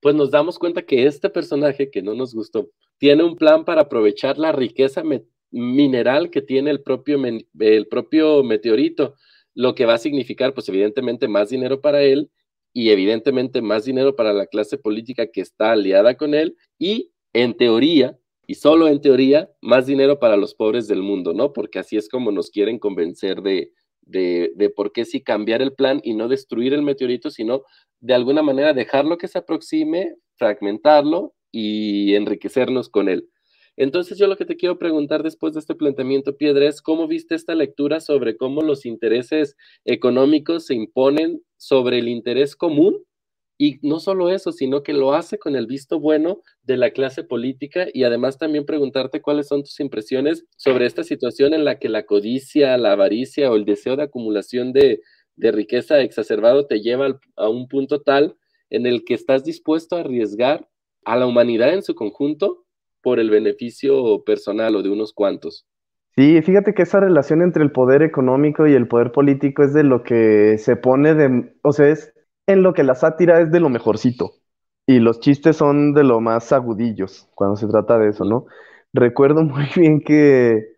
pues 0.00 0.14
nos 0.14 0.30
damos 0.30 0.58
cuenta 0.58 0.82
que 0.82 1.06
este 1.06 1.30
personaje 1.30 1.90
que 1.90 2.02
no 2.02 2.14
nos 2.14 2.34
gustó 2.34 2.70
tiene 2.98 3.24
un 3.24 3.36
plan 3.36 3.64
para 3.64 3.82
aprovechar 3.82 4.38
la 4.38 4.52
riqueza 4.52 5.02
mineral 5.50 6.30
que 6.30 6.42
tiene 6.42 6.70
el 6.70 6.82
propio, 6.82 7.20
el 7.58 7.86
propio 7.88 8.42
meteorito, 8.42 9.14
lo 9.54 9.74
que 9.74 9.86
va 9.86 9.94
a 9.94 9.98
significar, 9.98 10.54
pues 10.54 10.68
evidentemente, 10.68 11.28
más 11.28 11.50
dinero 11.50 11.80
para 11.80 12.02
él 12.02 12.30
y 12.72 12.90
evidentemente 12.90 13.62
más 13.62 13.84
dinero 13.84 14.16
para 14.16 14.32
la 14.32 14.46
clase 14.46 14.78
política 14.78 15.28
que 15.28 15.40
está 15.40 15.72
aliada 15.72 16.16
con 16.16 16.34
él 16.34 16.56
y, 16.78 17.12
en 17.34 17.54
teoría, 17.54 18.18
y 18.46 18.54
solo 18.54 18.88
en 18.88 19.00
teoría, 19.00 19.50
más 19.60 19.86
dinero 19.86 20.18
para 20.18 20.36
los 20.36 20.54
pobres 20.54 20.88
del 20.88 21.02
mundo, 21.02 21.34
¿no? 21.34 21.52
Porque 21.52 21.78
así 21.78 21.96
es 21.96 22.08
como 22.08 22.30
nos 22.32 22.50
quieren 22.50 22.78
convencer 22.78 23.42
de, 23.42 23.72
de, 24.02 24.72
por 24.74 24.92
qué 24.92 25.04
sí 25.04 25.22
cambiar 25.22 25.62
el 25.62 25.72
plan 25.72 26.00
y 26.02 26.14
no 26.14 26.28
destruir 26.28 26.74
el 26.74 26.82
meteorito, 26.82 27.30
sino 27.30 27.62
de 28.00 28.14
alguna 28.14 28.42
manera 28.42 28.72
dejarlo 28.72 29.18
que 29.18 29.28
se 29.28 29.38
aproxime, 29.38 30.14
fragmentarlo 30.36 31.34
y 31.50 32.14
enriquecernos 32.14 32.88
con 32.88 33.08
él. 33.08 33.28
Entonces 33.76 34.18
yo 34.18 34.28
lo 34.28 34.36
que 34.36 34.44
te 34.44 34.56
quiero 34.56 34.78
preguntar 34.78 35.22
después 35.22 35.54
de 35.54 35.60
este 35.60 35.74
planteamiento, 35.74 36.36
Piedra, 36.36 36.68
es 36.68 36.80
cómo 36.80 37.08
viste 37.08 37.34
esta 37.34 37.54
lectura 37.54 38.00
sobre 38.00 38.36
cómo 38.36 38.62
los 38.62 38.86
intereses 38.86 39.56
económicos 39.84 40.66
se 40.66 40.74
imponen 40.74 41.42
sobre 41.56 41.98
el 41.98 42.08
interés 42.08 42.54
común 42.54 43.04
y 43.56 43.78
no 43.86 44.00
solo 44.00 44.30
eso, 44.30 44.52
sino 44.52 44.82
que 44.82 44.92
lo 44.92 45.14
hace 45.14 45.38
con 45.38 45.54
el 45.54 45.66
visto 45.66 46.00
bueno 46.00 46.40
de 46.62 46.76
la 46.76 46.90
clase 46.90 47.22
política 47.22 47.86
y 47.92 48.04
además 48.04 48.38
también 48.38 48.66
preguntarte 48.66 49.20
cuáles 49.20 49.46
son 49.46 49.62
tus 49.62 49.78
impresiones 49.80 50.44
sobre 50.56 50.86
esta 50.86 51.04
situación 51.04 51.54
en 51.54 51.64
la 51.64 51.78
que 51.78 51.88
la 51.88 52.04
codicia, 52.04 52.76
la 52.78 52.92
avaricia 52.92 53.50
o 53.50 53.56
el 53.56 53.64
deseo 53.64 53.96
de 53.96 54.04
acumulación 54.04 54.72
de, 54.72 55.00
riqueza 55.36 56.00
exacerbado 56.00 56.66
te 56.66 56.80
lleva 56.80 57.18
a 57.36 57.48
un 57.48 57.68
punto 57.68 58.00
tal 58.02 58.36
en 58.70 58.86
el 58.86 59.04
que 59.04 59.14
estás 59.14 59.44
dispuesto 59.44 59.96
a 59.96 60.00
arriesgar 60.00 60.68
a 61.04 61.16
la 61.16 61.26
humanidad 61.26 61.74
en 61.74 61.82
su 61.82 61.94
conjunto 61.94 62.64
por 63.02 63.20
el 63.20 63.30
beneficio 63.30 64.22
personal 64.24 64.74
o 64.76 64.82
de 64.82 64.90
unos 64.90 65.12
cuantos. 65.12 65.66
Sí, 66.16 66.40
fíjate 66.42 66.72
que 66.74 66.82
esa 66.82 67.00
relación 67.00 67.42
entre 67.42 67.64
el 67.64 67.72
poder 67.72 68.02
económico 68.02 68.66
y 68.68 68.74
el 68.74 68.86
poder 68.86 69.10
político 69.10 69.64
es 69.64 69.74
de 69.74 69.82
lo 69.82 70.04
que 70.04 70.56
se 70.58 70.76
pone 70.76 71.14
de, 71.14 71.52
o 71.62 71.72
sea, 71.72 71.88
es 71.88 72.13
en 72.46 72.62
lo 72.62 72.74
que 72.74 72.82
la 72.84 72.94
sátira 72.94 73.40
es 73.40 73.50
de 73.50 73.60
lo 73.60 73.68
mejorcito 73.70 74.32
y 74.86 74.98
los 75.00 75.20
chistes 75.20 75.56
son 75.56 75.94
de 75.94 76.04
lo 76.04 76.20
más 76.20 76.52
agudillos 76.52 77.28
cuando 77.34 77.56
se 77.56 77.66
trata 77.68 77.98
de 77.98 78.10
eso, 78.10 78.24
¿no? 78.24 78.46
Recuerdo 78.92 79.42
muy 79.44 79.66
bien 79.76 80.00
que, 80.00 80.76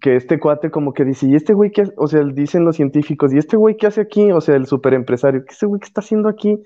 que 0.00 0.16
este 0.16 0.40
cuate 0.40 0.70
como 0.70 0.92
que 0.94 1.04
dice, 1.04 1.26
¿y 1.28 1.34
este 1.36 1.54
güey 1.54 1.70
qué? 1.70 1.84
O 1.96 2.08
sea, 2.08 2.22
dicen 2.24 2.64
los 2.64 2.76
científicos, 2.76 3.32
¿y 3.34 3.38
este 3.38 3.56
güey 3.56 3.76
qué 3.76 3.86
hace 3.88 4.00
aquí? 4.02 4.32
O 4.32 4.40
sea, 4.40 4.56
el 4.56 4.66
superempresario, 4.66 5.44
¿qué 5.44 5.52
ese 5.54 5.66
güey 5.66 5.80
qué 5.80 5.86
está 5.86 6.00
haciendo 6.00 6.28
aquí? 6.28 6.58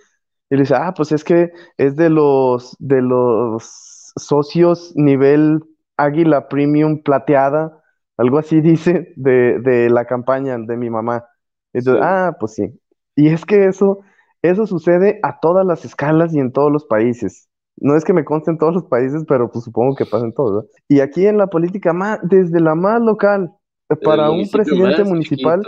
Y 0.50 0.56
le 0.56 0.62
dice, 0.62 0.74
ah, 0.76 0.92
pues 0.96 1.12
es 1.12 1.22
que 1.24 1.50
es 1.76 1.96
de 1.96 2.10
los, 2.10 2.76
de 2.80 3.02
los 3.02 4.12
socios 4.16 4.92
nivel 4.96 5.60
águila 5.96 6.48
premium 6.48 7.02
plateada, 7.02 7.82
algo 8.16 8.38
así 8.38 8.60
dice, 8.62 9.12
de, 9.16 9.60
de 9.60 9.90
la 9.90 10.04
campaña 10.06 10.56
de 10.58 10.76
mi 10.76 10.90
mamá. 10.90 11.24
Entonces, 11.72 12.02
ah, 12.04 12.36
pues 12.38 12.54
sí. 12.54 12.80
Y 13.16 13.28
es 13.28 13.44
que 13.44 13.66
eso 13.66 14.00
eso 14.42 14.66
sucede 14.66 15.20
a 15.22 15.40
todas 15.40 15.66
las 15.66 15.84
escalas 15.84 16.34
y 16.34 16.38
en 16.38 16.52
todos 16.52 16.72
los 16.72 16.86
países. 16.86 17.48
No 17.76 17.96
es 17.96 18.04
que 18.04 18.12
me 18.12 18.24
conste 18.24 18.50
en 18.50 18.58
todos 18.58 18.74
los 18.74 18.84
países, 18.84 19.24
pero 19.26 19.50
pues 19.50 19.64
supongo 19.64 19.94
que 19.94 20.04
pasa 20.04 20.24
en 20.24 20.34
todos. 20.34 20.66
Y 20.88 21.00
aquí 21.00 21.26
en 21.26 21.38
la 21.38 21.46
política, 21.46 21.92
más, 21.92 22.18
desde 22.22 22.60
la 22.60 22.74
más 22.74 23.00
local, 23.00 23.52
para 24.02 24.30
un 24.30 24.48
presidente 24.50 25.04
municipal, 25.04 25.62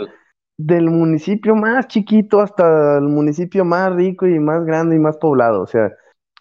del 0.57 0.89
municipio 0.89 1.55
más 1.55 1.87
chiquito 1.87 2.39
hasta 2.39 2.97
el 2.97 3.05
municipio 3.05 3.65
más 3.65 3.93
rico 3.95 4.27
y 4.27 4.39
más 4.39 4.63
grande 4.65 4.95
y 4.95 4.99
más 4.99 5.17
poblado. 5.17 5.61
O 5.61 5.67
sea, 5.67 5.91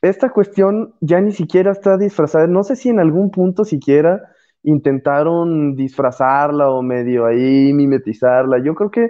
esta 0.03 0.31
cuestión 0.31 0.95
ya 1.01 1.21
ni 1.21 1.33
siquiera 1.33 1.73
está 1.73 1.97
disfrazada. 1.97 2.47
No 2.47 2.63
sé 2.63 2.77
si 2.77 2.89
en 2.89 3.01
algún 3.01 3.31
punto 3.31 3.65
siquiera 3.65 4.21
intentaron 4.63 5.75
disfrazarla 5.75 6.71
o 6.71 6.83
medio 6.83 7.27
ahí 7.27 7.73
mimetizarla. 7.73 8.63
Yo 8.63 8.75
creo 8.75 8.91
que 8.91 9.09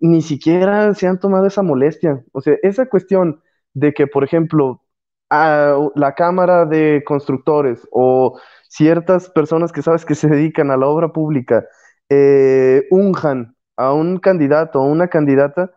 ni 0.00 0.22
siquiera 0.22 0.94
se 0.94 1.06
han 1.06 1.18
tomado 1.20 1.46
esa 1.46 1.62
molestia. 1.62 2.24
O 2.32 2.40
sea, 2.40 2.56
esa 2.62 2.86
cuestión 2.88 3.42
de 3.74 3.92
que, 3.94 4.06
por 4.06 4.24
ejemplo, 4.24 4.82
a 5.30 5.76
la 5.94 6.14
Cámara 6.14 6.64
de 6.66 7.02
Constructores 7.06 7.86
o 7.92 8.38
ciertas 8.68 9.30
personas 9.30 9.72
que 9.72 9.82
sabes 9.82 10.04
que 10.04 10.14
se 10.14 10.28
dedican 10.28 10.70
a 10.70 10.76
la 10.76 10.86
obra 10.88 11.12
pública 11.12 11.64
eh, 12.08 12.86
unjan 12.90 13.56
a 13.76 13.92
un 13.92 14.18
candidato 14.18 14.80
o 14.80 14.84
una 14.86 15.08
candidata, 15.08 15.72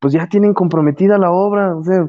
pues 0.00 0.14
ya 0.14 0.28
tienen 0.28 0.54
comprometida 0.54 1.18
la 1.18 1.30
obra, 1.32 1.76
o 1.76 1.84
sea, 1.84 2.08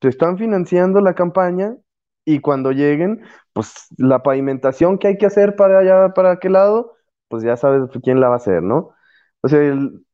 te 0.00 0.08
están 0.08 0.38
financiando 0.38 1.00
la 1.00 1.14
campaña 1.14 1.76
y 2.24 2.40
cuando 2.40 2.72
lleguen, 2.72 3.22
pues 3.52 3.86
la 3.98 4.22
pavimentación 4.22 4.98
que 4.98 5.08
hay 5.08 5.18
que 5.18 5.26
hacer 5.26 5.56
para 5.56 5.80
allá, 5.80 6.14
para 6.14 6.32
aquel 6.32 6.52
lado, 6.54 6.94
pues 7.28 7.42
ya 7.44 7.56
sabes 7.56 7.82
quién 8.02 8.20
la 8.20 8.28
va 8.28 8.34
a 8.34 8.36
hacer, 8.38 8.62
¿no? 8.62 8.90
O 9.42 9.48
sea, 9.48 9.60
el, 9.60 10.04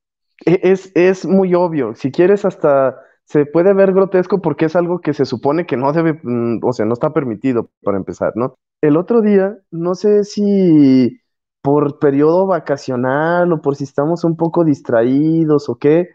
es, 0.45 0.93
es 0.95 1.27
muy 1.27 1.55
obvio. 1.55 1.95
Si 1.95 2.11
quieres 2.11 2.45
hasta 2.45 2.97
se 3.29 3.45
puede 3.45 3.75
ver 3.75 3.93
grotesco 3.93 4.41
porque 4.41 4.65
es 4.65 4.77
algo 4.77 5.01
que 5.01 5.13
se 5.13 5.27
supone 5.27 5.67
que 5.67 5.77
no 5.77 5.93
debe, 5.93 6.19
mm, 6.23 6.61
o 6.63 6.73
sea, 6.73 6.87
no 6.87 6.95
está 6.95 7.13
permitido 7.13 7.71
para 7.83 7.99
empezar, 7.99 8.33
¿no? 8.37 8.55
El 8.81 8.97
otro 8.97 9.21
día, 9.21 9.59
no 9.71 9.95
sé 9.95 10.25
si 10.25 11.21
por 11.61 11.99
periodo 11.99 12.47
vacacional 12.47 13.53
o 13.53 13.61
por 13.61 13.77
si 13.77 13.85
estamos 13.85 14.25
un 14.25 14.37
poco 14.37 14.65
distraídos 14.65 15.69
o 15.69 15.77
qué, 15.77 16.09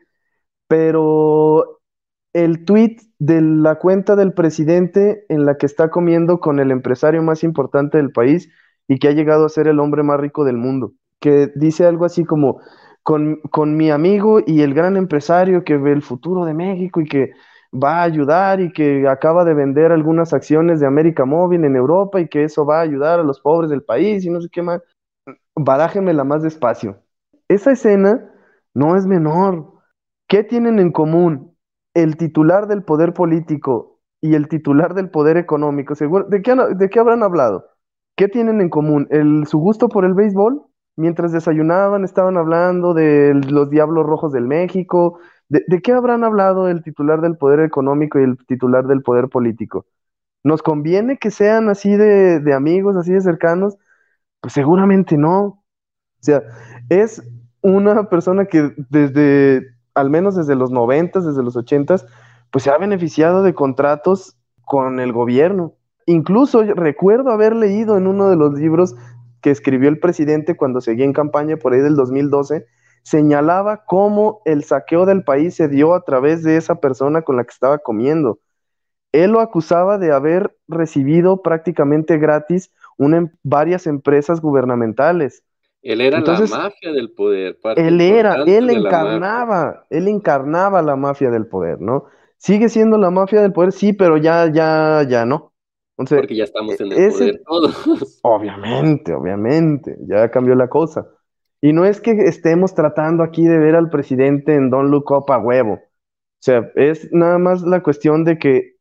pero 0.68 1.82
el 2.34 2.66
tweet 2.66 2.98
de 3.20 3.42
la 3.42 3.76
cuenta 3.76 4.16
del 4.16 4.34
presidente 4.34 5.26
en 5.30 5.46
la 5.46 5.58
que 5.58 5.68
está 5.68 5.90
comiendo 5.92 6.40
con 6.40 6.60
el 6.60 6.72
empresario 6.72 7.22
más 7.22 7.44
importante 7.44 7.98
del 7.98 8.12
país 8.12 8.50
y 8.88 8.98
que 8.98 9.10
ha 9.10 9.12
llegado 9.12 9.46
a 9.46 9.50
ser 9.50 9.68
el 9.68 9.80
hombre 9.80 10.02
más 10.02 10.20
rico 10.20 10.46
del 10.46 10.58
mundo, 10.58 10.94
que 11.20 11.52
dice 11.56 11.86
algo 11.86 12.06
así 12.06 12.26
como, 12.26 12.60
con, 13.04 13.42
con 13.52 13.76
mi 13.78 13.92
amigo 13.92 14.40
y 14.46 14.62
el 14.62 14.74
gran 14.74 14.98
empresario 14.98 15.64
que 15.64 15.78
ve 15.78 15.92
el 15.92 16.02
futuro 16.02 16.46
de 16.46 16.54
México 16.54 17.02
y 17.02 17.06
que 17.06 17.32
va 17.74 18.00
a 18.00 18.04
ayudar 18.04 18.62
y 18.62 18.72
que 18.72 19.08
acaba 19.08 19.44
de 19.44 19.54
vender 19.54 19.92
algunas 19.92 20.34
acciones 20.34 20.80
de 20.80 20.88
América 20.88 21.26
Móvil 21.26 21.66
en 21.66 21.76
Europa 21.76 22.20
y 22.20 22.28
que 22.28 22.44
eso 22.44 22.66
va 22.66 22.80
a 22.80 22.82
ayudar 22.82 23.20
a 23.20 23.24
los 23.24 23.40
pobres 23.40 23.70
del 23.70 23.84
país 23.84 24.24
y 24.26 24.30
no 24.30 24.42
sé 24.42 24.50
qué 24.52 24.62
más. 24.62 24.82
Barájemela 25.56 26.24
más 26.24 26.44
despacio. 26.44 26.98
Esa 27.48 27.72
escena 27.72 28.32
no 28.74 28.96
es 28.96 29.06
menor. 29.06 29.72
¿Qué 30.28 30.44
tienen 30.44 30.80
en 30.80 30.92
común 30.92 31.56
el 31.94 32.18
titular 32.18 32.68
del 32.68 32.84
poder 32.84 33.14
político 33.14 34.00
y 34.22 34.36
el 34.36 34.48
titular 34.48 34.94
del 34.94 35.10
poder 35.10 35.38
económico? 35.38 35.94
¿De 36.30 36.42
qué, 36.42 36.56
de 36.76 36.90
qué 36.90 37.00
habrán 37.00 37.24
hablado? 37.24 37.66
¿Qué 38.16 38.28
tienen 38.28 38.62
en 38.62 38.70
común? 38.70 39.08
¿El, 39.10 39.46
¿Su 39.48 39.60
gusto 39.60 39.90
por 39.90 40.06
el 40.06 40.14
béisbol? 40.14 40.64
Mientras 40.96 41.32
desayunaban, 41.32 42.04
estaban 42.04 42.38
hablando 42.38 42.94
de 42.94 43.34
los 43.34 43.70
Diablos 43.70 44.06
Rojos 44.06 44.32
del 44.32 44.48
México. 44.48 45.20
¿De, 45.50 45.82
qué 45.82 45.92
habrán 45.92 46.24
hablado 46.24 46.68
el 46.68 46.84
titular 46.84 47.22
del 47.22 47.38
poder 47.38 47.62
económico 47.62 48.20
y 48.20 48.24
el 48.24 48.38
titular 48.46 48.86
del 48.86 49.02
poder 49.02 49.30
político? 49.30 49.86
¿Nos 50.44 50.62
conviene 50.62 51.18
que 51.18 51.32
sean 51.32 51.70
así 51.70 51.96
de, 51.96 52.54
amigos, 52.54 52.96
así 52.96 53.12
de 53.12 53.22
cercanos? 53.22 53.78
Pues 54.42 54.54
seguramente 54.54 55.18
no. 55.18 55.42
O 55.42 55.64
sea, 56.20 56.44
es 56.90 57.24
una 57.62 58.10
persona 58.10 58.46
que 58.46 58.74
desde, 58.90 59.76
al 59.96 60.10
menos 60.10 60.36
desde 60.36 60.56
los 60.56 60.72
noventas, 60.72 61.26
desde 61.26 61.44
los 61.44 61.56
ochentas, 61.56 62.06
pues 62.52 62.64
se 62.66 62.70
ha 62.70 62.78
beneficiado 62.78 63.42
de 63.42 63.54
contratos 63.54 64.38
con 64.66 65.00
el 65.00 65.12
gobierno. 65.12 65.74
Incluso 66.06 66.62
recuerdo 66.64 67.32
haber 67.32 67.56
leído 67.56 67.98
en 67.98 68.08
uno 68.08 68.30
de 68.30 68.36
los 68.36 68.54
libros 68.54 68.96
que 69.44 69.52
escribió 69.52 69.90
el 69.90 70.00
presidente 70.00 70.56
cuando 70.56 70.82
seguía 70.82 71.06
en 71.06 71.14
campaña 71.14 71.58
por 71.58 71.74
ahí 71.74 71.82
del 71.82 71.96
2012, 71.96 72.66
señalaba 73.04 73.84
cómo 73.86 74.42
el 74.46 74.64
saqueo 74.64 75.06
del 75.06 75.24
país 75.24 75.54
se 75.56 75.68
dio 75.68 75.94
a 75.94 76.04
través 76.06 76.42
de 76.44 76.56
esa 76.56 76.76
persona 76.76 77.22
con 77.22 77.36
la 77.36 77.44
que 77.44 77.52
estaba 77.52 77.78
comiendo. 77.78 78.40
Él 79.12 79.32
lo 79.32 79.42
acusaba 79.42 80.00
de 80.00 80.12
haber 80.12 80.56
recibido 80.68 81.42
prácticamente 81.42 82.18
gratis 82.18 82.72
una, 82.98 83.32
varias 83.44 83.86
empresas 83.86 84.42
gubernamentales. 84.42 85.44
Él 85.82 86.00
era 86.00 86.22
la 86.22 86.40
mafia 86.40 86.94
del 86.94 87.12
poder. 87.12 87.60
Él 87.76 88.00
era, 88.00 88.44
él 88.48 88.70
encarnaba, 88.70 89.86
él 89.90 90.08
encarnaba 90.08 90.82
la 90.82 90.96
mafia 90.96 91.30
del 91.30 91.46
poder, 91.46 91.82
¿no? 91.82 92.06
Sigue 92.38 92.70
siendo 92.70 92.98
la 92.98 93.12
mafia 93.12 93.42
del 93.42 93.52
poder, 93.52 93.74
sí, 93.74 93.92
pero 93.92 94.18
ya, 94.18 94.50
ya, 94.52 95.06
ya 95.08 95.26
no. 95.26 95.53
Porque 95.96 96.36
ya 96.36 96.46
estamos 96.46 96.80
en 96.80 96.92
el 96.92 97.12
poder 97.12 97.42
todos. 97.46 98.20
Obviamente, 98.24 99.14
obviamente, 99.14 99.96
ya 100.08 100.30
cambió 100.32 100.56
la 100.56 100.68
cosa. 100.68 101.08
Y 101.62 101.72
no 101.72 101.86
es 101.86 102.02
que 102.02 102.12
estemos 102.12 102.74
tratando 102.74 103.24
aquí 103.24 103.46
de 103.46 103.58
ver 103.58 103.76
al 103.76 103.90
presidente 103.90 104.56
en 104.56 104.70
Don 104.70 104.90
Look 104.90 105.12
Up 105.12 105.32
a 105.32 105.38
huevo. 105.38 105.74
O 105.74 105.80
sea, 106.42 106.70
es 106.76 107.10
nada 107.14 107.38
más 107.38 107.62
la 107.62 107.82
cuestión 107.84 108.26
de 108.26 108.38
que 108.38 108.74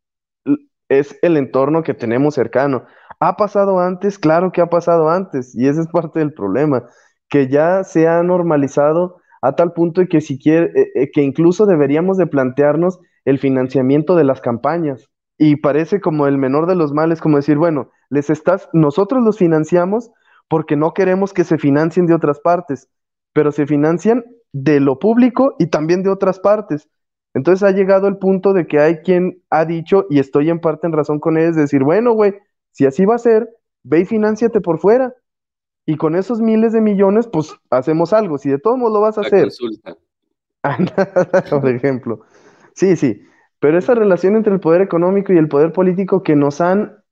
es 0.89 1.17
el 1.23 1.37
entorno 1.37 1.83
que 1.83 1.95
tenemos 1.95 2.35
cercano. 2.35 2.87
¿Ha 3.21 3.37
pasado 3.37 3.79
antes? 3.79 4.19
Claro 4.19 4.51
que 4.51 4.63
ha 4.63 4.67
pasado 4.67 5.09
antes. 5.09 5.55
Y 5.55 5.69
ese 5.69 5.83
es 5.83 5.89
parte 5.89 6.19
del 6.19 6.33
problema. 6.33 6.89
Que 7.29 7.47
ya 7.49 7.85
se 7.85 8.09
ha 8.09 8.23
normalizado 8.23 9.21
a 9.43 9.55
tal 9.55 9.75
punto 9.75 10.01
de 10.01 10.09
que, 10.09 10.21
si 10.21 10.39
quiere, 10.39 10.73
eh, 10.95 11.11
que 11.13 11.23
incluso 11.23 11.67
deberíamos 11.67 12.17
de 12.17 12.27
plantearnos 12.27 12.99
el 13.25 13.39
financiamiento 13.39 14.17
de 14.17 14.25
las 14.25 14.41
campañas 14.41 15.12
y 15.45 15.57
parece 15.57 16.01
como 16.01 16.29
el 16.29 16.39
menor 16.39 16.69
de 16.69 16.77
los 16.77 16.93
males, 16.93 17.21
como 17.21 17.37
decir, 17.37 17.59
bueno, 17.59 17.91
les 18.11 18.31
estás, 18.31 18.69
nosotros 18.73 19.25
los 19.25 19.39
financiamos 19.39 20.13
porque 20.47 20.77
no 20.77 20.95
queremos 20.95 21.33
que 21.33 21.43
se 21.43 21.59
financien 21.59 22.07
de 22.07 22.15
otras 22.15 22.39
partes, 22.39 22.89
pero 23.33 23.51
se 23.51 23.67
financian 23.67 24.25
de 24.53 24.79
lo 24.79 25.01
público 25.01 25.57
y 25.59 25.67
también 25.67 26.05
de 26.05 26.11
otras 26.11 26.39
partes. 26.39 26.89
Entonces 27.35 27.65
ha 27.65 27.73
llegado 27.73 28.07
el 28.07 28.19
punto 28.19 28.53
de 28.53 28.69
que 28.69 28.79
hay 28.79 28.99
quien 28.99 29.43
ha 29.51 29.65
dicho, 29.65 30.07
y 30.09 30.21
estoy 30.21 30.49
en 30.49 30.61
parte 30.61 30.87
en 30.87 30.93
razón 30.93 31.19
con 31.19 31.37
ellos, 31.37 31.57
decir, 31.57 31.83
bueno, 31.83 32.13
güey, 32.13 32.35
si 32.71 32.87
así 32.87 33.05
va 33.05 33.17
a 33.17 33.19
ser, 33.19 33.49
ve 33.83 34.03
y 34.03 34.05
financiate 34.05 34.61
por 34.61 34.79
fuera. 34.79 35.13
Y 35.87 35.97
con 35.97 36.15
esos 36.15 36.41
miles 36.41 36.73
de 36.73 36.81
millones, 36.81 37.27
pues 37.27 37.53
hacemos 37.69 38.13
algo. 38.13 38.39
Si 38.39 38.49
de 38.49 38.61
todos 38.61 38.79
modos 38.79 38.93
lo 38.93 39.01
vas 39.01 39.19
a 39.19 39.23
hacer. 39.23 39.49
por 41.51 41.69
ejemplo. 41.69 42.21
Sí, 42.77 42.95
sí. 42.95 43.23
Pero 43.63 43.79
esa 43.79 43.95
relación 43.95 44.35
entre 44.35 44.53
el 44.53 44.59
poder 44.59 44.83
económico 44.83 45.33
y 45.33 45.39
el 45.39 45.47
poder 45.47 45.73
político 45.73 46.25
que 46.25 46.35
nos 46.35 46.61
han 46.61 47.05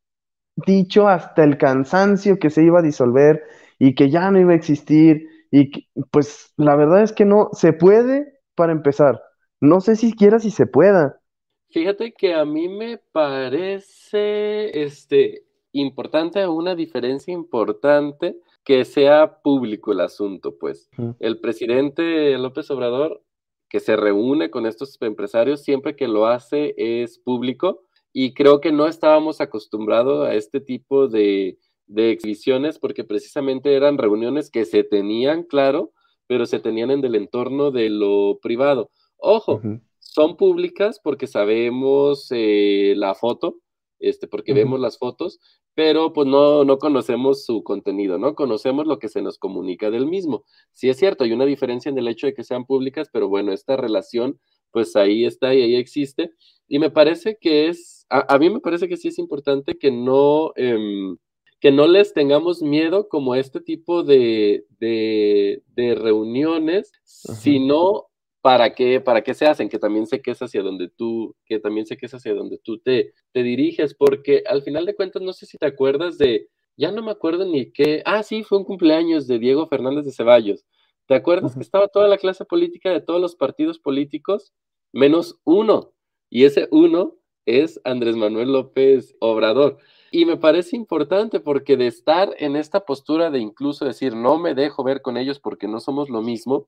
dicho 0.57 1.07
hasta 1.07 1.45
el 1.45 1.59
cansancio 1.59 2.41
que 2.41 2.51
se 2.51 2.65
iba 2.65 2.81
a 2.81 2.83
disolver 2.83 3.45
y 3.79 3.95
que 3.95 4.11
ya 4.11 4.29
no 4.33 4.41
iba 4.41 4.51
a 4.51 4.57
existir, 4.57 5.29
y 5.53 5.71
pues 6.11 6.53
la 6.57 6.75
verdad 6.75 7.05
es 7.05 7.13
que 7.13 7.25
no, 7.25 7.51
se 7.53 7.73
puede 7.73 8.41
para 8.57 8.73
empezar. 8.73 9.23
No 9.61 9.81
sé 9.81 9.95
siquiera 9.95 10.41
si 10.41 10.51
se 10.51 10.67
pueda. 10.67 11.21
Fíjate 11.69 12.15
que 12.15 12.35
a 12.35 12.45
mí 12.45 12.69
me 12.69 12.99
parece 12.99 14.83
este, 14.83 15.45
importante, 15.71 16.49
una 16.49 16.75
diferencia 16.75 17.33
importante 17.33 18.41
que 18.65 18.85
sea 18.85 19.41
público 19.41 19.93
el 19.93 20.01
asunto, 20.01 20.59
pues. 20.59 20.91
El 21.21 21.39
presidente 21.39 22.37
López 22.39 22.69
Obrador 22.73 23.23
que 23.71 23.81
se 23.81 23.97
reúne 23.97 24.51
con 24.51 24.67
estos 24.67 24.99
empresarios, 25.01 25.63
siempre 25.63 25.97
que 25.97 26.09
lo 26.09 26.27
hace 26.27 26.75
es 26.77 27.19
público 27.19 27.85
y 28.13 28.35
creo 28.35 28.61
que 28.61 28.73
no 28.73 28.89
estábamos 28.89 29.41
acostumbrados 29.41 30.27
a 30.29 30.35
este 30.35 30.61
tipo 30.61 31.09
de, 31.09 31.57
exhibiciones 31.87 32.79
porque 32.79 33.05
precisamente 33.05 33.75
eran 33.75 33.97
reuniones 33.97 34.51
que 34.51 34.65
se 34.65 34.83
tenían, 34.85 35.45
claro, 35.45 35.93
pero 36.27 36.47
se 36.47 36.59
tenían 36.59 36.91
en 36.91 37.05
el 37.05 37.15
entorno 37.15 37.71
de 37.71 37.89
lo 37.91 38.39
privado. 38.43 38.91
Ojo, 39.17 39.61
son 39.99 40.37
públicas 40.37 41.01
porque 41.03 41.27
sabemos 41.27 42.29
eh, 42.31 42.95
la 42.97 43.15
foto, 43.15 43.57
este, 44.01 44.27
porque 44.27 44.53
vemos 44.53 44.81
las 44.81 44.99
fotos, 44.99 45.39
pero 45.81 46.13
pues 46.13 46.29
no, 46.29 46.63
no 46.67 46.77
conocemos 46.77 47.47
su 47.47 47.63
contenido, 47.63 48.19
¿no? 48.19 48.35
Conocemos 48.35 48.87
lo 48.87 48.99
que 48.99 49.09
se 49.09 49.23
nos 49.23 49.39
comunica 49.39 49.91
del 49.91 50.05
mismo. 50.05 50.45
Sí 50.73 50.91
es 50.91 50.99
cierto, 50.99 51.25
hay 51.25 51.33
una 51.33 51.47
diferencia 51.47 51.89
en 51.89 51.97
el 51.97 52.07
hecho 52.07 52.27
de 52.27 52.35
que 52.35 52.45
sean 52.45 52.67
públicas, 52.67 53.09
pero 53.11 53.31
bueno, 53.31 53.51
esta 53.51 53.79
relación 53.79 54.39
pues 54.73 54.95
ahí 54.95 55.25
está 55.25 55.55
y 55.55 55.63
ahí 55.63 55.77
existe. 55.77 56.33
Y 56.69 56.81
me 56.81 56.91
parece 56.91 57.39
que 57.41 57.69
es, 57.69 58.05
a, 58.11 58.37
mí 58.37 58.51
me 58.51 58.61
parece 58.61 58.89
que 58.89 58.99
sí 58.99 59.09
es 59.09 59.19
importante 59.19 59.79
que 59.79 59.91
no, 59.91 60.53
em, 60.57 61.17
que 61.61 61.73
no 61.73 61.87
les 61.87 62.13
tengamos 62.13 62.61
miedo 62.61 63.09
como 63.09 63.35
este 63.35 63.63
tipo 63.63 64.03
de, 64.03 64.67
de, 64.81 65.95
reuniones, 65.95 66.93
sino 67.05 68.10
para 68.41 68.75
qué, 68.75 69.01
para 69.01 69.23
qué 69.23 69.35
se 69.35 69.47
hacen, 69.47 69.69
que 69.69 69.79
también 69.79 70.07
sé 70.07 70.23
que 70.23 70.31
es 70.31 70.41
hacia 70.41 70.63
donde 70.63 70.89
tú, 70.89 71.37
que 71.45 71.59
también 71.59 71.87
sé 71.87 71.97
que 71.97 72.07
es 72.07 72.15
hacia 72.15 72.35
donde 72.35 72.59
tú 72.59 72.79
te, 72.79 73.13
te 73.33 73.43
diriges, 73.43 73.95
porque 73.95 74.43
al 74.47 74.63
final 74.63 74.87
de 74.87 74.95
cuentas, 74.95 75.23
no 75.23 75.33
sé 75.33 75.47
si 75.47 75.59
te 75.59 75.67
acuerdas 75.67 76.19
de, 76.19 76.49
ya 76.77 76.91
no 76.91 77.03
me 77.03 77.11
acuerdo 77.11 77.45
ni 77.45 77.71
qué, 77.73 78.03
ah, 78.07 78.23
sí, 78.23 78.43
fue 78.43 78.59
un 78.59 78.65
cumpleaños 78.65 79.27
de 79.27 79.39
Diego 79.39 79.67
Fernández 79.67 80.05
de 80.05 80.13
Ceballos. 80.13 80.65
¿Te 81.07 81.15
acuerdas 81.15 81.55
que 81.55 81.61
estaba 81.61 81.89
toda 81.89 82.09
la 82.09 82.19
clase 82.19 82.45
política 82.45 82.91
de 82.91 83.01
todos 83.01 83.21
los 83.21 83.35
partidos 83.35 83.79
políticos? 83.79 84.53
Menos 84.93 85.41
uno. 85.45 85.93
Y 86.31 86.45
ese 86.45 86.69
uno 86.71 87.17
es 87.47 87.81
Andrés 87.85 88.17
Manuel 88.17 88.53
López 88.53 89.17
Obrador. 89.19 89.79
Y 90.13 90.25
me 90.25 90.37
parece 90.37 90.77
importante 90.77 91.41
porque 91.41 91.77
de 91.77 91.89
estar 91.89 92.35
en 92.39 92.57
esta 92.57 92.85
postura 92.85 93.31
de 93.31 93.41
incluso 93.41 93.85
decir, 93.85 94.15
no 94.15 94.39
me 94.39 94.55
dejo 94.55 94.85
ver 94.85 95.03
con 95.03 95.17
ellos 95.17 95.41
porque 95.41 95.69
no 95.69 95.81
somos 95.81 96.09
lo 96.11 96.23
mismo, 96.23 96.67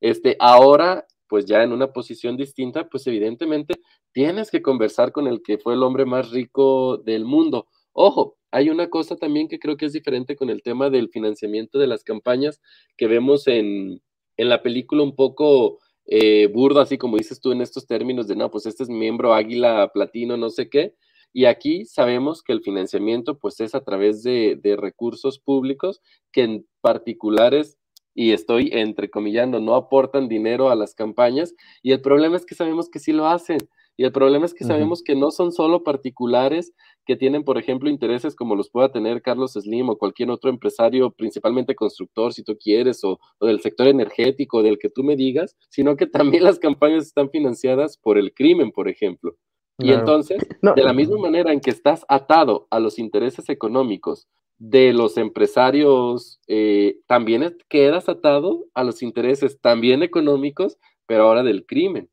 este, 0.00 0.36
ahora, 0.38 1.06
pues 1.28 1.46
ya 1.46 1.62
en 1.62 1.72
una 1.72 1.92
posición 1.92 2.36
distinta, 2.36 2.88
pues 2.88 3.06
evidentemente 3.06 3.74
tienes 4.12 4.50
que 4.50 4.62
conversar 4.62 5.12
con 5.12 5.26
el 5.26 5.42
que 5.42 5.58
fue 5.58 5.74
el 5.74 5.82
hombre 5.82 6.04
más 6.04 6.30
rico 6.30 6.98
del 6.98 7.24
mundo. 7.24 7.66
Ojo, 7.92 8.36
hay 8.50 8.70
una 8.70 8.88
cosa 8.88 9.16
también 9.16 9.48
que 9.48 9.58
creo 9.58 9.76
que 9.76 9.86
es 9.86 9.92
diferente 9.92 10.36
con 10.36 10.50
el 10.50 10.62
tema 10.62 10.90
del 10.90 11.08
financiamiento 11.08 11.78
de 11.78 11.86
las 11.86 12.04
campañas 12.04 12.60
que 12.96 13.06
vemos 13.06 13.46
en, 13.48 14.00
en 14.36 14.48
la 14.48 14.62
película 14.62 15.02
un 15.02 15.14
poco 15.14 15.78
eh, 16.06 16.46
burdo, 16.46 16.80
así 16.80 16.98
como 16.98 17.16
dices 17.16 17.40
tú 17.40 17.52
en 17.52 17.60
estos 17.60 17.86
términos 17.86 18.28
de, 18.28 18.36
no, 18.36 18.50
pues 18.50 18.66
este 18.66 18.84
es 18.84 18.88
miembro 18.88 19.34
águila, 19.34 19.90
platino, 19.92 20.36
no 20.36 20.50
sé 20.50 20.68
qué. 20.68 20.94
Y 21.32 21.44
aquí 21.44 21.84
sabemos 21.84 22.42
que 22.42 22.52
el 22.52 22.62
financiamiento 22.62 23.38
pues 23.38 23.60
es 23.60 23.74
a 23.74 23.84
través 23.84 24.22
de, 24.22 24.58
de 24.62 24.76
recursos 24.76 25.38
públicos 25.38 26.00
que 26.32 26.44
en 26.44 26.66
particulares 26.80 27.76
y 28.16 28.32
estoy 28.32 28.70
entrecomillando, 28.72 29.60
no 29.60 29.74
aportan 29.74 30.26
dinero 30.26 30.70
a 30.70 30.74
las 30.74 30.94
campañas 30.94 31.54
y 31.82 31.92
el 31.92 32.00
problema 32.00 32.36
es 32.36 32.46
que 32.46 32.54
sabemos 32.54 32.88
que 32.88 32.98
sí 32.98 33.12
lo 33.12 33.28
hacen. 33.28 33.58
Y 33.98 34.04
el 34.04 34.12
problema 34.12 34.44
es 34.44 34.52
que 34.52 34.64
sabemos 34.64 35.02
que 35.02 35.16
no 35.16 35.30
son 35.30 35.52
solo 35.52 35.82
particulares 35.82 36.74
que 37.06 37.16
tienen, 37.16 37.44
por 37.44 37.56
ejemplo, 37.56 37.88
intereses 37.88 38.34
como 38.34 38.54
los 38.54 38.68
pueda 38.68 38.92
tener 38.92 39.22
Carlos 39.22 39.52
Slim 39.52 39.88
o 39.88 39.96
cualquier 39.96 40.30
otro 40.30 40.50
empresario, 40.50 41.12
principalmente 41.12 41.74
constructor, 41.74 42.34
si 42.34 42.42
tú 42.42 42.58
quieres, 42.58 43.02
o, 43.04 43.18
del 43.40 43.60
sector 43.60 43.88
energético, 43.88 44.62
del 44.62 44.78
que 44.78 44.90
tú 44.90 45.02
me 45.02 45.16
digas, 45.16 45.56
sino 45.70 45.96
que 45.96 46.06
también 46.06 46.44
las 46.44 46.58
campañas 46.58 47.06
están 47.06 47.30
financiadas 47.30 47.96
por 47.96 48.18
el 48.18 48.34
crimen, 48.34 48.70
por 48.70 48.88
ejemplo. 48.88 49.36
Y 49.78 49.92
entonces, 49.92 50.46
de 50.60 50.82
la 50.82 50.92
misma 50.92 51.18
manera 51.18 51.52
en 51.52 51.60
que 51.60 51.70
estás 51.70 52.04
atado 52.08 52.66
a 52.70 52.80
los 52.80 52.98
intereses 52.98 53.48
económicos 53.48 54.26
de 54.58 54.92
los 54.92 55.16
empresarios, 55.18 56.40
eh, 56.48 56.98
también 57.06 57.56
quedas 57.68 58.08
atado 58.08 58.64
a 58.74 58.84
los 58.84 59.02
intereses 59.02 59.60
también 59.60 60.02
económicos, 60.02 60.78
pero 61.06 61.24
ahora 61.24 61.42
del 61.42 61.66
crimen. 61.66 62.08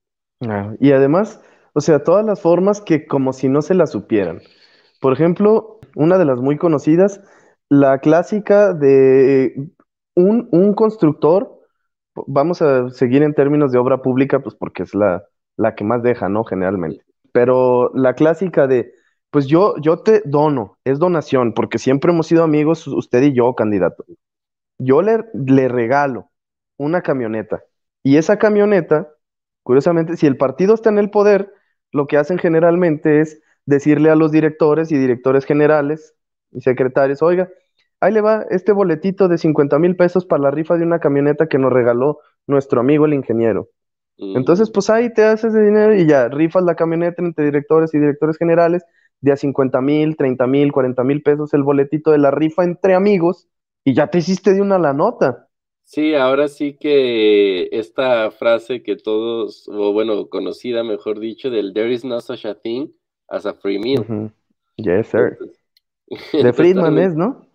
y 0.79 0.91
además, 0.91 1.41
o 1.73 1.79
sea, 1.81 2.03
todas 2.03 2.25
las 2.25 2.41
formas 2.41 2.81
que 2.81 3.07
como 3.07 3.31
si 3.33 3.47
no 3.47 3.61
se 3.61 3.73
las 3.75 3.91
supieran. 3.91 4.41
Por 4.99 5.13
ejemplo, 5.13 5.79
una 5.95 6.17
de 6.17 6.25
las 6.25 6.39
muy 6.39 6.57
conocidas, 6.57 7.21
la 7.69 7.99
clásica 7.99 8.73
de 8.73 9.53
un, 10.15 10.49
un 10.51 10.73
constructor, 10.73 11.59
vamos 12.27 12.61
a 12.61 12.89
seguir 12.89 13.23
en 13.23 13.33
términos 13.33 13.71
de 13.71 13.79
obra 13.79 14.01
pública, 14.01 14.41
pues 14.41 14.55
porque 14.55 14.83
es 14.83 14.93
la, 14.93 15.23
la 15.57 15.75
que 15.75 15.83
más 15.83 16.03
deja, 16.03 16.29
¿no? 16.29 16.43
Generalmente. 16.43 17.03
Pero 17.31 17.91
la 17.95 18.13
clásica 18.13 18.67
de, 18.67 18.93
pues 19.33 19.47
yo, 19.47 19.75
yo 19.81 19.97
te 19.97 20.21
dono, 20.25 20.77
es 20.85 20.99
donación, 20.99 21.53
porque 21.55 21.79
siempre 21.79 22.11
hemos 22.11 22.27
sido 22.27 22.43
amigos, 22.43 22.87
usted 22.87 23.23
y 23.23 23.33
yo, 23.33 23.55
candidato. 23.55 24.05
Yo 24.77 25.01
le, 25.01 25.25
le 25.33 25.67
regalo 25.69 26.29
una 26.77 27.01
camioneta. 27.01 27.63
Y 28.03 28.17
esa 28.17 28.37
camioneta, 28.37 29.09
curiosamente, 29.63 30.17
si 30.17 30.27
el 30.27 30.37
partido 30.37 30.75
está 30.75 30.89
en 30.91 30.99
el 30.99 31.09
poder, 31.09 31.51
lo 31.91 32.05
que 32.05 32.17
hacen 32.17 32.37
generalmente 32.37 33.21
es 33.21 33.41
decirle 33.65 34.11
a 34.11 34.15
los 34.15 34.31
directores 34.31 34.91
y 34.91 34.99
directores 34.99 35.45
generales 35.45 36.13
y 36.51 36.61
secretarios, 36.61 37.23
oiga, 37.23 37.49
ahí 38.01 38.13
le 38.13 38.21
va 38.21 38.45
este 38.51 38.71
boletito 38.71 39.27
de 39.29 39.39
50 39.39 39.79
mil 39.79 39.95
pesos 39.95 40.27
para 40.27 40.43
la 40.43 40.51
rifa 40.51 40.77
de 40.77 40.85
una 40.85 40.99
camioneta 40.99 41.47
que 41.47 41.57
nos 41.57 41.73
regaló 41.73 42.19
nuestro 42.45 42.81
amigo 42.81 43.05
el 43.07 43.15
ingeniero. 43.15 43.69
Entonces, 44.17 44.69
pues 44.69 44.91
ahí 44.91 45.11
te 45.11 45.23
haces 45.23 45.53
de 45.53 45.63
dinero 45.63 45.95
y 45.95 46.05
ya 46.05 46.27
rifas 46.29 46.63
la 46.63 46.75
camioneta 46.75 47.23
entre 47.23 47.45
directores 47.45 47.95
y 47.95 47.99
directores 47.99 48.37
generales 48.37 48.83
de 49.23 49.31
a 49.31 49.37
50 49.37 49.79
mil, 49.79 50.17
30 50.17 50.45
mil, 50.47 50.71
40 50.73 51.03
mil 51.05 51.23
pesos 51.23 51.53
el 51.53 51.63
boletito 51.63 52.11
de 52.11 52.17
la 52.17 52.29
rifa 52.29 52.65
entre 52.65 52.93
amigos 52.93 53.47
y 53.85 53.93
ya 53.93 54.07
te 54.07 54.17
hiciste 54.17 54.53
de 54.53 54.61
una 54.61 54.77
la 54.77 54.93
nota. 54.93 55.47
Sí, 55.85 56.13
ahora 56.13 56.49
sí 56.49 56.77
que 56.77 57.69
esta 57.71 58.31
frase 58.31 58.83
que 58.83 58.97
todos, 58.97 59.67
o 59.69 59.93
bueno, 59.93 60.27
conocida 60.27 60.83
mejor 60.83 61.19
dicho, 61.19 61.49
del 61.49 61.73
there 61.73 61.93
is 61.93 62.03
no 62.03 62.19
such 62.19 62.45
a 62.45 62.55
thing 62.55 62.89
as 63.29 63.45
a 63.45 63.53
free 63.53 63.79
meal. 63.79 64.31
Yes, 64.75 65.07
sir. 65.07 65.37
de 66.33 66.53
Friedman 66.53 66.97
es, 66.97 67.15
¿no? 67.15 67.47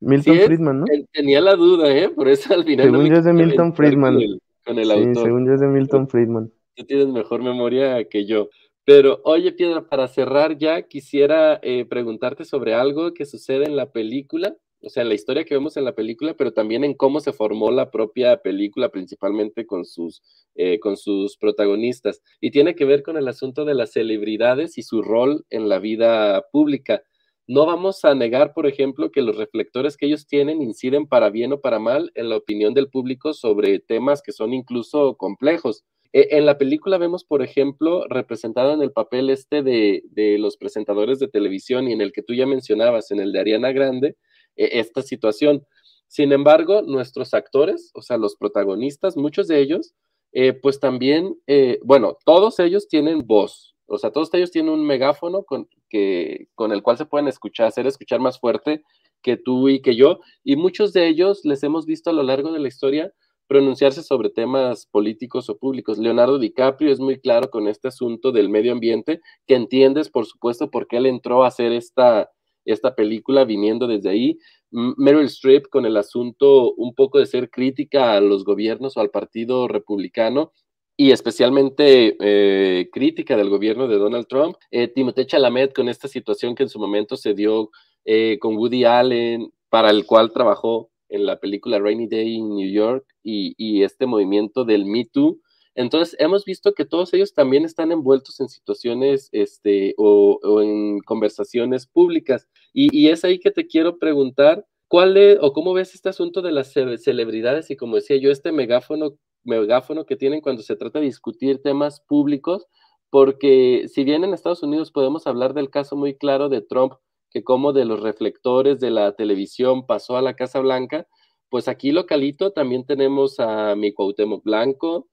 Milton 0.00 0.38
Friedman, 0.40 0.80
¿no? 0.80 0.86
Tenía 1.12 1.40
la 1.40 1.56
duda, 1.56 1.90
¿eh? 1.96 2.10
Por 2.10 2.28
eso 2.28 2.52
al 2.52 2.64
final. 2.64 2.90
Según 2.90 3.06
yo 3.06 3.16
es 3.16 3.24
de 3.24 3.32
Milton 3.32 3.74
Friedman. 3.74 4.18
Con 4.66 4.78
el, 4.78 4.90
sí, 4.90 5.22
según 5.22 5.46
yo 5.46 5.54
es 5.54 5.60
de 5.60 5.66
Milton 5.66 6.08
Friedman. 6.08 6.52
Tú 6.74 6.84
tienes 6.84 7.06
mejor 7.06 7.42
memoria 7.42 8.04
que 8.04 8.26
yo. 8.26 8.50
Pero, 8.86 9.20
oye, 9.24 9.50
Piedra, 9.50 9.88
para 9.88 10.06
cerrar 10.06 10.58
ya, 10.58 10.82
quisiera 10.82 11.58
eh, 11.64 11.84
preguntarte 11.86 12.44
sobre 12.44 12.72
algo 12.72 13.14
que 13.14 13.26
sucede 13.26 13.64
en 13.64 13.74
la 13.74 13.90
película, 13.90 14.56
o 14.80 14.88
sea, 14.90 15.02
en 15.02 15.08
la 15.08 15.16
historia 15.16 15.44
que 15.44 15.54
vemos 15.54 15.76
en 15.76 15.84
la 15.84 15.96
película, 15.96 16.34
pero 16.34 16.52
también 16.52 16.84
en 16.84 16.94
cómo 16.94 17.18
se 17.18 17.32
formó 17.32 17.72
la 17.72 17.90
propia 17.90 18.36
película, 18.36 18.90
principalmente 18.90 19.66
con 19.66 19.84
sus, 19.84 20.22
eh, 20.54 20.78
con 20.78 20.96
sus 20.96 21.36
protagonistas. 21.36 22.22
Y 22.40 22.52
tiene 22.52 22.76
que 22.76 22.84
ver 22.84 23.02
con 23.02 23.16
el 23.16 23.26
asunto 23.26 23.64
de 23.64 23.74
las 23.74 23.90
celebridades 23.90 24.78
y 24.78 24.82
su 24.84 25.02
rol 25.02 25.44
en 25.50 25.68
la 25.68 25.80
vida 25.80 26.46
pública. 26.52 27.02
No 27.48 27.66
vamos 27.66 28.04
a 28.04 28.14
negar, 28.14 28.54
por 28.54 28.68
ejemplo, 28.68 29.10
que 29.10 29.22
los 29.22 29.36
reflectores 29.36 29.96
que 29.96 30.06
ellos 30.06 30.28
tienen 30.28 30.62
inciden 30.62 31.08
para 31.08 31.30
bien 31.30 31.52
o 31.52 31.60
para 31.60 31.80
mal 31.80 32.12
en 32.14 32.28
la 32.28 32.36
opinión 32.36 32.72
del 32.72 32.88
público 32.88 33.34
sobre 33.34 33.80
temas 33.80 34.22
que 34.22 34.30
son 34.30 34.54
incluso 34.54 35.16
complejos. 35.16 35.82
E, 36.16 36.28
en 36.38 36.46
la 36.46 36.56
película 36.56 36.96
vemos, 36.96 37.24
por 37.24 37.42
ejemplo, 37.42 38.06
representado 38.08 38.72
en 38.72 38.80
el 38.80 38.90
papel 38.90 39.28
este 39.28 39.62
de, 39.62 40.02
los 40.38 40.56
presentadores 40.56 41.18
de 41.18 41.28
televisión 41.28 41.88
y 41.88 41.92
en 41.92 42.00
el 42.00 42.10
que 42.12 42.22
tú 42.22 42.32
ya 42.32 42.46
mencionabas, 42.46 43.10
en 43.10 43.20
el 43.20 43.32
de 43.32 43.40
Ariana 43.40 43.70
Grande, 43.72 44.16
e, 44.56 44.80
esta 44.80 45.02
situación. 45.02 45.66
Sin 46.08 46.32
embargo, 46.32 46.80
nuestros 46.80 47.34
actores, 47.34 47.90
o 47.92 48.00
sea, 48.00 48.16
los 48.16 48.34
protagonistas, 48.36 49.14
muchos 49.18 49.46
de 49.46 49.60
ellos, 49.60 49.94
eh, 50.32 50.54
pues 50.54 50.80
también, 50.80 51.38
eh, 51.46 51.80
bueno, 51.82 52.16
todos 52.24 52.60
ellos 52.60 52.88
tienen 52.88 53.26
voz, 53.26 53.76
o 53.84 53.98
sea, 53.98 54.10
todos 54.10 54.32
ellos 54.32 54.50
tienen 54.50 54.72
un 54.72 54.86
megáfono 54.86 55.44
con, 55.44 55.68
que, 55.90 56.48
con 56.54 56.72
el 56.72 56.82
cual 56.82 56.96
se 56.96 57.04
pueden 57.04 57.28
escuchar, 57.28 57.66
hacer 57.66 57.86
escuchar 57.86 58.20
más 58.20 58.40
fuerte 58.40 58.82
que 59.22 59.36
tú 59.36 59.68
y 59.68 59.82
que 59.82 59.94
yo. 59.94 60.20
Y 60.44 60.56
muchos 60.56 60.94
de 60.94 61.08
ellos 61.08 61.42
les 61.44 61.62
hemos 61.62 61.84
visto 61.84 62.08
a 62.08 62.14
lo 62.14 62.22
largo 62.22 62.52
de 62.52 62.60
la 62.60 62.68
historia 62.68 63.12
pronunciarse 63.46 64.02
sobre 64.02 64.30
temas 64.30 64.86
políticos 64.86 65.48
o 65.48 65.58
públicos. 65.58 65.98
Leonardo 65.98 66.38
DiCaprio 66.38 66.92
es 66.92 67.00
muy 67.00 67.18
claro 67.20 67.50
con 67.50 67.68
este 67.68 67.88
asunto 67.88 68.32
del 68.32 68.48
medio 68.48 68.72
ambiente, 68.72 69.20
que 69.46 69.54
entiendes, 69.54 70.10
por 70.10 70.26
supuesto, 70.26 70.70
por 70.70 70.86
qué 70.86 70.98
él 70.98 71.06
entró 71.06 71.44
a 71.44 71.48
hacer 71.48 71.72
esta, 71.72 72.30
esta 72.64 72.94
película 72.94 73.44
viniendo 73.44 73.86
desde 73.86 74.10
ahí. 74.10 74.38
Meryl 74.70 75.26
Streep 75.26 75.68
con 75.68 75.86
el 75.86 75.96
asunto 75.96 76.74
un 76.74 76.94
poco 76.94 77.18
de 77.18 77.26
ser 77.26 77.50
crítica 77.50 78.14
a 78.14 78.20
los 78.20 78.44
gobiernos 78.44 78.96
o 78.96 79.00
al 79.00 79.10
Partido 79.10 79.68
Republicano 79.68 80.52
y 80.96 81.12
especialmente 81.12 82.16
eh, 82.20 82.88
crítica 82.90 83.36
del 83.36 83.50
gobierno 83.50 83.86
de 83.86 83.98
Donald 83.98 84.26
Trump. 84.26 84.56
Eh, 84.70 84.88
Timothée 84.88 85.26
Chalamet 85.26 85.74
con 85.74 85.88
esta 85.88 86.08
situación 86.08 86.54
que 86.54 86.64
en 86.64 86.68
su 86.68 86.78
momento 86.78 87.16
se 87.16 87.34
dio 87.34 87.70
eh, 88.04 88.38
con 88.40 88.56
Woody 88.56 88.84
Allen, 88.84 89.52
para 89.68 89.90
el 89.90 90.06
cual 90.06 90.32
trabajó 90.32 90.90
en 91.08 91.26
la 91.26 91.38
película 91.38 91.78
Rainy 91.78 92.08
Day 92.08 92.34
in 92.34 92.48
New 92.56 92.70
York 92.70 93.06
y, 93.22 93.82
este 93.82 94.06
movimiento 94.06 94.64
del 94.64 94.84
Me 94.86 95.04
Too. 95.04 95.38
Entonces, 95.74 96.16
hemos 96.18 96.44
visto 96.44 96.72
que 96.74 96.84
todos 96.84 97.12
ellos 97.12 97.34
también 97.34 97.64
están 97.64 97.92
envueltos 97.92 98.40
en 98.40 98.48
situaciones 98.48 99.28
este, 99.32 99.94
o, 99.98 100.40
en 100.62 101.00
conversaciones 101.00 101.86
públicas. 101.86 102.48
Y, 102.72 102.96
y, 102.96 103.08
es 103.10 103.24
ahí 103.24 103.38
que 103.38 103.50
te 103.50 103.66
quiero 103.66 103.98
preguntar, 103.98 104.66
¿cuál 104.88 105.16
es 105.16 105.38
o 105.40 105.52
cómo 105.52 105.74
ves 105.74 105.94
este 105.94 106.08
asunto 106.08 106.42
de 106.42 106.52
las 106.52 106.72
celebridades 106.72 107.70
y 107.70 107.76
como 107.76 107.96
decía 107.96 108.16
yo, 108.16 108.30
este 108.30 108.52
megáfono 108.52 109.18
megáfono 109.46 110.04
que 110.04 110.16
tienen 110.16 110.40
cuando 110.40 110.62
se 110.62 110.76
trata 110.76 110.98
de 110.98 111.06
discutir 111.06 111.62
temas 111.62 112.00
públicos, 112.00 112.66
porque 113.10 113.86
si 113.88 114.04
bien 114.04 114.24
en 114.24 114.34
Estados 114.34 114.62
Unidos 114.62 114.90
podemos 114.90 115.26
hablar 115.26 115.54
del 115.54 115.70
caso 115.70 115.96
muy 115.96 116.16
claro 116.16 116.48
de 116.48 116.60
Trump, 116.60 116.94
que 117.36 117.44
como 117.44 117.74
de 117.74 117.84
los 117.84 118.00
reflectores 118.00 118.80
de 118.80 118.90
la 118.90 119.14
televisión 119.14 119.84
pasó 119.84 120.16
a 120.16 120.22
la 120.22 120.36
Casa 120.36 120.58
Blanca, 120.60 121.06
pues 121.50 121.68
aquí 121.68 121.92
localito 121.92 122.52
también 122.52 122.86
tenemos 122.86 123.38
a 123.40 123.76
mi 123.76 123.92
Cuauhtémoc 123.92 124.42
Blanco, 124.42 125.10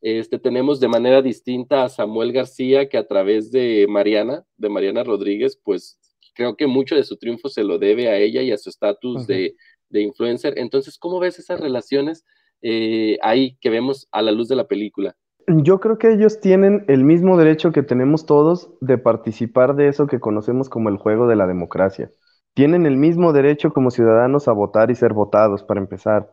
este, 0.00 0.38
tenemos 0.38 0.78
de 0.78 0.86
manera 0.86 1.20
distinta 1.20 1.82
a 1.82 1.88
Samuel 1.88 2.30
García, 2.30 2.88
que 2.88 2.96
a 2.96 3.08
través 3.08 3.50
de 3.50 3.86
Mariana, 3.88 4.44
de 4.56 4.68
Mariana 4.68 5.02
Rodríguez, 5.02 5.60
pues 5.64 5.98
creo 6.36 6.54
que 6.54 6.68
mucho 6.68 6.94
de 6.94 7.02
su 7.02 7.16
triunfo 7.16 7.48
se 7.48 7.64
lo 7.64 7.80
debe 7.80 8.08
a 8.08 8.18
ella 8.18 8.42
y 8.42 8.52
a 8.52 8.56
su 8.56 8.68
estatus 8.70 9.26
de, 9.26 9.56
de 9.88 10.00
influencer. 10.00 10.56
Entonces, 10.56 10.96
¿cómo 10.96 11.18
ves 11.18 11.40
esas 11.40 11.58
relaciones 11.58 12.24
eh, 12.62 13.18
ahí 13.20 13.58
que 13.60 13.70
vemos 13.70 14.06
a 14.12 14.22
la 14.22 14.30
luz 14.30 14.46
de 14.46 14.54
la 14.54 14.68
película? 14.68 15.16
Yo 15.46 15.78
creo 15.80 15.98
que 15.98 16.10
ellos 16.12 16.40
tienen 16.40 16.84
el 16.88 17.04
mismo 17.04 17.36
derecho 17.36 17.70
que 17.72 17.82
tenemos 17.82 18.24
todos 18.24 18.70
de 18.80 18.96
participar 18.98 19.74
de 19.74 19.88
eso 19.88 20.06
que 20.06 20.20
conocemos 20.20 20.68
como 20.70 20.88
el 20.88 20.96
juego 20.96 21.26
de 21.26 21.36
la 21.36 21.46
democracia. 21.46 22.10
Tienen 22.54 22.86
el 22.86 22.96
mismo 22.96 23.32
derecho 23.32 23.72
como 23.72 23.90
ciudadanos 23.90 24.48
a 24.48 24.52
votar 24.52 24.90
y 24.90 24.94
ser 24.94 25.12
votados, 25.12 25.62
para 25.62 25.80
empezar. 25.80 26.30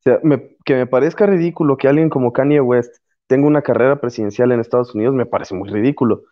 O 0.00 0.02
sea, 0.02 0.20
que 0.64 0.74
me 0.74 0.86
parezca 0.86 1.26
ridículo 1.26 1.76
que 1.76 1.88
alguien 1.88 2.08
como 2.10 2.32
Kanye 2.32 2.60
West 2.60 2.96
tenga 3.26 3.46
una 3.48 3.62
carrera 3.62 4.00
presidencial 4.00 4.52
en 4.52 4.60
Estados 4.60 4.94
Unidos, 4.94 5.14
me 5.14 5.26
parece 5.26 5.54
muy 5.54 5.68
ridículo. 5.68 6.22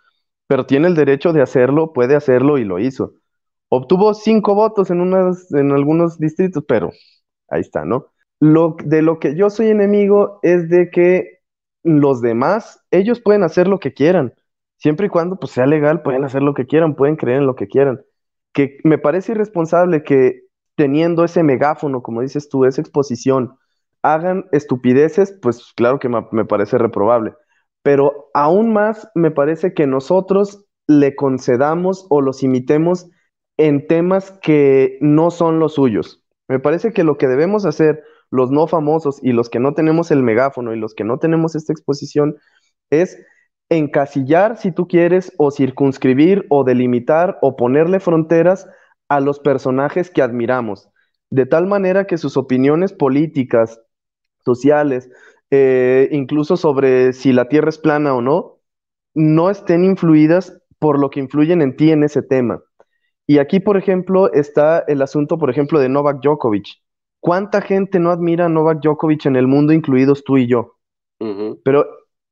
Pero 0.49 0.67
tiene 0.67 0.89
el 0.89 0.97
derecho 0.97 1.33
de 1.33 1.43
hacerlo, 1.43 1.93
puede 1.93 2.17
hacerlo 2.17 2.59
y 2.59 2.65
lo 2.65 2.79
hizo. 2.79 3.15
Obtuvo 3.69 4.15
cinco 4.15 4.55
votos 4.55 4.91
en, 4.91 5.01
unas, 5.01 5.53
en 5.53 5.73
algunos 5.73 6.19
distritos, 6.19 6.65
pero 6.69 6.91
ahí 7.49 7.61
está, 7.63 7.85
¿no? 7.85 8.07
Lo, 8.41 8.77
de 8.85 9.03
lo 9.03 9.19
que 9.19 9.37
yo 9.37 9.51
soy 9.51 9.69
enemigo 9.69 10.41
es 10.43 10.69
de 10.71 10.91
que 10.91 11.40
los 11.83 12.21
demás, 12.21 12.85
ellos 12.91 13.21
pueden 13.21 13.43
hacer 13.43 13.69
lo 13.69 13.79
que 13.79 13.93
quieran, 13.95 14.35
siempre 14.81 15.07
y 15.07 15.11
cuando 15.11 15.37
pues, 15.37 15.53
sea 15.53 15.67
legal, 15.67 16.03
pueden 16.03 16.25
hacer 16.25 16.43
lo 16.43 16.55
que 16.55 16.67
quieran, 16.67 16.97
pueden 16.97 17.17
creer 17.17 17.39
en 17.39 17.47
lo 17.47 17.55
que 17.55 17.69
quieran. 17.69 18.03
Que 18.53 18.79
me 18.83 18.99
parece 18.99 19.33
irresponsable 19.33 20.03
que 20.03 20.43
teniendo 20.77 21.25
ese 21.25 21.43
megáfono, 21.43 22.03
como 22.03 22.23
dices 22.23 22.49
tú, 22.49 22.65
esa 22.65 22.81
exposición, 22.81 23.59
hagan 24.03 24.47
estupideces, 24.53 25.37
pues 25.43 25.73
claro 25.77 25.99
que 25.99 26.09
me, 26.09 26.45
parece 26.47 26.79
reprobable. 26.79 27.35
Pero 27.83 28.31
aún 28.35 28.73
más 28.73 29.09
me 29.15 29.31
parece 29.31 29.75
que 29.75 29.87
nosotros 29.87 30.67
le 30.87 31.15
concedamos 31.15 32.07
o 32.09 32.21
los 32.21 32.43
imitemos 32.43 33.09
en 33.59 33.87
temas 33.87 34.33
que 34.43 34.99
no 35.01 35.31
son 35.31 35.59
los 35.59 35.75
suyos. 35.75 36.25
Me 36.49 36.59
parece 36.59 36.93
que 36.93 37.05
lo 37.05 37.19
que 37.19 37.29
debemos 37.29 37.67
hacer 37.67 38.03
los 38.31 38.51
no 38.51 38.67
famosos 38.67 39.19
y 39.23 39.33
los 39.33 39.51
que 39.51 39.61
no 39.61 39.75
tenemos 39.75 40.11
el 40.11 40.23
megáfono 40.23 40.75
y 40.75 40.79
los 40.79 40.95
que 40.95 41.05
no 41.05 41.19
tenemos 41.19 41.55
esta 41.55 41.73
exposición, 41.73 42.37
es 42.91 43.19
encasillar, 43.69 44.57
si 44.57 44.73
tú 44.73 44.89
quieres, 44.89 45.33
o 45.39 45.51
circunscribir, 45.51 46.47
o 46.49 46.65
delimitar, 46.65 47.39
o 47.43 47.57
ponerle 47.57 48.01
fronteras 48.01 48.69
a 49.09 49.21
los 49.21 49.41
personajes 49.41 50.11
que 50.11 50.23
admiramos, 50.23 50.89
de 51.31 51.47
tal 51.47 51.67
manera 51.67 52.07
que 52.07 52.19
sus 52.19 52.37
opiniones 52.37 52.93
políticas, 52.93 53.81
sociales, 54.45 55.11
eh, 55.51 56.09
incluso 56.13 56.57
sobre 56.57 57.13
si 57.13 57.33
la 57.33 57.49
Tierra 57.49 57.69
es 57.69 57.79
plana 57.79 58.15
o 58.15 58.23
no, 58.23 58.61
no 59.15 59.51
estén 59.51 59.85
influidas 59.85 60.61
por 60.79 60.99
lo 60.99 61.11
que 61.11 61.21
influyen 61.21 61.63
en 61.63 61.77
ti 61.77 61.91
en 61.91 62.05
ese 62.05 62.23
tema. 62.23 62.63
Y 63.27 63.39
aquí, 63.39 63.61
por 63.61 63.77
ejemplo, 63.77 64.33
está 64.33 64.81
el 64.89 65.03
asunto, 65.03 65.39
por 65.39 65.51
ejemplo, 65.51 65.79
de 65.79 65.89
Novak 65.89 66.21
Djokovic. 66.23 66.67
¿Cuánta 67.21 67.61
gente 67.61 68.01
no 68.01 68.11
admira 68.11 68.47
a 68.47 68.49
Novak 68.49 68.81
Djokovic 68.83 69.27
en 69.27 69.37
el 69.37 69.47
mundo, 69.47 69.73
incluidos 69.73 70.25
tú 70.25 70.39
y 70.39 70.47
yo? 70.47 70.77
Pero 71.65 71.87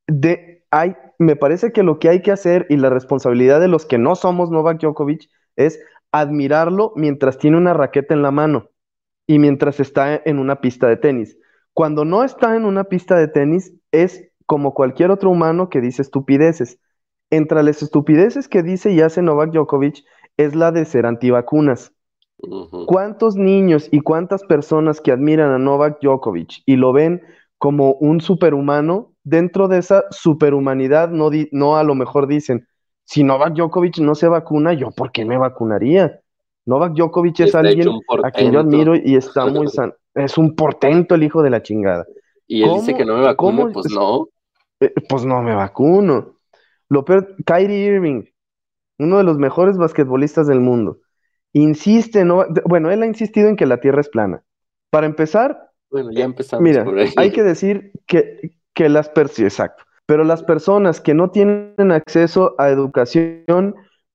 de, 0.06 0.64
hay, 0.70 0.96
me 1.18 1.36
parece 1.36 1.72
que 1.72 1.82
lo 1.82 1.98
que 1.98 2.08
hay 2.08 2.22
que 2.22 2.32
hacer 2.32 2.66
y 2.68 2.76
la 2.76 2.90
responsabilidad 2.90 3.60
de 3.60 3.68
los 3.68 3.86
que 3.86 3.98
no 3.98 4.14
somos 4.14 4.50
Novak 4.50 4.80
Djokovic 4.80 5.28
es 5.56 5.80
admirarlo 6.12 6.92
mientras 6.96 7.38
tiene 7.38 7.58
una 7.58 7.74
raqueta 7.74 8.14
en 8.14 8.22
la 8.22 8.30
mano 8.30 8.70
y 9.26 9.38
mientras 9.38 9.78
está 9.80 10.20
en 10.24 10.38
una 10.38 10.60
pista 10.60 10.88
de 10.88 10.96
tenis. 10.96 11.38
Cuando 11.74 12.04
no 12.04 12.24
está 12.24 12.56
en 12.56 12.64
una 12.64 12.84
pista 12.84 13.16
de 13.16 13.28
tenis, 13.28 13.74
es 13.92 14.24
como 14.46 14.72
cualquier 14.72 15.10
otro 15.10 15.30
humano 15.30 15.68
que 15.68 15.80
dice 15.80 16.02
estupideces. 16.02 16.80
Entre 17.30 17.62
las 17.62 17.82
estupideces 17.82 18.48
que 18.48 18.62
dice 18.62 18.90
y 18.90 19.02
hace 19.02 19.20
Novak 19.20 19.52
Djokovic 19.52 20.02
es 20.38 20.54
la 20.54 20.72
de 20.72 20.86
ser 20.86 21.04
antivacunas. 21.04 21.92
¿Cuántos 22.86 23.36
niños 23.36 23.88
y 23.90 24.00
cuántas 24.00 24.44
personas 24.44 25.00
que 25.00 25.10
admiran 25.10 25.50
a 25.50 25.58
Novak 25.58 25.98
Djokovic 26.00 26.62
y 26.66 26.76
lo 26.76 26.92
ven 26.92 27.22
como 27.58 27.94
un 27.94 28.20
superhumano, 28.20 29.12
dentro 29.24 29.66
de 29.66 29.78
esa 29.78 30.04
superhumanidad 30.10 31.10
no, 31.10 31.30
no 31.50 31.76
a 31.76 31.82
lo 31.82 31.94
mejor 31.96 32.28
dicen, 32.28 32.68
si 33.04 33.24
Novak 33.24 33.54
Djokovic 33.54 33.98
no 33.98 34.14
se 34.14 34.28
vacuna, 34.28 34.72
¿yo 34.74 34.90
por 34.92 35.10
qué 35.10 35.24
me 35.24 35.36
vacunaría? 35.36 36.20
Novak 36.66 36.92
Djokovic 36.92 37.40
es 37.40 37.54
alguien 37.54 37.88
a 38.22 38.30
quien 38.30 38.52
yo 38.52 38.60
admiro 38.60 38.94
y 38.94 39.16
está 39.16 39.46
muy 39.46 39.66
sano. 39.68 39.94
Es 40.14 40.38
un 40.38 40.54
portento 40.54 41.14
el 41.14 41.22
hijo 41.22 41.42
de 41.42 41.50
la 41.50 41.62
chingada. 41.62 42.06
Y 42.46 42.62
él 42.62 42.70
dice 42.74 42.94
que 42.94 43.04
no 43.04 43.16
me 43.16 43.24
vacuno, 43.24 43.70
pues 43.72 43.90
no. 43.90 44.28
Eh, 44.80 44.92
pues 45.08 45.24
no 45.24 45.42
me 45.42 45.54
vacuno. 45.54 46.36
Lo 46.88 47.04
peor, 47.04 47.34
Kyrie 47.44 47.86
Irving, 47.86 48.24
uno 48.98 49.18
de 49.18 49.24
los 49.24 49.38
mejores 49.38 49.76
basquetbolistas 49.76 50.46
del 50.46 50.60
mundo, 50.60 50.98
insiste, 51.52 52.24
no, 52.24 52.46
bueno, 52.64 52.90
él 52.90 53.02
ha 53.02 53.06
insistido 53.06 53.48
en 53.48 53.56
que 53.56 53.66
la 53.66 53.80
Tierra 53.80 54.00
es 54.00 54.08
plana. 54.08 54.42
Para 54.90 55.06
empezar, 55.06 55.70
bueno, 55.90 56.10
ya 56.12 56.24
empezamos 56.24 56.62
mira, 56.62 56.84
hay 57.16 57.30
que 57.30 57.42
decir 57.42 57.92
que, 58.06 58.52
que 58.74 58.88
las 58.88 59.08
personas, 59.08 59.52
exacto, 59.52 59.84
pero 60.06 60.24
las 60.24 60.42
personas 60.42 61.00
que 61.00 61.14
no 61.14 61.30
tienen 61.30 61.92
acceso 61.92 62.54
a 62.58 62.68
educación 62.70 63.74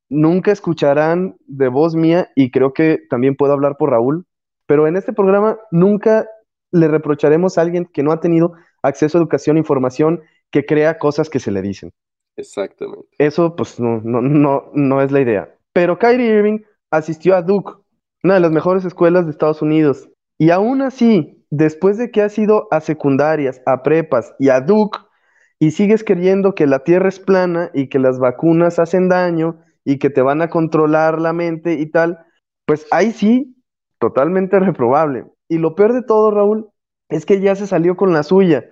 nunca 0.09 0.51
escucharán 0.51 1.35
de 1.45 1.67
voz 1.67 1.95
mía 1.95 2.31
y 2.35 2.51
creo 2.51 2.73
que 2.73 2.99
también 3.09 3.35
puedo 3.35 3.53
hablar 3.53 3.77
por 3.77 3.91
Raúl, 3.91 4.25
pero 4.65 4.87
en 4.87 4.95
este 4.95 5.13
programa 5.13 5.57
nunca 5.71 6.27
le 6.71 6.87
reprocharemos 6.87 7.57
a 7.57 7.61
alguien 7.61 7.85
que 7.85 8.03
no 8.03 8.11
ha 8.11 8.19
tenido 8.19 8.53
acceso 8.81 9.17
a 9.17 9.21
educación, 9.21 9.57
e 9.57 9.59
información, 9.59 10.21
que 10.51 10.65
crea 10.65 10.97
cosas 10.97 11.29
que 11.29 11.39
se 11.39 11.51
le 11.51 11.61
dicen. 11.61 11.91
Exactamente. 12.35 13.07
Eso, 13.17 13.55
pues, 13.55 13.79
no, 13.79 14.01
no, 14.03 14.21
no, 14.21 14.71
no 14.73 15.01
es 15.01 15.11
la 15.11 15.21
idea. 15.21 15.55
Pero 15.71 15.97
Kyrie 15.97 16.37
Irving 16.37 16.59
asistió 16.93 17.35
a 17.35 17.41
Duke, 17.41 17.73
una 18.23 18.35
de 18.35 18.39
las 18.39 18.51
mejores 18.51 18.85
escuelas 18.85 19.25
de 19.25 19.31
Estados 19.31 19.61
Unidos. 19.61 20.09
Y 20.37 20.51
aún 20.51 20.81
así, 20.81 21.43
después 21.49 21.97
de 21.97 22.11
que 22.11 22.21
has 22.21 22.37
ido 22.37 22.67
a 22.71 22.81
secundarias, 22.81 23.61
a 23.65 23.81
prepas 23.81 24.33
y 24.37 24.49
a 24.49 24.61
Duke, 24.61 24.99
y 25.59 25.71
sigues 25.71 26.03
creyendo 26.03 26.53
que 26.53 26.67
la 26.67 26.83
Tierra 26.83 27.09
es 27.09 27.19
plana 27.19 27.71
y 27.73 27.87
que 27.89 27.97
las 27.97 28.19
vacunas 28.19 28.79
hacen 28.79 29.09
daño 29.09 29.59
y 29.83 29.97
que 29.97 30.09
te 30.09 30.21
van 30.21 30.41
a 30.41 30.49
controlar 30.49 31.19
la 31.19 31.33
mente 31.33 31.73
y 31.73 31.87
tal, 31.87 32.19
pues 32.65 32.85
ahí 32.91 33.11
sí, 33.11 33.55
totalmente 33.99 34.59
reprobable. 34.59 35.25
Y 35.49 35.57
lo 35.57 35.73
peor 35.73 35.93
de 35.93 36.03
todo, 36.03 36.29
Raúl, 36.29 36.69
es 37.09 37.25
que 37.25 37.41
ya 37.41 37.55
se 37.55 37.65
salió 37.65 37.95
con 37.95 38.13
la 38.13 38.23
suya. 38.23 38.65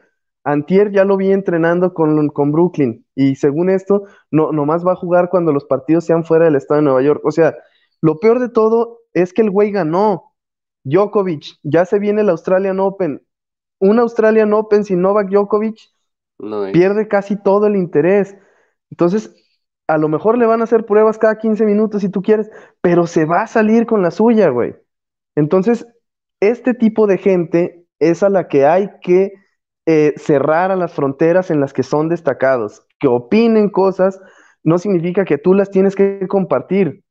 Antier 0.44 0.92
ya 0.92 1.06
lo 1.06 1.18
vi 1.18 1.32
entrenando 1.32 1.94
con, 1.94 2.30
con 2.30 2.52
Brooklyn 2.52 3.06
y 3.16 3.36
según 3.36 3.70
esto, 3.70 4.04
no, 4.32 4.52
nomás 4.52 4.86
va 4.86 4.94
a 4.94 4.96
jugar 4.96 5.30
cuando 5.30 5.54
los 5.54 5.66
partidos 5.66 6.06
sean 6.06 6.24
fuera 6.24 6.46
del 6.46 6.56
estado 6.56 6.80
de 6.80 6.86
Nueva 6.86 7.02
York. 7.04 7.22
O 7.24 7.32
sea, 7.32 7.56
lo 8.02 8.20
peor 8.20 8.40
de 8.40 8.50
todo 8.50 9.00
es 9.14 9.34
que 9.34 9.42
el 9.42 9.52
güey 9.52 9.72
ganó. 9.72 10.34
Djokovic, 10.84 11.60
ya 11.64 11.86
se 11.86 12.00
viene 12.00 12.22
el 12.22 12.30
Australian 12.30 12.80
Open. 12.80 13.22
Un 13.80 14.00
Australian 14.00 14.54
Open 14.54 14.84
sin 14.84 15.02
Novak 15.02 15.30
Djokovic 15.30 15.78
pierde 16.74 17.08
casi 17.08 17.36
todo 17.36 17.68
el 17.68 17.76
interés. 17.76 18.36
Entonces, 18.90 19.36
a 19.88 19.98
lo 19.98 20.08
mejor 20.08 20.38
le 20.38 20.46
van 20.46 20.62
a 20.62 20.64
hacer 20.64 20.86
pruebas 20.86 21.18
cada 21.18 21.38
15 21.38 21.66
minutos 21.66 22.02
si 22.02 22.10
tú 22.10 22.22
quieres, 22.22 22.50
pero 22.82 23.06
se 23.08 23.26
va 23.26 23.44
a 23.44 23.48
salir 23.48 23.86
con 23.86 24.02
la 24.02 24.12
suya, 24.12 24.50
güey. 24.50 24.76
Entonces, 25.36 25.86
este 26.40 26.74
tipo 26.74 27.08
de 27.08 27.18
gente 27.18 27.86
es 28.00 28.24
a 28.24 28.30
la 28.30 28.48
que 28.48 28.66
hay 28.66 28.90
que 29.02 29.34
eh, 29.86 30.14
cerrar 30.18 30.72
a 30.72 30.76
las 30.76 30.94
fronteras 30.94 31.52
en 31.52 31.60
las 31.60 31.74
que 31.74 31.84
son 31.84 32.10
destacados. 32.10 32.86
Que 33.00 33.08
opinen 33.08 33.70
cosas 33.70 34.20
no 34.64 34.78
significa 34.78 35.26
que 35.26 35.38
tú 35.38 35.54
las 35.54 35.70
tienes 35.70 35.96
que 35.96 36.28
compartir. 36.28 37.04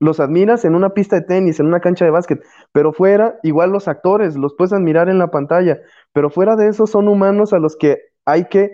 Los 0.00 0.20
admiras 0.20 0.64
en 0.64 0.74
una 0.74 0.90
pista 0.90 1.16
de 1.16 1.22
tenis, 1.22 1.58
en 1.58 1.66
una 1.66 1.80
cancha 1.80 2.04
de 2.04 2.10
básquet, 2.10 2.40
pero 2.72 2.92
fuera, 2.92 3.38
igual 3.42 3.70
los 3.70 3.88
actores, 3.88 4.36
los 4.36 4.54
puedes 4.54 4.72
admirar 4.72 5.08
en 5.08 5.18
la 5.18 5.30
pantalla, 5.30 5.80
pero 6.12 6.30
fuera 6.30 6.56
de 6.56 6.68
eso 6.68 6.86
son 6.86 7.08
humanos 7.08 7.52
a 7.52 7.58
los 7.58 7.76
que 7.76 7.98
hay 8.24 8.46
que 8.46 8.72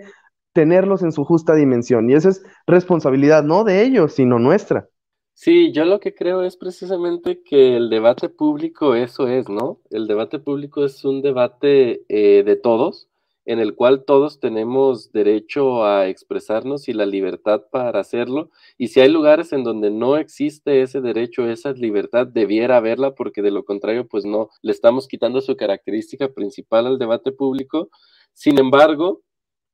tenerlos 0.53 1.03
en 1.03 1.11
su 1.11 1.23
justa 1.25 1.55
dimensión. 1.55 2.09
Y 2.09 2.13
esa 2.13 2.29
es 2.29 2.43
responsabilidad 2.67 3.43
no 3.43 3.63
de 3.63 3.83
ellos, 3.83 4.13
sino 4.13 4.39
nuestra. 4.39 4.87
Sí, 5.33 5.73
yo 5.73 5.83
lo 5.83 5.99
que 5.99 6.15
creo 6.15 6.43
es 6.43 6.55
precisamente 6.55 7.41
que 7.43 7.75
el 7.75 7.89
debate 7.89 8.29
público 8.29 8.95
eso 8.95 9.27
es, 9.27 9.49
¿no? 9.49 9.81
El 9.89 10.07
debate 10.07 10.39
público 10.39 10.85
es 10.85 11.03
un 11.03 11.21
debate 11.21 12.05
eh, 12.07 12.43
de 12.43 12.55
todos 12.55 13.09
en 13.45 13.59
el 13.59 13.75
cual 13.75 14.03
todos 14.05 14.39
tenemos 14.39 15.11
derecho 15.11 15.85
a 15.85 16.07
expresarnos 16.07 16.87
y 16.87 16.93
la 16.93 17.05
libertad 17.05 17.63
para 17.71 17.99
hacerlo. 17.99 18.49
Y 18.77 18.87
si 18.87 18.99
hay 18.99 19.09
lugares 19.09 19.53
en 19.53 19.63
donde 19.63 19.91
no 19.91 20.17
existe 20.17 20.81
ese 20.81 20.99
derecho, 20.99 21.47
esa 21.47 21.71
libertad, 21.73 22.27
debiera 22.27 22.77
haberla, 22.77 23.13
porque 23.13 23.41
de 23.41 23.51
lo 23.51 23.63
contrario, 23.63 24.07
pues 24.07 24.25
no, 24.25 24.49
le 24.61 24.71
estamos 24.71 25.07
quitando 25.07 25.41
su 25.41 25.55
característica 25.55 26.29
principal 26.33 26.87
al 26.87 26.97
debate 26.97 27.31
público. 27.31 27.89
Sin 28.33 28.59
embargo, 28.59 29.21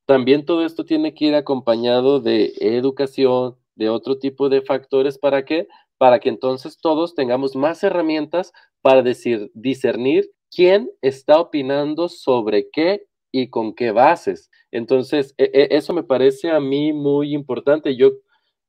también 0.05 0.45
todo 0.45 0.65
esto 0.65 0.83
tiene 0.83 1.13
que 1.13 1.25
ir 1.25 1.35
acompañado 1.35 2.19
de 2.19 2.53
educación, 2.59 3.55
de 3.75 3.89
otro 3.89 4.19
tipo 4.19 4.49
de 4.49 4.61
factores. 4.61 5.17
¿Para 5.17 5.45
qué? 5.45 5.67
Para 5.97 6.19
que 6.19 6.29
entonces 6.29 6.77
todos 6.77 7.15
tengamos 7.15 7.55
más 7.55 7.83
herramientas 7.83 8.51
para 8.81 9.01
decir, 9.01 9.51
discernir 9.53 10.29
quién 10.53 10.91
está 11.01 11.39
opinando 11.39 12.09
sobre 12.09 12.69
qué 12.69 13.05
y 13.31 13.49
con 13.49 13.73
qué 13.73 13.91
bases. 13.91 14.49
Entonces, 14.71 15.33
e, 15.37 15.45
e, 15.53 15.77
eso 15.77 15.93
me 15.93 16.03
parece 16.03 16.51
a 16.51 16.59
mí 16.59 16.93
muy 16.93 17.33
importante. 17.33 17.95
Yo 17.95 18.11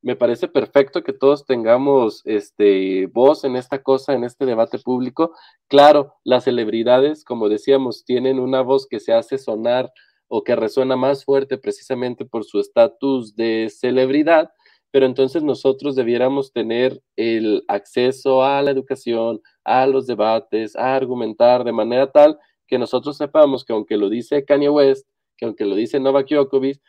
me 0.03 0.17
parece 0.17 0.49
perfecto 0.49 1.03
que 1.03 1.13
todos 1.13 1.47
tengamos 1.47 2.23
este 2.25 3.07
voz 3.07 3.45
en 3.45 3.57
esta 3.57 3.83
cosa, 3.83 4.15
en 4.15 4.25
este 4.25 4.47
debate 4.47 4.79
público. 4.79 5.33
Claro, 5.69 6.15
las 6.25 6.45
celebridades, 6.45 7.25
como 7.25 7.49
decíamos, 7.49 8.05
tienen 8.05 8.41
una 8.41 8.63
voz 8.63 8.87
que 8.89 9.01
se 9.01 9.13
hace 9.13 9.39
sonar 9.39 9.93
o 10.27 10.43
que 10.43 10.57
resuena 10.57 10.97
más 10.97 11.25
fuerte 11.25 11.57
precisamente 11.59 12.25
por 12.25 12.45
su 12.45 12.59
estatus 12.59 13.37
de 13.37 13.69
celebridad, 13.71 14.51
pero 14.91 15.07
entonces 15.07 15.43
nosotros 15.43 15.95
debiéramos 15.95 16.53
tener 16.53 17.01
el 17.17 17.65
acceso 17.69 18.43
a 18.43 18.61
la 18.63 18.71
educación, 18.71 19.41
a 19.65 19.87
los 19.87 20.07
debates, 20.07 20.75
a 20.75 20.97
argumentar 20.97 21.65
de 21.65 21.73
manera 21.73 22.11
tal 22.11 22.39
que 22.73 22.79
nosotros 22.79 23.19
sepamos 23.19 23.67
que 23.67 23.75
aunque 23.75 23.99
lo 23.99 24.09
dice 24.09 24.47
Kanye 24.47 24.71
West, 24.71 25.07
que 25.37 25.45
aunque 25.45 25.67
lo 25.67 25.75
dice 25.75 26.01
Novak 26.01 26.27
Djokovic, 26.31 26.81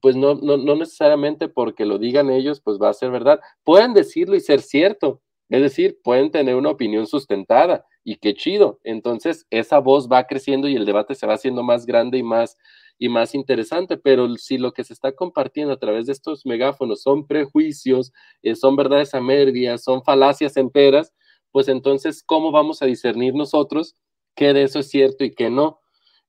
pues 0.00 0.16
no, 0.16 0.34
no, 0.34 0.56
no 0.56 0.74
necesariamente 0.74 1.48
porque 1.48 1.84
lo 1.84 1.96
digan 1.96 2.28
ellos, 2.28 2.60
pues 2.60 2.76
va 2.82 2.88
a 2.88 2.92
ser 2.92 3.12
verdad. 3.12 3.38
Pueden 3.62 3.94
decirlo 3.94 4.34
y 4.34 4.40
ser 4.40 4.60
cierto, 4.62 5.22
es 5.48 5.62
decir, 5.62 5.96
pueden 6.02 6.32
tener 6.32 6.56
una 6.56 6.70
opinión 6.70 7.06
sustentada 7.06 7.86
y 8.02 8.16
qué 8.16 8.34
chido. 8.34 8.80
Entonces, 8.82 9.46
esa 9.50 9.78
voz 9.78 10.08
va 10.08 10.26
creciendo 10.26 10.66
y 10.66 10.74
el 10.74 10.84
debate 10.84 11.14
se 11.14 11.24
va 11.24 11.34
haciendo 11.34 11.62
más 11.62 11.86
grande 11.86 12.18
y 12.18 12.24
más 12.24 12.56
y 12.98 13.08
más 13.08 13.32
interesante, 13.36 13.96
pero 13.96 14.36
si 14.38 14.58
lo 14.58 14.72
que 14.72 14.82
se 14.82 14.92
está 14.92 15.12
compartiendo 15.12 15.72
a 15.72 15.78
través 15.78 16.06
de 16.06 16.14
estos 16.14 16.44
megáfonos 16.46 17.02
son 17.02 17.28
prejuicios, 17.28 18.12
eh, 18.42 18.56
son 18.56 18.74
verdades 18.74 19.14
a 19.14 19.20
medias, 19.20 19.84
son 19.84 20.02
falacias 20.02 20.56
enteras, 20.56 21.14
pues 21.52 21.68
entonces, 21.68 22.24
¿cómo 22.24 22.50
vamos 22.50 22.82
a 22.82 22.86
discernir 22.86 23.34
nosotros 23.34 23.94
qué 24.38 24.54
de 24.54 24.62
eso 24.62 24.78
es 24.78 24.88
cierto 24.88 25.24
y 25.24 25.34
qué 25.34 25.50
no. 25.50 25.80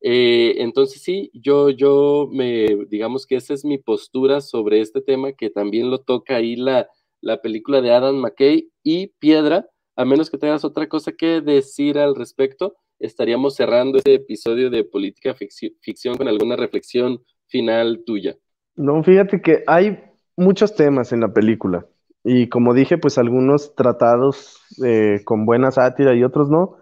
Eh, 0.01 0.55
entonces 0.57 1.01
sí, 1.03 1.29
yo, 1.33 1.69
yo 1.69 2.27
me, 2.31 2.85
digamos 2.89 3.27
que 3.27 3.35
esa 3.35 3.53
es 3.53 3.63
mi 3.63 3.77
postura 3.77 4.41
sobre 4.41 4.81
este 4.81 5.01
tema, 5.01 5.33
que 5.33 5.51
también 5.51 5.91
lo 5.91 5.99
toca 5.99 6.37
ahí 6.37 6.55
la, 6.55 6.89
la 7.21 7.41
película 7.41 7.81
de 7.81 7.93
Adam 7.93 8.15
McKay 8.15 8.71
y 8.81 9.07
Piedra, 9.19 9.67
a 9.95 10.05
menos 10.05 10.31
que 10.31 10.39
tengas 10.39 10.65
otra 10.65 10.87
cosa 10.89 11.11
que 11.11 11.41
decir 11.41 11.99
al 11.99 12.15
respecto, 12.15 12.77
estaríamos 12.97 13.55
cerrando 13.55 13.99
este 13.99 14.15
episodio 14.15 14.71
de 14.71 14.83
política 14.83 15.35
ficción 15.35 16.17
con 16.17 16.27
alguna 16.27 16.55
reflexión 16.55 17.21
final 17.47 18.03
tuya. 18.05 18.35
No, 18.75 19.03
fíjate 19.03 19.41
que 19.41 19.63
hay 19.67 19.99
muchos 20.35 20.75
temas 20.75 21.11
en 21.11 21.19
la 21.19 21.31
película. 21.31 21.85
Y 22.23 22.49
como 22.49 22.73
dije, 22.73 22.97
pues 22.97 23.17
algunos 23.17 23.75
tratados 23.75 24.61
eh, 24.83 25.21
con 25.25 25.45
buena 25.45 25.71
sátira 25.71 26.15
y 26.15 26.23
otros 26.23 26.49
no. 26.49 26.77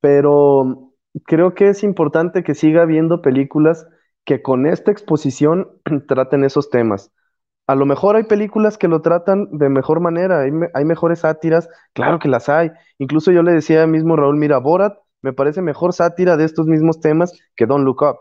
Pero 0.00 0.92
creo 1.26 1.54
que 1.54 1.68
es 1.68 1.82
importante 1.82 2.42
que 2.42 2.54
siga 2.54 2.82
habiendo 2.82 3.22
películas 3.22 3.86
que 4.24 4.42
con 4.42 4.66
esta 4.66 4.90
exposición 4.90 5.68
traten 6.08 6.44
esos 6.44 6.70
temas. 6.70 7.12
A 7.66 7.76
lo 7.76 7.86
mejor 7.86 8.16
hay 8.16 8.24
películas 8.24 8.76
que 8.78 8.88
lo 8.88 9.00
tratan 9.00 9.48
de 9.52 9.68
mejor 9.68 10.00
manera, 10.00 10.40
hay, 10.40 10.84
mejores 10.84 11.20
sátiras, 11.20 11.68
claro 11.92 12.18
que 12.18 12.28
las 12.28 12.48
hay. 12.48 12.70
Incluso 12.98 13.30
yo 13.30 13.42
le 13.42 13.52
decía 13.52 13.86
mismo 13.86 14.16
Raúl, 14.16 14.36
mira, 14.36 14.58
Borat 14.58 14.98
me 15.22 15.32
parece 15.32 15.62
mejor 15.62 15.92
sátira 15.92 16.36
de 16.36 16.44
estos 16.44 16.66
mismos 16.66 17.00
temas 17.00 17.32
que 17.54 17.66
Don't 17.66 17.84
Look 17.84 18.02
Up. 18.02 18.18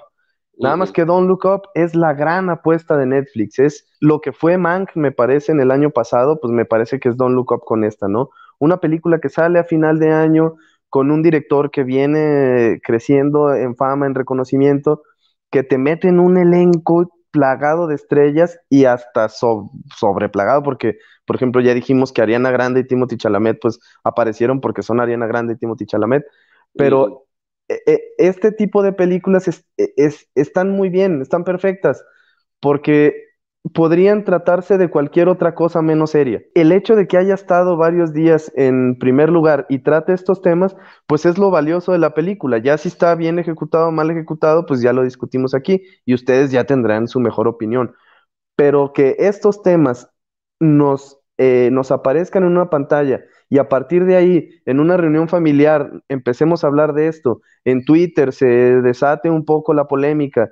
Nada 0.59 0.75
más 0.75 0.91
que 0.91 1.05
Don't 1.05 1.27
Look 1.27 1.45
Up 1.45 1.61
es 1.73 1.95
la 1.95 2.13
gran 2.13 2.49
apuesta 2.49 2.97
de 2.97 3.05
Netflix, 3.05 3.59
es 3.59 3.87
lo 4.01 4.19
que 4.19 4.33
fue 4.33 4.57
Mank, 4.57 4.89
me 4.95 5.11
parece, 5.11 5.53
en 5.53 5.61
el 5.61 5.71
año 5.71 5.89
pasado, 5.89 6.39
pues 6.41 6.51
me 6.51 6.65
parece 6.65 6.99
que 6.99 7.09
es 7.09 7.17
Don't 7.17 7.33
Look 7.33 7.51
Up 7.53 7.61
con 7.65 7.85
esta, 7.85 8.09
¿no? 8.09 8.29
Una 8.59 8.77
película 8.77 9.19
que 9.19 9.29
sale 9.29 9.57
a 9.57 9.63
final 9.63 9.99
de 9.99 10.11
año 10.11 10.55
con 10.89 11.11
un 11.11 11.21
director 11.21 11.71
que 11.71 11.83
viene 11.83 12.79
creciendo 12.83 13.53
en 13.53 13.75
fama, 13.75 14.07
en 14.07 14.15
reconocimiento, 14.15 15.03
que 15.51 15.63
te 15.63 15.77
mete 15.77 16.07
en 16.07 16.19
un 16.19 16.37
elenco 16.37 17.09
plagado 17.31 17.87
de 17.87 17.95
estrellas 17.95 18.59
y 18.69 18.85
hasta 18.85 19.29
sobreplagado, 19.29 20.63
porque, 20.63 20.97
por 21.25 21.35
ejemplo, 21.35 21.61
ya 21.61 21.73
dijimos 21.73 22.11
que 22.11 22.21
Ariana 22.21 22.51
Grande 22.51 22.81
y 22.81 22.87
Timothy 22.87 23.17
Chalamet, 23.17 23.59
pues 23.61 23.79
aparecieron 24.03 24.61
porque 24.61 24.81
son 24.81 24.99
Ariana 24.99 25.27
Grande 25.27 25.53
y 25.53 25.57
Timothy 25.57 25.85
Chalamet, 25.85 26.23
pero 26.73 27.25
e, 27.67 27.81
e, 27.85 28.01
este 28.17 28.51
tipo 28.51 28.81
de 28.81 28.93
películas 28.93 29.47
e, 29.77 29.93
están 30.35 30.71
muy 30.71 30.89
bien, 30.89 31.21
están 31.21 31.43
perfectas, 31.43 32.03
porque 32.59 33.28
podrían 33.73 34.23
tratarse 34.23 34.77
de 34.77 34.89
cualquier 34.89 35.27
otra 35.27 35.53
cosa 35.53 35.81
menos 35.81 36.11
seria. 36.11 36.41
El 36.55 36.71
hecho 36.71 36.95
de 36.95 37.07
que 37.07 37.17
haya 37.17 37.33
estado 37.33 37.77
varios 37.77 38.13
días 38.13 38.51
en 38.55 38.97
primer 38.97 39.29
lugar 39.29 39.65
y 39.69 39.79
trate 39.79 40.13
estos 40.13 40.41
temas, 40.41 40.75
pues 41.07 41.25
es 41.25 41.37
lo 41.37 41.51
valioso 41.51 41.91
de 41.91 41.99
la 41.99 42.13
película. 42.13 42.57
Ya 42.59 42.77
si 42.77 42.87
está 42.87 43.15
bien 43.15 43.37
ejecutado 43.37 43.89
o 43.89 43.91
mal 43.91 44.09
ejecutado, 44.11 44.65
pues 44.65 44.81
ya 44.81 44.93
lo 44.93 45.03
discutimos 45.03 45.53
aquí 45.53 45.83
y 46.05 46.13
ustedes 46.13 46.51
ya 46.51 46.63
tendrán 46.63 47.07
su 47.07 47.19
mejor 47.19 47.47
opinión. 47.47 47.93
Pero 48.55 48.93
que 48.93 49.15
estos 49.19 49.61
temas 49.61 50.09
nos, 50.59 51.19
eh, 51.37 51.69
nos 51.71 51.91
aparezcan 51.91 52.43
en 52.43 52.51
una 52.51 52.69
pantalla 52.69 53.21
y 53.49 53.57
a 53.57 53.67
partir 53.67 54.05
de 54.05 54.15
ahí, 54.15 54.49
en 54.65 54.79
una 54.79 54.95
reunión 54.95 55.27
familiar, 55.27 55.91
empecemos 56.07 56.63
a 56.63 56.67
hablar 56.67 56.93
de 56.93 57.07
esto, 57.07 57.41
en 57.65 57.83
Twitter 57.83 58.31
se 58.31 58.45
desate 58.45 59.29
un 59.29 59.43
poco 59.43 59.73
la 59.73 59.87
polémica, 59.87 60.51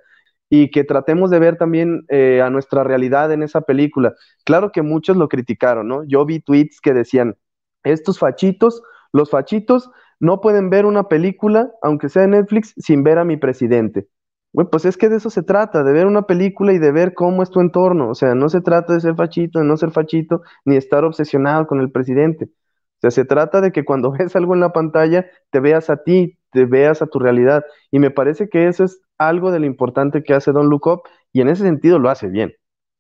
y 0.50 0.72
que 0.72 0.84
tratemos 0.84 1.30
de 1.30 1.40
ver 1.40 1.58
también 1.58 2.06
eh, 2.10 2.42
a 2.42 2.50
nuestra 2.50 2.84
realidad 2.84 3.32
en 3.32 3.44
esa 3.44 3.62
película. 3.62 4.16
Claro 4.46 4.72
que 4.72 4.82
muchos 4.82 5.18
lo 5.18 5.28
criticaron, 5.30 5.88
¿no? 5.88 6.04
Yo 6.06 6.26
vi 6.26 6.40
tweets 6.40 6.80
que 6.82 6.94
decían, 6.94 7.36
estos 7.84 8.20
fachitos, 8.20 8.82
los 9.12 9.30
fachitos 9.30 9.90
no 10.20 10.42
pueden 10.42 10.70
ver 10.70 10.86
una 10.86 11.08
película, 11.08 11.72
aunque 11.82 12.10
sea 12.10 12.24
de 12.24 12.30
Netflix, 12.30 12.74
sin 12.78 13.04
ver 13.04 13.20
a 13.20 13.26
mi 13.26 13.38
presidente. 13.38 14.08
Bueno, 14.54 14.70
pues 14.72 14.86
es 14.86 14.98
que 14.98 15.10
de 15.10 15.18
eso 15.18 15.30
se 15.30 15.44
trata, 15.44 15.84
de 15.84 15.94
ver 15.94 16.08
una 16.08 16.24
película 16.24 16.74
y 16.74 16.80
de 16.80 16.92
ver 16.92 17.14
cómo 17.14 17.44
es 17.44 17.52
tu 17.52 17.62
entorno. 17.62 18.10
O 18.10 18.16
sea, 18.16 18.34
no 18.34 18.50
se 18.50 18.62
trata 18.62 18.94
de 18.94 19.02
ser 19.02 19.16
fachito, 19.16 19.60
de 19.60 19.66
no 19.66 19.78
ser 19.78 19.92
fachito, 19.92 20.42
ni 20.66 20.76
estar 20.78 21.04
obsesionado 21.06 21.68
con 21.68 21.80
el 21.82 21.92
presidente. 21.92 22.50
O 22.98 23.02
sea, 23.02 23.12
se 23.12 23.26
trata 23.26 23.62
de 23.62 23.72
que 23.72 23.86
cuando 23.86 24.12
ves 24.18 24.36
algo 24.36 24.54
en 24.54 24.62
la 24.62 24.74
pantalla, 24.74 25.28
te 25.52 25.60
veas 25.60 25.90
a 25.90 26.04
ti, 26.04 26.38
te 26.52 26.66
veas 26.66 27.02
a 27.02 27.08
tu 27.08 27.20
realidad. 27.20 27.64
Y 27.92 28.00
me 28.00 28.12
parece 28.12 28.50
que 28.50 28.68
eso 28.68 28.84
es 28.84 29.00
algo 29.18 29.52
de 29.52 29.60
lo 29.60 29.66
importante 29.66 30.24
que 30.24 30.34
hace 30.34 30.52
Don 30.52 30.70
Look 30.70 31.02
y 31.34 31.42
en 31.42 31.50
ese 31.50 31.64
sentido 31.64 32.00
lo 32.00 32.10
hace 32.10 32.28
bien. 32.28 32.54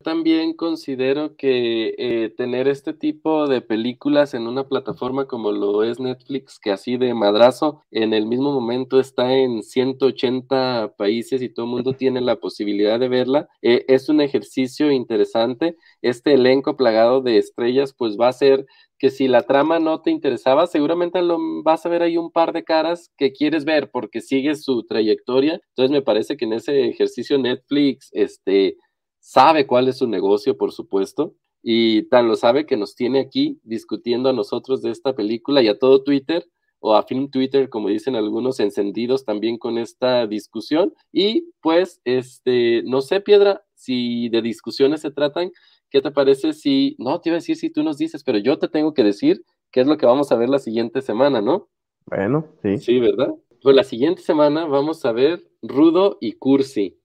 También 0.03 0.53
considero 0.53 1.35
que 1.35 1.95
eh, 1.97 2.29
tener 2.29 2.67
este 2.67 2.93
tipo 2.93 3.47
de 3.47 3.61
películas 3.61 4.35
en 4.35 4.47
una 4.47 4.67
plataforma 4.67 5.25
como 5.25 5.51
lo 5.51 5.83
es 5.83 5.99
Netflix, 5.99 6.59
que 6.59 6.71
así 6.71 6.97
de 6.97 7.13
madrazo, 7.15 7.83
en 7.89 8.13
el 8.13 8.27
mismo 8.27 8.51
momento 8.53 8.99
está 8.99 9.33
en 9.33 9.63
180 9.63 10.93
países 10.97 11.41
y 11.41 11.49
todo 11.49 11.65
el 11.65 11.71
mundo 11.71 11.93
tiene 11.93 12.21
la 12.21 12.35
posibilidad 12.37 12.99
de 12.99 13.09
verla, 13.09 13.49
eh, 13.63 13.85
es 13.87 14.07
un 14.07 14.21
ejercicio 14.21 14.91
interesante. 14.91 15.75
Este 16.03 16.33
elenco 16.35 16.77
plagado 16.77 17.21
de 17.21 17.39
estrellas, 17.39 17.93
pues 17.97 18.17
va 18.19 18.27
a 18.29 18.33
ser 18.33 18.65
que 18.99 19.09
si 19.09 19.27
la 19.27 19.43
trama 19.43 19.79
no 19.79 20.01
te 20.01 20.11
interesaba, 20.11 20.67
seguramente 20.67 21.21
lo, 21.21 21.37
vas 21.63 21.85
a 21.85 21.89
ver 21.89 22.01
ahí 22.01 22.17
un 22.17 22.31
par 22.31 22.53
de 22.53 22.63
caras 22.63 23.11
que 23.17 23.31
quieres 23.31 23.65
ver 23.65 23.89
porque 23.91 24.21
sigues 24.21 24.63
su 24.63 24.85
trayectoria. 24.85 25.59
Entonces 25.69 25.91
me 25.91 26.01
parece 26.01 26.37
que 26.37 26.45
en 26.45 26.53
ese 26.53 26.87
ejercicio 26.87 27.37
Netflix 27.37 28.09
este, 28.13 28.77
sabe 29.19 29.67
cuál 29.67 29.87
es 29.87 29.97
su 29.97 30.07
negocio, 30.07 30.57
por 30.57 30.71
supuesto, 30.71 31.35
y 31.61 32.03
tan 32.03 32.27
lo 32.27 32.35
sabe 32.35 32.65
que 32.65 32.77
nos 32.77 32.95
tiene 32.95 33.19
aquí 33.19 33.59
discutiendo 33.63 34.29
a 34.29 34.33
nosotros 34.33 34.81
de 34.81 34.91
esta 34.91 35.15
película 35.15 35.61
y 35.61 35.67
a 35.67 35.77
todo 35.77 36.03
Twitter 36.03 36.47
o 36.79 36.95
a 36.95 37.03
Film 37.03 37.29
Twitter, 37.31 37.69
como 37.69 37.89
dicen 37.89 38.15
algunos, 38.15 38.59
encendidos 38.59 39.25
también 39.25 39.57
con 39.57 39.77
esta 39.77 40.27
discusión. 40.27 40.93
Y 41.11 41.51
pues, 41.61 42.01
este, 42.05 42.83
no 42.83 43.01
sé, 43.01 43.19
Piedra, 43.19 43.63
si 43.73 44.29
de 44.29 44.41
discusiones 44.43 45.01
se 45.01 45.11
tratan, 45.11 45.51
¿Qué 45.89 46.01
te 46.01 46.11
parece 46.11 46.53
si, 46.53 46.95
no, 46.99 47.19
te 47.21 47.29
iba 47.29 47.35
a 47.35 47.39
decir 47.39 47.55
si 47.55 47.69
tú 47.69 47.81
nos 47.83 47.97
dices, 47.97 48.23
pero 48.23 48.37
yo 48.37 48.57
te 48.59 48.67
tengo 48.67 48.93
que 48.93 49.03
decir 49.03 49.43
qué 49.71 49.81
es 49.81 49.87
lo 49.87 49.97
que 49.97 50.05
vamos 50.05 50.31
a 50.31 50.35
ver 50.35 50.49
la 50.49 50.59
siguiente 50.59 51.01
semana, 51.01 51.41
¿no? 51.41 51.69
Bueno, 52.05 52.47
sí. 52.61 52.77
Sí, 52.77 52.99
¿verdad? 52.99 53.33
Pues 53.61 53.75
la 53.75 53.83
siguiente 53.83 54.21
semana 54.21 54.65
vamos 54.65 55.05
a 55.05 55.11
ver 55.11 55.49
Rudo 55.61 56.17
y 56.19 56.33
Cursi 56.33 56.99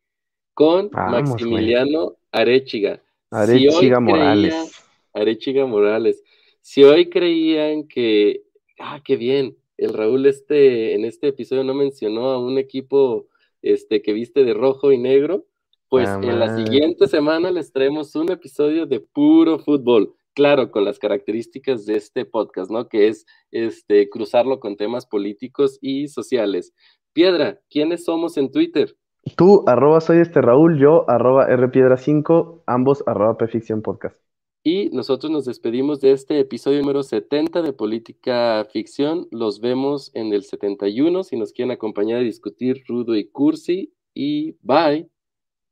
con 0.54 0.90
Maximiliano 0.92 2.16
Arechiga. 2.30 3.02
Arechiga 3.30 4.00
Morales. 4.00 4.84
Arechiga 5.14 5.66
Morales. 5.66 6.22
Si 6.60 6.84
hoy 6.84 7.08
creían 7.08 7.88
que, 7.88 8.42
ah, 8.78 9.00
qué 9.04 9.16
bien, 9.16 9.56
el 9.76 9.94
Raúl 9.94 10.26
este, 10.26 10.94
en 10.94 11.04
este 11.04 11.28
episodio 11.28 11.64
no 11.64 11.74
mencionó 11.74 12.30
a 12.30 12.38
un 12.38 12.58
equipo 12.58 13.26
este, 13.62 14.02
que 14.02 14.12
viste 14.12 14.44
de 14.44 14.54
rojo 14.54 14.92
y 14.92 14.98
negro, 14.98 15.46
pues 15.88 16.08
en 16.08 16.38
la 16.38 16.56
siguiente 16.56 17.06
semana 17.06 17.50
les 17.50 17.70
traemos 17.70 18.14
un 18.14 18.30
episodio 18.30 18.86
de 18.86 19.00
puro 19.00 19.58
fútbol, 19.58 20.14
claro, 20.32 20.70
con 20.70 20.84
las 20.86 20.98
características 20.98 21.84
de 21.84 21.96
este 21.96 22.24
podcast, 22.24 22.70
¿no? 22.70 22.88
Que 22.88 23.08
es 23.08 23.26
este 23.50 24.08
cruzarlo 24.08 24.58
con 24.58 24.76
temas 24.76 25.04
políticos 25.04 25.78
y 25.82 26.08
sociales. 26.08 26.72
Piedra, 27.12 27.60
¿quiénes 27.68 28.04
somos 28.06 28.38
en 28.38 28.50
Twitter? 28.50 28.96
Tú, 29.36 29.64
arroba 29.66 30.00
soy 30.00 30.18
este 30.18 30.42
Raúl, 30.42 30.78
yo, 30.78 31.08
arroba 31.08 31.48
rpiedra5, 31.48 32.62
ambos 32.66 33.04
arroba 33.06 33.36
Ficción 33.46 33.80
Podcast. 33.80 34.20
Y 34.64 34.90
nosotros 34.90 35.30
nos 35.30 35.44
despedimos 35.44 36.00
de 36.00 36.12
este 36.12 36.38
episodio 36.38 36.80
número 36.80 37.02
70 37.02 37.62
de 37.62 37.72
Política 37.72 38.66
Ficción. 38.72 39.26
Los 39.30 39.60
vemos 39.60 40.10
en 40.14 40.32
el 40.32 40.44
71 40.44 41.24
si 41.24 41.36
nos 41.36 41.52
quieren 41.52 41.72
acompañar 41.72 42.18
a 42.18 42.22
discutir 42.22 42.84
Rudo 42.86 43.16
y 43.16 43.28
Cursi. 43.28 43.92
Y 44.14 44.56
bye. 44.60 45.08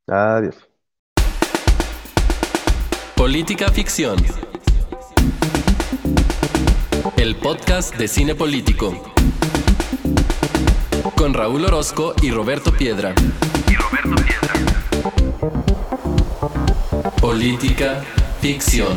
Adiós. 0.07 0.57
Política 3.17 3.69
Ficción. 3.69 4.17
El 7.17 7.37
podcast 7.37 7.97
de 7.97 8.09
cine 8.09 8.35
político. 8.35 8.93
Con 11.21 11.35
Raúl 11.35 11.67
Orozco 11.67 12.15
y 12.23 12.31
Roberto 12.31 12.73
Piedra. 12.73 13.15
Y 13.69 13.75
Roberto 13.75 14.15
Piedra. 14.25 14.55
Política 17.21 18.03
Ficción. 18.41 18.97